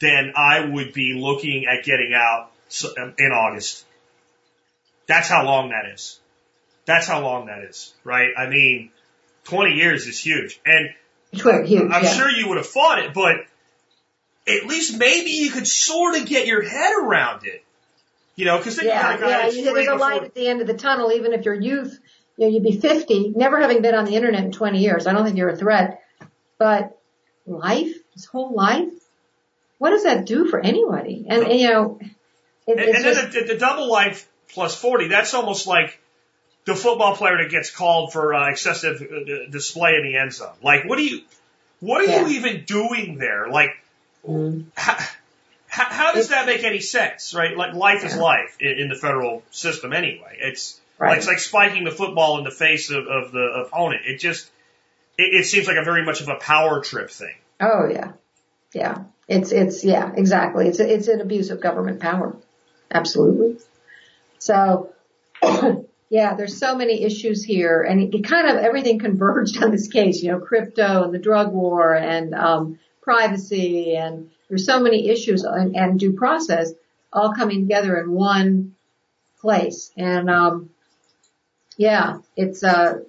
[0.00, 2.50] then I would be looking at getting out
[3.18, 3.84] in August.
[5.06, 6.18] That's how long that is.
[6.84, 8.30] That's how long that is, right?
[8.36, 8.90] I mean,
[9.44, 10.90] 20 years is huge, and
[11.32, 12.12] huge, I'm yeah.
[12.12, 13.36] sure you would have fought it, but
[14.46, 17.64] at least maybe you could sort of get your head around it.
[18.34, 19.48] You know, because Yeah, yeah.
[19.48, 21.98] You, there's a light at the end of the tunnel, even if you're youth.
[22.36, 25.06] You know, you'd be 50, never having been on the internet in 20 years.
[25.06, 26.02] I don't think you're a threat.
[26.58, 26.98] But
[27.46, 28.90] life, this whole life,
[29.78, 31.26] what does that do for anybody?
[31.28, 31.98] And, and, you know,
[32.66, 35.66] it, And, it's and then just, the, the, the double life plus 40, that's almost
[35.66, 36.00] like
[36.64, 40.54] the football player that gets called for uh, excessive uh, display in the end zone.
[40.62, 41.22] Like, what do you,
[41.80, 42.26] what are Yeah.
[42.26, 43.48] you even doing there?
[43.48, 43.70] Like,
[44.26, 44.66] Mm.
[44.76, 44.96] how,
[45.66, 47.56] how, does that make any sense, right?
[47.56, 50.36] Like, life is life in, in the federal system anyway.
[50.40, 51.08] It's, Right.
[51.08, 54.02] like, it's like spiking the football in the face of, of the opponent.
[54.06, 54.48] It just,
[55.18, 57.34] it, it seems like a very much of a power trip thing.
[57.60, 58.12] oh yeah.
[58.72, 59.04] Yeah.
[59.26, 60.68] It's, it's, yeah, exactly.
[60.68, 62.36] It's, it's an abuse of government power.
[62.92, 63.56] Absolutely.
[64.38, 64.92] So,
[66.12, 70.22] yeah, there's so many issues here and it, kind of everything converged on this case,
[70.22, 75.42] you know, crypto and the drug war and, um, privacy and there's so many issues
[75.42, 76.70] and, and due process
[77.14, 78.74] all coming together in one
[79.40, 79.90] place.
[79.96, 80.68] And, um,
[81.78, 83.00] yeah, it's, uh,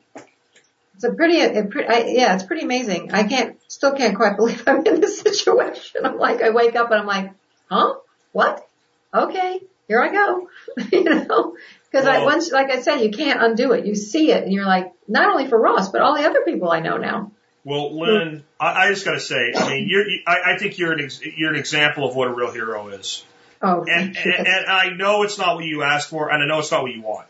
[0.96, 3.12] it's a pretty, a pretty I, yeah, it's pretty amazing.
[3.12, 6.06] I can't, still can't quite believe I'm in this situation.
[6.06, 7.34] I'm like, I wake up and I'm like,
[7.70, 7.96] huh?
[8.32, 8.66] What?
[9.14, 9.60] Okay,
[9.94, 10.50] here I go.
[10.92, 11.56] you know,
[11.92, 13.86] because I once, like I said, you can't undo it.
[13.86, 16.72] You see it, and you're like, not only for Ross, but all the other people
[16.72, 17.32] I know now.
[17.64, 20.80] Well, Lyn, I, I just got to say, I mean, you're, you, I, I think
[20.80, 23.24] you're an ex, you're an example of what a real hero is.
[23.62, 26.60] Oh, And, and, and I know it's not what you asked for, and I know
[26.60, 27.28] it's not what you want.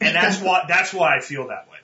[0.00, 1.78] And that's why that's why I feel that way.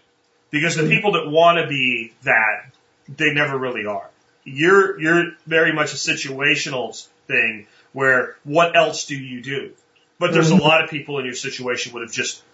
[0.50, 0.90] Because the mm-hmm.
[0.90, 2.66] people that want to be that,
[3.08, 4.08] they never really are.
[4.44, 9.72] You're you're very much a situational thing where what else do you do?
[10.22, 12.44] But there's a lot of people in your situation would have just,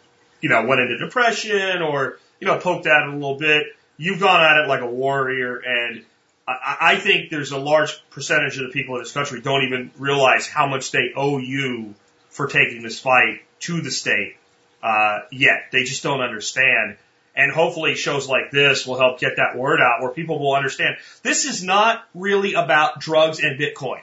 [0.41, 3.67] you know, went into depression or you know poked at it a little bit.
[3.99, 6.03] You've gone at it like a warrior, and
[6.47, 9.91] I, I think there's a large percentage of the people in this country don't even
[9.99, 11.95] realize how much they owe you
[12.31, 14.37] for taking this fight to the state
[14.83, 15.65] uh, yet.
[15.71, 16.97] They just don't understand.
[17.37, 20.97] And hopefully shows like this will help get that word out where people will understand.
[21.23, 24.01] This is not really about drugs and Bitcoin.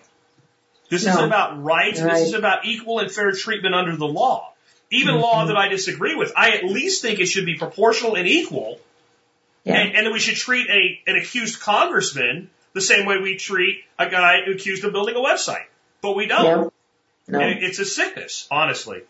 [0.90, 2.02] This is about rights.
[2.02, 2.14] Right.
[2.14, 4.53] This is about equal and fair treatment under the law.
[4.91, 5.24] Even Mm-hmm.
[5.24, 8.80] law that I disagree with, I at least think it should be proportional and equal
[9.64, 9.78] yeah.
[9.78, 13.84] and, and that we should treat a an accused congressman the same way we treat
[13.98, 15.66] a guy accused of building a website.
[16.02, 16.45] But we don't.
[16.66, 16.70] Yeah.
[17.28, 17.40] No.
[17.40, 19.02] And it's a sickness, honestly.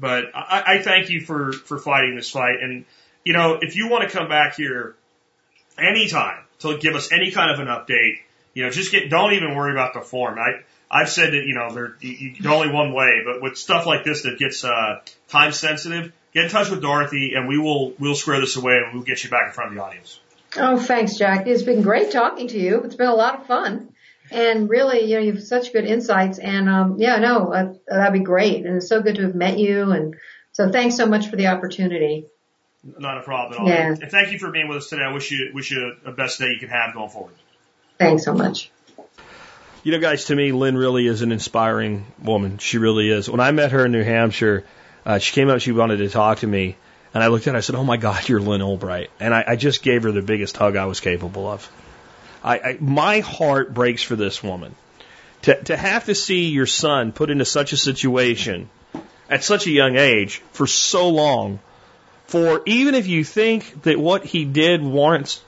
[0.00, 2.56] But I, I thank you for, for fighting this fight.
[2.60, 2.84] And,
[3.24, 4.96] you know, if you want to come back here
[5.78, 8.18] anytime to give us any kind of an update,
[8.54, 10.38] you know, just get, don't even worry about the form.
[10.38, 13.86] I, I've said that, you know, there, you, you, only one way, but with stuff
[13.86, 17.92] like this that gets, uh, time sensitive, get in touch with Dorothy and we will,
[17.98, 20.18] we'll square this away and we'll get you back in front of the audience.
[20.56, 21.46] Oh, thanks, Jack.
[21.46, 22.80] It's been great talking to you.
[22.82, 23.92] It's been a lot of fun.
[24.30, 26.38] And really, you know, you have such good insights.
[26.38, 28.64] And, um, yeah, no, uh, that'd be great.
[28.64, 29.90] And it's so good to have met you.
[29.90, 30.16] And
[30.52, 32.26] so thanks so much for the opportunity.
[32.98, 33.68] Not a problem at all.
[33.68, 33.88] Yeah.
[33.88, 35.02] And thank you for being with us today.
[35.02, 37.34] I wish you, wish you a best day you can have going forward.
[37.98, 38.70] Thanks so much.
[39.84, 42.58] You know, guys, to me, Lyn really is an inspiring woman.
[42.58, 43.30] She really is.
[43.30, 44.64] When I met her in New Hampshire,
[45.06, 46.76] uh, she came up, she wanted to talk to me.
[47.14, 49.08] And I looked at her, I said, Oh my God, you're Lyn Ulbricht.
[49.20, 51.70] And I, I just gave her the biggest hug I was capable of.
[52.42, 54.74] I, I, my heart breaks for this woman.
[55.42, 58.68] To, to have to see your son put into such a situation
[59.30, 61.60] at such a young age for so long,
[62.26, 65.40] for even if you think that what he did warrants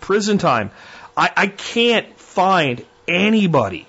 [0.00, 0.70] prison time,
[1.16, 3.86] I, I can't find anybody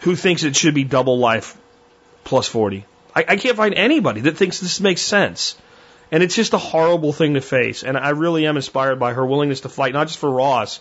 [0.00, 1.58] who thinks it should be double life
[2.24, 2.84] plus 40.
[3.14, 5.56] I, I can't find anybody that thinks this makes sense.
[6.12, 7.84] And it's just a horrible thing to face.
[7.84, 10.80] And I really am inspired by her willingness to fight, not just for Ross,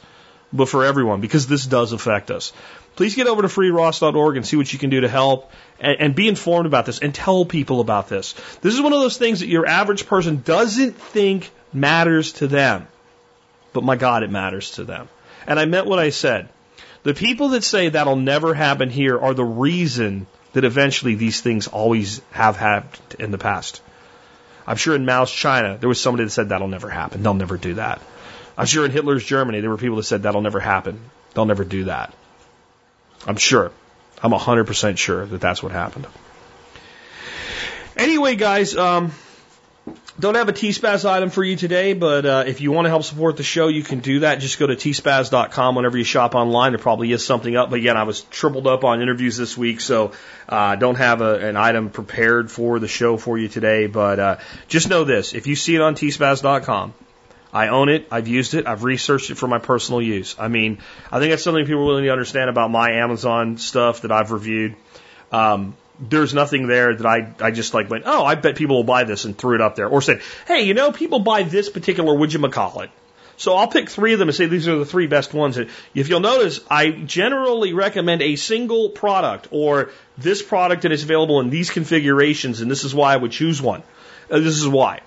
[0.51, 2.51] but for everyone, because this does affect us.
[2.95, 6.15] Please get over to freeross.org and see what you can do to help and, and
[6.15, 8.33] be informed about this and tell people about this.
[8.61, 12.87] This is one of those things that your average person doesn't think matters to them.
[13.73, 15.07] But but my God, it matters to them.
[15.45, 16.49] And I meant what I said.
[17.03, 21.67] The people that say that'll never happen here are the reason that eventually these things
[21.67, 23.81] always have happened in the past.
[24.67, 27.23] I'm sure in Mao's China, there was somebody that said that'll never happen.
[27.23, 28.01] They'll never do that.
[28.57, 30.99] I'm sure in Hitler's Germany, there were people that said that'll never happen.
[31.33, 32.13] They'll never do that.
[33.25, 33.71] I'm sure.
[34.21, 36.07] I'm 100% sure that that's what happened.
[37.95, 39.11] Anyway, guys, um,
[40.19, 43.03] don't have a T-Spaz item for you today, but uh, if you want to help
[43.03, 44.39] support the show, you can do that.
[44.39, 46.73] Just go to tspaz.com whenever you shop online.
[46.73, 47.69] There probably is something up.
[47.69, 50.11] But again, I was tripled up on interviews this week, so
[50.49, 53.87] uh, don't have a, an item prepared for the show for you today.
[53.87, 54.37] But uh,
[54.67, 56.93] just know this: if you see it on tspaz.com,
[57.53, 58.07] I own it.
[58.11, 58.67] I've used it.
[58.67, 60.35] I've researched it for my personal use.
[60.37, 60.79] I mean,
[61.11, 64.31] I think that's something people really need to understand about my Amazon stuff that I've
[64.31, 64.75] reviewed.
[65.31, 68.83] Um, there's nothing there that I, I just like went, oh, I bet people will
[68.83, 69.87] buy this and threw it up there.
[69.87, 72.89] Or said, hey, you know, people buy this particular whatchamacallit.
[73.37, 75.57] So I'll pick three of them and say these are the three best ones.
[75.57, 81.03] And if you'll notice, I generally recommend a single product or this product that is
[81.03, 83.81] available in these configurations, and this is why I would choose one.
[84.29, 84.99] Uh, this is why.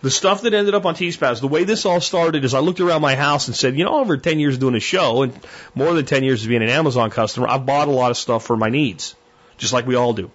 [0.00, 2.80] The stuff that ended up on T-Spaz, the way this all started is I looked
[2.80, 5.38] around my house and said, you know, over 10 years doing a show and
[5.74, 8.46] more than 10 years of being an Amazon customer, I've bought a lot of stuff
[8.46, 9.14] for my needs
[9.58, 10.30] just like we all do.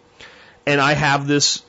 [0.65, 1.63] And I have this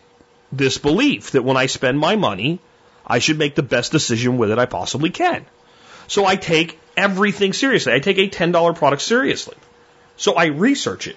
[0.53, 2.61] this belief that when I spend my money,
[3.07, 5.47] I should make the best decision with it I possibly can.
[6.07, 7.93] So I take everything seriously.
[7.93, 9.57] I take a $10 product seriously.
[10.17, 11.17] So I research it.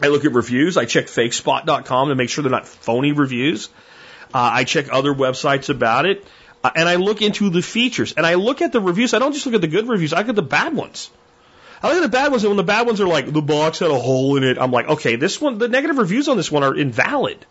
[0.00, 0.76] I look at reviews.
[0.76, 3.68] I check fakespot.com to make sure they're not phony reviews.
[4.32, 6.24] Uh, I check other websites about it.
[6.62, 8.12] Uh, and I look into the features.
[8.16, 9.14] And I look at the reviews.
[9.14, 10.12] I don't just look at the good reviews.
[10.12, 11.10] I look at the bad ones.
[11.84, 13.80] I look at the bad ones, and when the bad ones are like, the box
[13.80, 16.50] had a hole in it, I'm like, okay, this one, the negative reviews on this
[16.50, 17.44] one are invalid.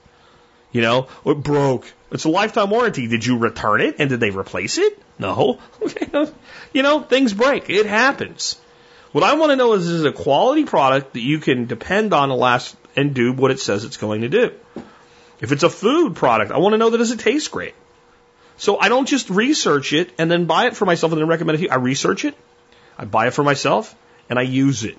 [0.71, 1.85] You know, it broke.
[2.09, 3.05] It's a lifetime warranty.
[3.05, 4.99] Did you return it and did they replace it?
[5.19, 5.59] No.
[5.83, 6.31] Okay.
[6.73, 7.69] You know, things break.
[7.69, 8.59] It happens.
[9.11, 12.11] What I want to know is, is it a quality product that you can depend
[12.13, 14.51] on to last and do what it says it's going to do?
[15.41, 17.75] If it's a food product, I want to know that does it taste great?
[18.57, 21.55] So I don't just research it and then buy it for myself and then recommend
[21.55, 21.69] it to you.
[21.69, 22.35] I research it.
[22.97, 23.95] I buy it for myself
[24.29, 24.97] and I use it.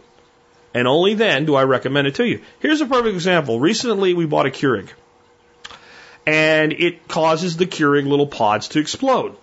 [0.75, 2.41] And only then do I recommend it to you.
[2.59, 3.61] Here's a perfect example.
[3.61, 4.89] Recently we bought a Keurig.
[6.27, 9.37] And it causes the Keurig little pods to explode.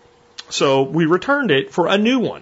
[0.49, 2.41] So we returned it for a new one,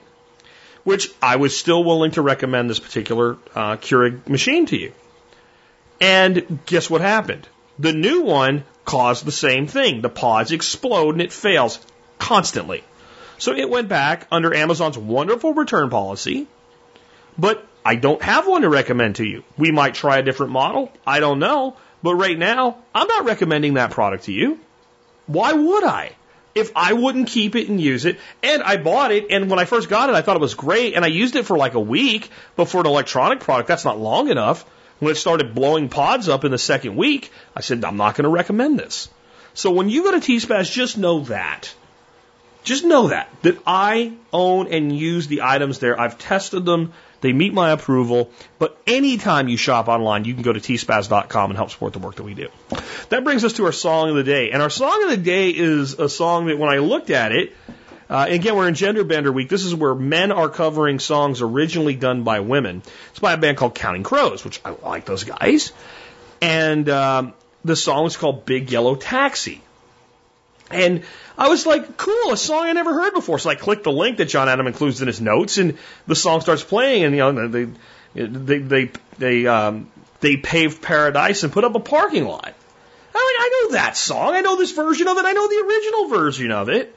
[0.83, 4.93] which I was still willing to recommend this particular uh, Keurig machine to you.
[6.01, 7.47] And guess what happened?
[7.77, 10.01] The new one caused the same thing.
[10.01, 11.79] The pods explode and it fails
[12.17, 12.83] constantly.
[13.37, 16.47] So it went back under Amazon's wonderful return policy
[17.39, 19.43] but I don't have one to recommend to you.
[19.57, 20.91] We might try a different model.
[21.07, 21.77] I don't know.
[22.03, 24.59] But right now, I'm not recommending that product to you.
[25.27, 26.11] Why would I?
[26.55, 29.65] If I wouldn't keep it and use it, and I bought it, and when I
[29.65, 31.79] first got it, I thought it was great, and I used it for like a
[31.79, 34.65] week, but for an electronic product, that's not long enough.
[34.99, 38.23] When it started blowing pods up in the second week, I said, I'm not going
[38.23, 39.09] to recommend this.
[39.53, 41.73] So when you go to T-Spaz, just know that.
[42.63, 45.99] Just know that, that I own and use the items there.
[45.99, 46.93] I've tested them.
[47.21, 48.31] They meet my approval.
[48.57, 52.15] But anytime you shop online, you can go to tspaz.com and help support the work
[52.15, 52.49] that we do.
[53.09, 54.51] That brings us to our song of the day.
[54.51, 57.55] And our song of the day is a song that when I looked at it,
[58.09, 59.49] uh, again, we're in Gender Bender Week.
[59.49, 62.81] This is where men are covering songs originally done by women.
[63.11, 65.71] It's by a band called Counting Crows, which I like those guys.
[66.41, 67.33] And um,
[67.63, 69.61] the song is called Big Yellow Taxi.
[70.71, 71.03] And
[71.39, 73.39] I was like, cool, a song I never heard before.
[73.39, 76.41] So I clicked the link that John Adam includes in his notes, and the song
[76.41, 77.67] starts playing, and you know they
[78.13, 79.89] they they they um,
[80.19, 82.45] they paved paradise and put up a parking lot.
[82.45, 82.53] I'm
[83.13, 84.35] like, I know that song.
[84.35, 85.23] I know this version of it.
[85.23, 86.93] I know the original version of it.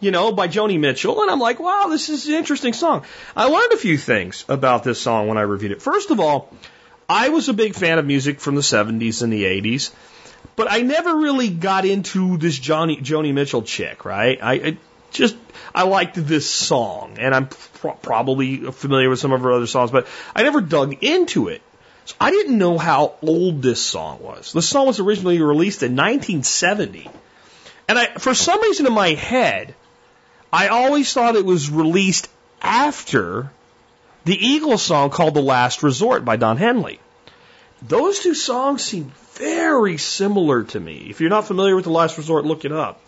[0.00, 3.04] You know, by Joni Mitchell, and I'm like, wow, this is an interesting song.
[3.36, 5.82] I learned a few things about this song when I reviewed it.
[5.82, 6.52] First of all,
[7.08, 9.92] I was a big fan of music from the 70s and the 80s.
[10.56, 14.38] But I never really got into this Johnny Joni Mitchell chick, right?
[14.42, 14.76] I, I
[15.10, 15.36] just
[15.74, 19.90] I liked this song, and I'm pro- probably familiar with some of her other songs,
[19.90, 21.62] but I never dug into it.
[22.04, 24.52] So I didn't know how old this song was.
[24.52, 27.08] The song was originally released in 1970,
[27.88, 29.74] and I, for some reason in my head,
[30.52, 32.28] I always thought it was released
[32.60, 33.50] after
[34.24, 37.00] the Eagles song called "The Last Resort" by Don Henley.
[37.82, 39.10] Those two songs seem
[39.40, 41.06] very similar to me.
[41.08, 43.00] If you're not familiar with The Last Resort, look it up.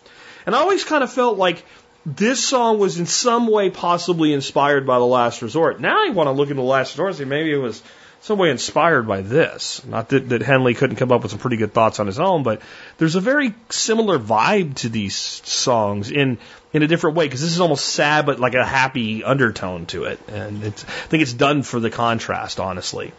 [0.46, 1.62] And I always kind of felt like
[2.04, 5.80] this song was in some way possibly inspired by The Last Resort.
[5.80, 7.82] Now I want to look into The Last Resort and see maybe it was
[8.22, 9.84] some way inspired by this.
[9.84, 12.44] Not that, that Henley couldn't come up with some pretty good thoughts on his own,
[12.44, 12.62] but
[12.96, 16.38] there's a very similar vibe to these songs in
[16.72, 20.04] in a different way because this is almost sad but like a happy undertone to
[20.04, 23.12] it, and it's, I think it's done for the contrast, honestly.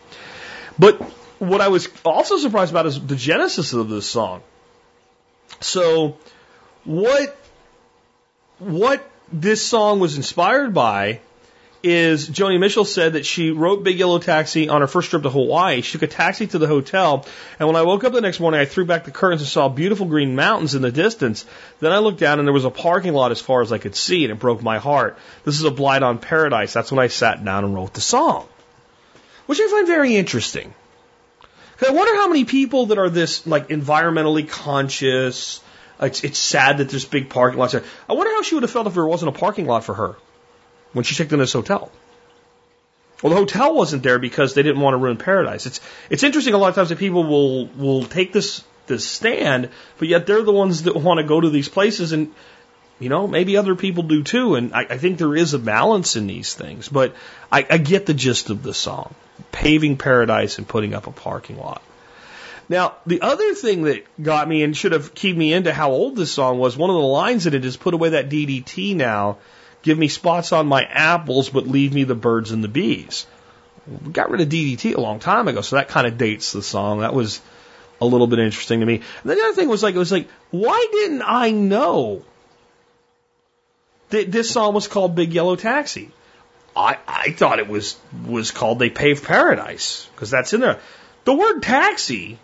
[0.79, 0.99] But
[1.39, 4.41] what I was also surprised about is the genesis of this song.
[5.59, 6.17] So,
[6.83, 7.37] what
[8.59, 11.19] what this song was inspired by
[11.83, 15.29] is Joni Mitchell said that she wrote Big Yellow Taxi on her first trip to
[15.29, 15.81] Hawaii.
[15.81, 17.25] She took a taxi to the hotel,
[17.59, 19.67] and when I woke up the next morning, I threw back the curtains and saw
[19.67, 21.45] beautiful green mountains in the distance.
[21.81, 23.97] Then I looked down, and there was a parking lot as far as I could
[23.97, 25.17] see, and it broke my heart.
[25.43, 26.71] This is a blight on paradise.
[26.71, 28.47] That's when I sat down and wrote the song,
[29.47, 30.73] which I find very interesting.
[31.81, 35.61] I wonder how many people that are this like environmentally conscious.
[35.99, 37.83] It's, it's sad that there's big parking lots there.
[38.09, 40.15] I wonder how she would have felt if there wasn't a parking lot for her
[40.91, 41.91] when she checked in this hotel.
[43.21, 45.65] Well, the hotel wasn't there because they didn't want to ruin paradise.
[45.65, 45.79] It's
[46.09, 50.09] it's interesting a lot of times that people will will take this this stand, but
[50.09, 52.33] yet they're the ones that want to go to these places and
[53.03, 54.55] you know, maybe other people do too.
[54.55, 56.89] And I, I think there is a balance in these things.
[56.89, 57.15] But
[57.51, 59.13] I, I get the gist of the song.
[59.51, 61.81] Paving paradise and putting up a parking lot.
[62.69, 66.15] Now, the other thing that got me and should have keyed me into how old
[66.15, 69.37] this song was, one of the lines in it is put away that DDT now
[69.83, 73.27] Give me spots on my apples, but leave me the birds and the bees.
[73.85, 76.63] We got rid of DDT a long time ago, so that kind of dates the
[76.63, 77.01] song.
[77.01, 77.41] That was
[77.99, 78.95] a little bit interesting to me.
[78.95, 82.23] And the other thing was like, it was like, why didn't I know
[84.13, 86.11] that this song was called Big Yellow Taxi?
[86.75, 87.95] I, I thought it was
[88.25, 90.79] was called They Paved Paradise because that's in there.
[91.25, 92.39] The word taxi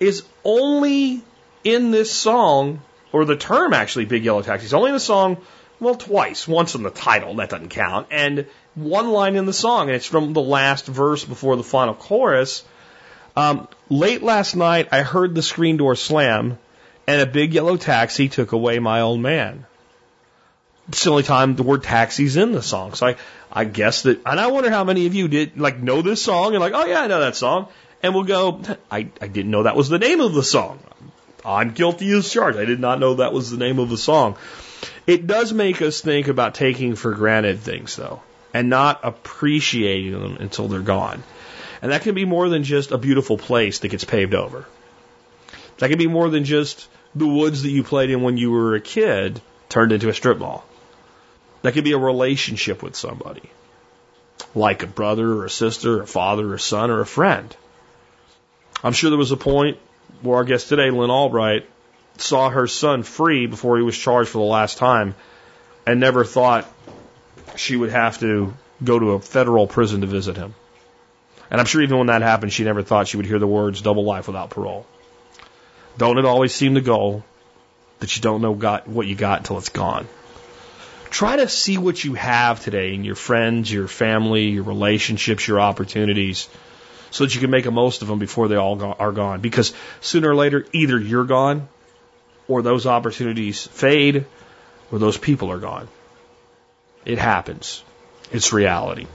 [0.00, 1.22] is only
[1.62, 5.38] in this song, or the term actually, Big Yellow Taxi, is only in the song
[5.80, 6.48] well, twice.
[6.48, 10.06] Once in the title, that doesn't count, and one line in the song, and it's
[10.06, 12.64] from the last verse before the final chorus.
[13.36, 16.58] Um, late last night, I heard the screen door slam,
[17.06, 19.66] and a big yellow taxi took away my old man.
[20.88, 22.94] It's the only time the word taxi's in the song.
[22.94, 23.16] So I,
[23.50, 26.54] I guess that, and I wonder how many of you did like know this song
[26.54, 27.68] and like, oh yeah, I know that song,
[28.02, 30.78] and we'll go, I, I didn't know that was the name of the song.
[31.44, 32.58] I'm guilty as charged.
[32.58, 34.36] I did not know that was the name of the song.
[35.06, 40.36] It does make us think about taking for granted things, though, and not appreciating them
[40.38, 41.22] until they're gone.
[41.82, 44.66] And that can be more than just a beautiful place that gets paved over.
[45.78, 48.74] That can be more than just the woods that you played in when you were
[48.74, 50.64] a kid turned into a strip mall.
[51.64, 53.48] That could be a relationship with somebody,
[54.54, 57.56] like a brother or a sister, or a father or a son or a friend.
[58.82, 59.78] I'm sure there was a point
[60.20, 61.64] where our guest today, Lyn Ulbricht,
[62.18, 65.14] saw her son free before he was charged for the last time
[65.86, 66.70] and never thought
[67.56, 68.52] she would have to
[68.84, 70.54] go to a federal prison to visit him.
[71.50, 73.80] And I'm sure even when that happened, she never thought she would hear the words
[73.80, 74.84] double life without parole.
[75.96, 77.24] Don't it always seem to go
[78.00, 80.06] that you don't know got, what you got until it's gone?
[81.14, 85.60] Try to see what you have today in your friends, your family, your relationships, your
[85.60, 86.48] opportunities,
[87.12, 89.40] so that you can make the most of them before they all go- are gone.
[89.40, 91.68] Because sooner or later, either you're gone
[92.48, 94.26] or those opportunities fade,
[94.90, 95.86] or those people are gone.
[97.04, 97.84] It happens.
[98.32, 99.06] It's reality.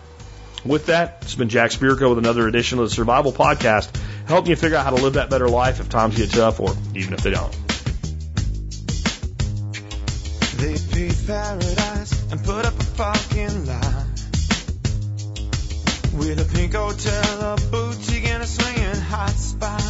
[0.63, 3.89] With that, it's been Jack Spirko with another edition of the Survival Podcast,
[4.25, 6.73] helping you figure out how to live that better life if times get tough or
[6.95, 7.68] even if they don't.
[10.59, 14.07] They paved paradise and put up a fucking line
[16.19, 19.81] with a pink hotel, a boutique, and a swinging hot spot.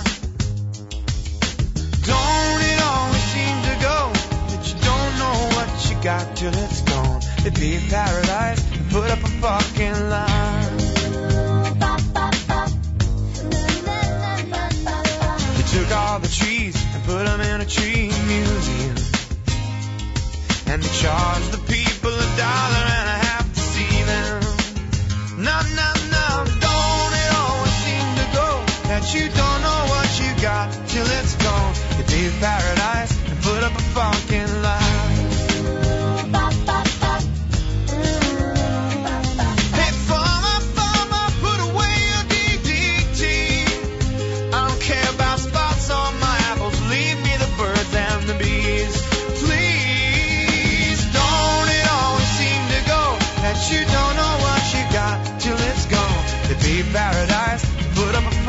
[2.06, 4.12] Don't it always seem to go
[4.50, 7.22] that you don't know what you got till it's gone.
[7.60, 10.78] Be a paradise and put up a fucking line.
[15.58, 17.99] They took all the trees and put them in a tree.
[20.72, 24.42] And they charged the people a dollar and a half to see them.
[25.42, 28.50] No, no, no, don't it always seem to go
[28.90, 31.74] that you don't know what you got till it's gone.
[31.98, 33.19] It'd be paradise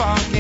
[0.01, 0.40] Put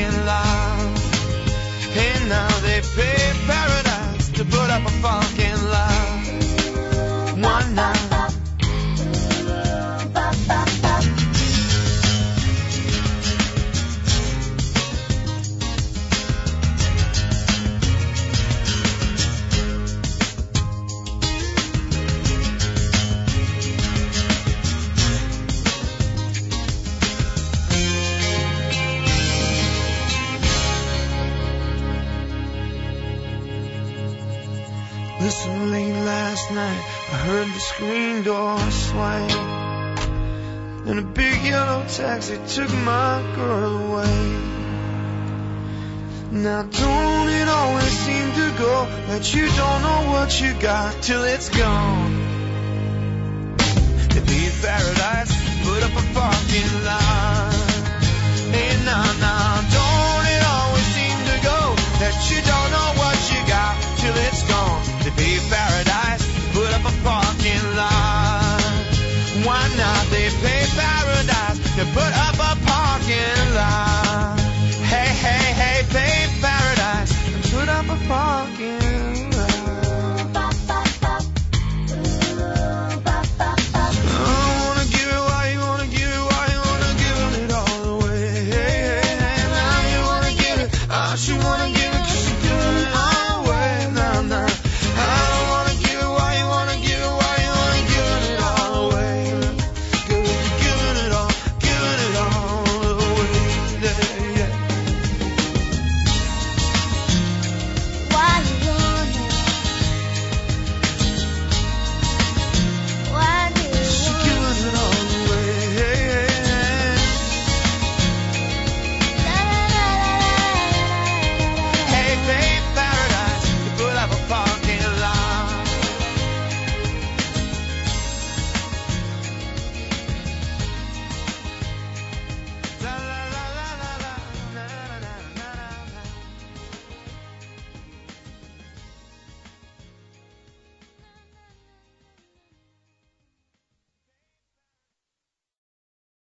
[42.01, 44.17] taxi took my girl away.
[46.33, 48.75] Now don't it always seem to go
[49.09, 52.13] that you don't know what you got till it's gone?
[54.15, 55.33] To be in paradise,
[55.65, 57.55] put up a parking lot.
[58.55, 61.61] Hey, now, now, don't it always seem to go
[62.01, 62.40] that you